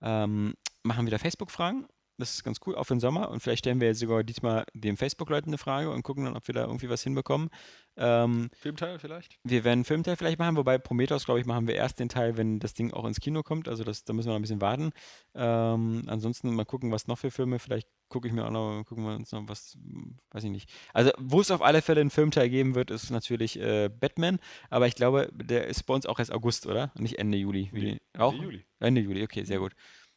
[0.00, 1.86] ähm, machen wieder Facebook-Fragen.
[2.22, 3.30] Das ist ganz cool, auch für den Sommer.
[3.30, 6.46] Und vielleicht stellen wir jetzt sogar diesmal den Facebook-Leuten eine Frage und gucken dann, ob
[6.46, 7.50] wir da irgendwie was hinbekommen.
[7.96, 9.38] Ähm, Filmteil vielleicht?
[9.42, 12.36] wir werden einen Filmteil vielleicht machen, wobei Prometheus, glaube ich, machen wir erst den Teil,
[12.36, 13.66] wenn das Ding auch ins Kino kommt.
[13.66, 14.92] Also das, da müssen wir noch ein bisschen warten.
[15.34, 17.58] Ähm, ansonsten mal gucken, was noch für Filme.
[17.58, 19.76] Vielleicht gucke ich mir auch noch, gucken wir uns noch was,
[20.30, 20.70] weiß ich nicht.
[20.92, 24.38] Also wo es auf alle Fälle einen Filmteil geben wird, ist natürlich äh, Batman.
[24.70, 26.92] Aber ich glaube, der ist bei uns auch erst August, oder?
[26.96, 27.68] Nicht Ende Juli.
[27.72, 28.32] Nee, auch?
[28.32, 28.64] Ende Juli.
[28.78, 29.72] Ende Juli, okay, sehr gut.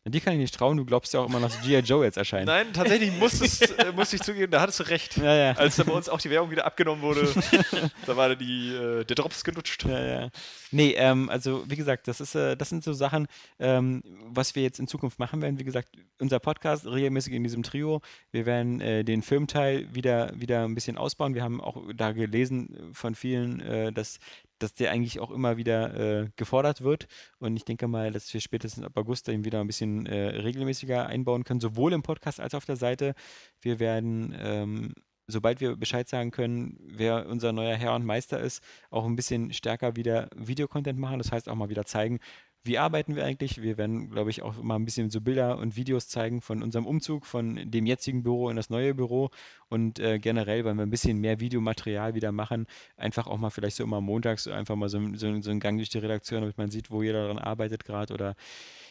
[0.08, 0.78] Die kann ich nicht trauen.
[0.78, 1.80] Du glaubst ja auch immer dass G.I.
[1.80, 2.46] Joe jetzt erscheint.
[2.46, 5.18] Nein, tatsächlich muss, es, äh, muss ich zugeben, da hattest du recht.
[5.18, 5.52] Ja, ja.
[5.54, 7.28] Als dann bei uns auch die Werbung wieder abgenommen wurde,
[8.06, 9.84] da war die, äh, der Drops gelutscht.
[9.86, 10.30] Ja, ja.
[10.70, 13.28] Nee, ähm, also wie gesagt, das ist, äh, das sind so Sachen,
[13.58, 15.58] ähm, was wir jetzt in Zukunft machen werden.
[15.58, 18.02] Wie gesagt, unser Podcast regelmäßig in diesem Trio.
[18.32, 21.34] Wir werden äh, den Filmteil wieder, wieder ein bisschen ausbauen.
[21.34, 24.20] Wir haben auch da gelesen von vielen, äh, dass,
[24.60, 27.08] dass der eigentlich auch immer wieder äh, gefordert wird.
[27.40, 31.06] Und ich denke mal, dass wir spätestens ab August den wieder ein bisschen äh, regelmäßiger
[31.08, 33.14] einbauen können, sowohl im Podcast als auch auf der Seite.
[33.62, 34.94] Wir werden ähm,
[35.28, 39.54] sobald wir Bescheid sagen können, wer unser neuer Herr und Meister ist, auch ein bisschen
[39.54, 41.18] stärker wieder Videocontent machen.
[41.18, 42.20] Das heißt auch mal wieder zeigen,
[42.66, 43.62] wie arbeiten wir eigentlich.
[43.62, 46.86] Wir werden, glaube ich, auch mal ein bisschen so Bilder und Videos zeigen von unserem
[46.86, 49.30] Umzug, von dem jetzigen Büro in das neue Büro
[49.70, 52.66] und äh, generell, weil wir ein bisschen mehr Videomaterial wieder machen,
[52.98, 55.90] einfach auch mal vielleicht so immer montags einfach mal so, so, so einen Gang durch
[55.90, 58.36] die Redaktion, damit man sieht, wo jeder daran arbeitet gerade oder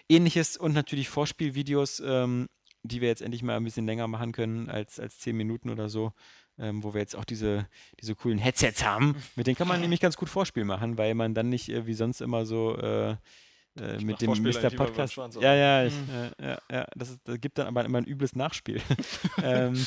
[0.08, 2.48] ähnliches und natürlich Vorspielvideos, ähm,
[2.84, 5.88] die wir jetzt endlich mal ein bisschen länger machen können als, als 10 Minuten oder
[5.88, 6.12] so,
[6.58, 7.66] ähm, wo wir jetzt auch diese,
[8.00, 9.16] diese coolen Headsets haben.
[9.36, 11.94] Mit denen kann man nämlich ganz gut Vorspiel machen, weil man dann nicht äh, wie
[11.94, 13.16] sonst immer so äh,
[13.80, 14.70] äh, mit dem Mr.
[14.70, 15.14] Podcast.
[15.14, 16.44] Schwanz, Ja, ja, ich, Mhm.
[16.44, 18.80] äh, ja, ja das, ist, das gibt dann aber immer ein übles Nachspiel.
[19.42, 19.86] ähm,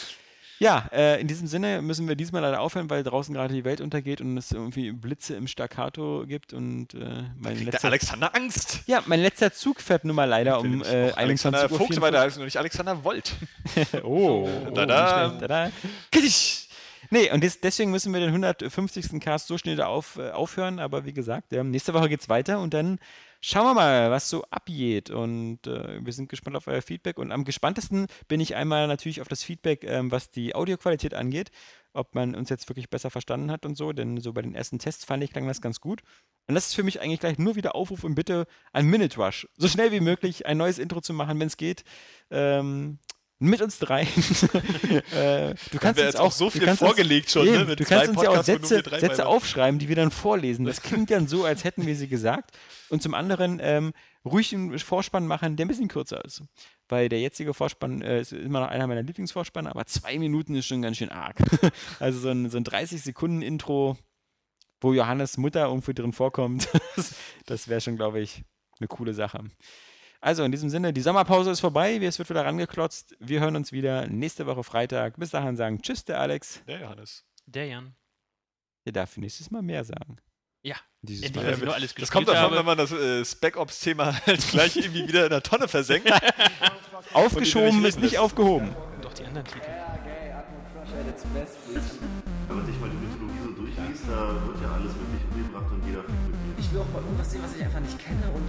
[0.59, 3.79] ja, äh, in diesem Sinne müssen wir diesmal leider aufhören, weil draußen gerade die Welt
[3.79, 8.79] untergeht und es irgendwie Blitze im Staccato gibt und äh, mein Der letzter Alexander Angst.
[8.87, 11.77] ja, mein letzter Zug fährt nun mal leider um äh, Alexander 21 Uhr.
[11.77, 13.35] Vogt weiter heißen und nicht Alexander Volt.
[14.03, 15.71] Oh, schnell, tada.
[16.11, 16.67] Kitsch.
[17.09, 19.19] Nee, und des, deswegen müssen wir den 150.
[19.21, 20.79] Cast so schnell da auf, äh, aufhören.
[20.79, 22.99] Aber wie gesagt, nächste Woche geht's weiter und dann
[23.41, 25.09] schauen wir mal, was so abgeht.
[25.09, 27.17] Und äh, wir sind gespannt auf euer Feedback.
[27.17, 31.51] Und am gespanntesten bin ich einmal natürlich auf das Feedback, ähm, was die Audioqualität angeht.
[31.93, 33.93] Ob man uns jetzt wirklich besser verstanden hat und so.
[33.93, 36.01] Denn so bei den ersten Tests fand ich, klang das ganz gut.
[36.47, 39.47] Und das ist für mich eigentlich gleich nur wieder Aufruf und Bitte an Minute Rush.
[39.57, 41.83] So schnell wie möglich ein neues Intro zu machen, wenn es geht.
[42.29, 42.99] Ähm,
[43.39, 44.01] Mit uns drei.
[45.13, 47.67] äh, du kannst jetzt auch auch so du viel kannst uns- vorgelegt schon, ne, Eben,
[47.67, 50.65] mit du kannst uns ja auch Sätze, Sätze aufschreiben, die wir dann vorlesen.
[50.65, 52.57] Das klingt dann so, als hätten wir sie gesagt.
[52.89, 53.93] Und zum anderen ähm,
[54.25, 56.41] ruhig einen Vorspann machen, der ein bisschen kürzer ist.
[56.89, 60.65] Weil der jetzige Vorspann äh, ist immer noch einer meiner Lieblingsvorspanne, aber zwei Minuten ist
[60.65, 61.37] schon ganz schön arg.
[61.99, 63.97] also so ein, so ein 30-Sekunden-Intro,
[64.81, 66.69] wo Johannes Mutter irgendwie drin vorkommt,
[67.45, 68.43] das wäre schon, glaube ich,
[68.79, 69.43] eine coole Sache.
[70.27, 73.15] Also in diesem Sinne, die Sommerpause ist vorbei, es wird wieder rangeklotzt.
[73.21, 75.17] Wir hören uns wieder nächste Woche Freitag.
[75.17, 76.61] Bis dahin sagen Tschüss, der Alex.
[76.67, 77.23] Der Johannes.
[77.45, 77.95] Der Jan.
[78.83, 80.17] Der darf nächstes Mal mehr sagen.
[80.63, 81.53] Ja, Dieses endlich, Mal.
[81.53, 82.57] ich noch alles Das kommt davon, habe.
[82.57, 86.11] wenn man das äh, Spec-Ops-Thema halt gleich irgendwie wieder in der Tonne versenkt.
[87.13, 88.75] Aufgeschoben Und ist nicht aufgehoben.
[89.01, 89.61] Doch die anderen Titel.
[92.49, 95.87] Wenn man sich mal die Mythologie so durchliest, da wird ja alles wirklich umgebracht und
[95.87, 96.03] jeder.
[96.57, 98.43] Ich will auch mal irgendwas sehen, was ich einfach nicht kenne und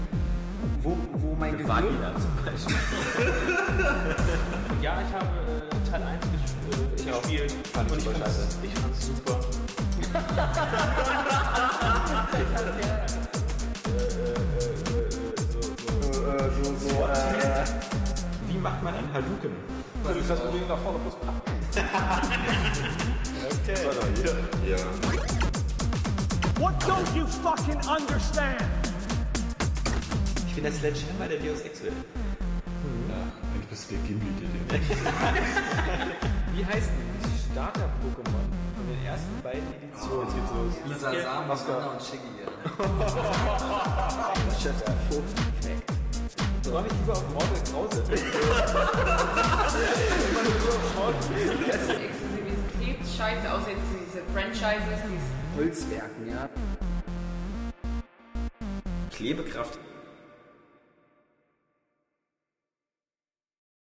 [0.82, 1.68] wo, wo mein Gehirn...
[1.68, 2.76] Vagina zum Beispiel.
[4.82, 6.40] Ja, ich habe äh, Teil 1 ges
[7.06, 7.54] äh, gespielt.
[7.72, 8.58] Fand ich und ich super fand's, scheiße.
[8.62, 9.40] ich fand's super.
[18.46, 19.52] Wie macht man einen Hadouken?
[26.58, 28.87] What don't you fucking understand?
[30.58, 31.92] Ich bin der Sledgehammer der Deus Ex will.
[33.54, 34.66] Eigentlich bist du der Gimli, der den
[36.56, 40.26] Wie heißt denn die Starter-Pokémon von den ersten beiden Editionen?
[40.26, 40.74] Jetzt geht's los.
[40.88, 42.34] Lisa Sam, Mascara und Shiggy.
[44.60, 44.74] Chef.
[46.62, 48.02] Soll ich lieber auf Mortal Krause?
[52.82, 56.48] Exklusivität, scheiße, außer jetzt diese Franchises, diese Holzwerken, ja.
[59.12, 59.78] Klebekraft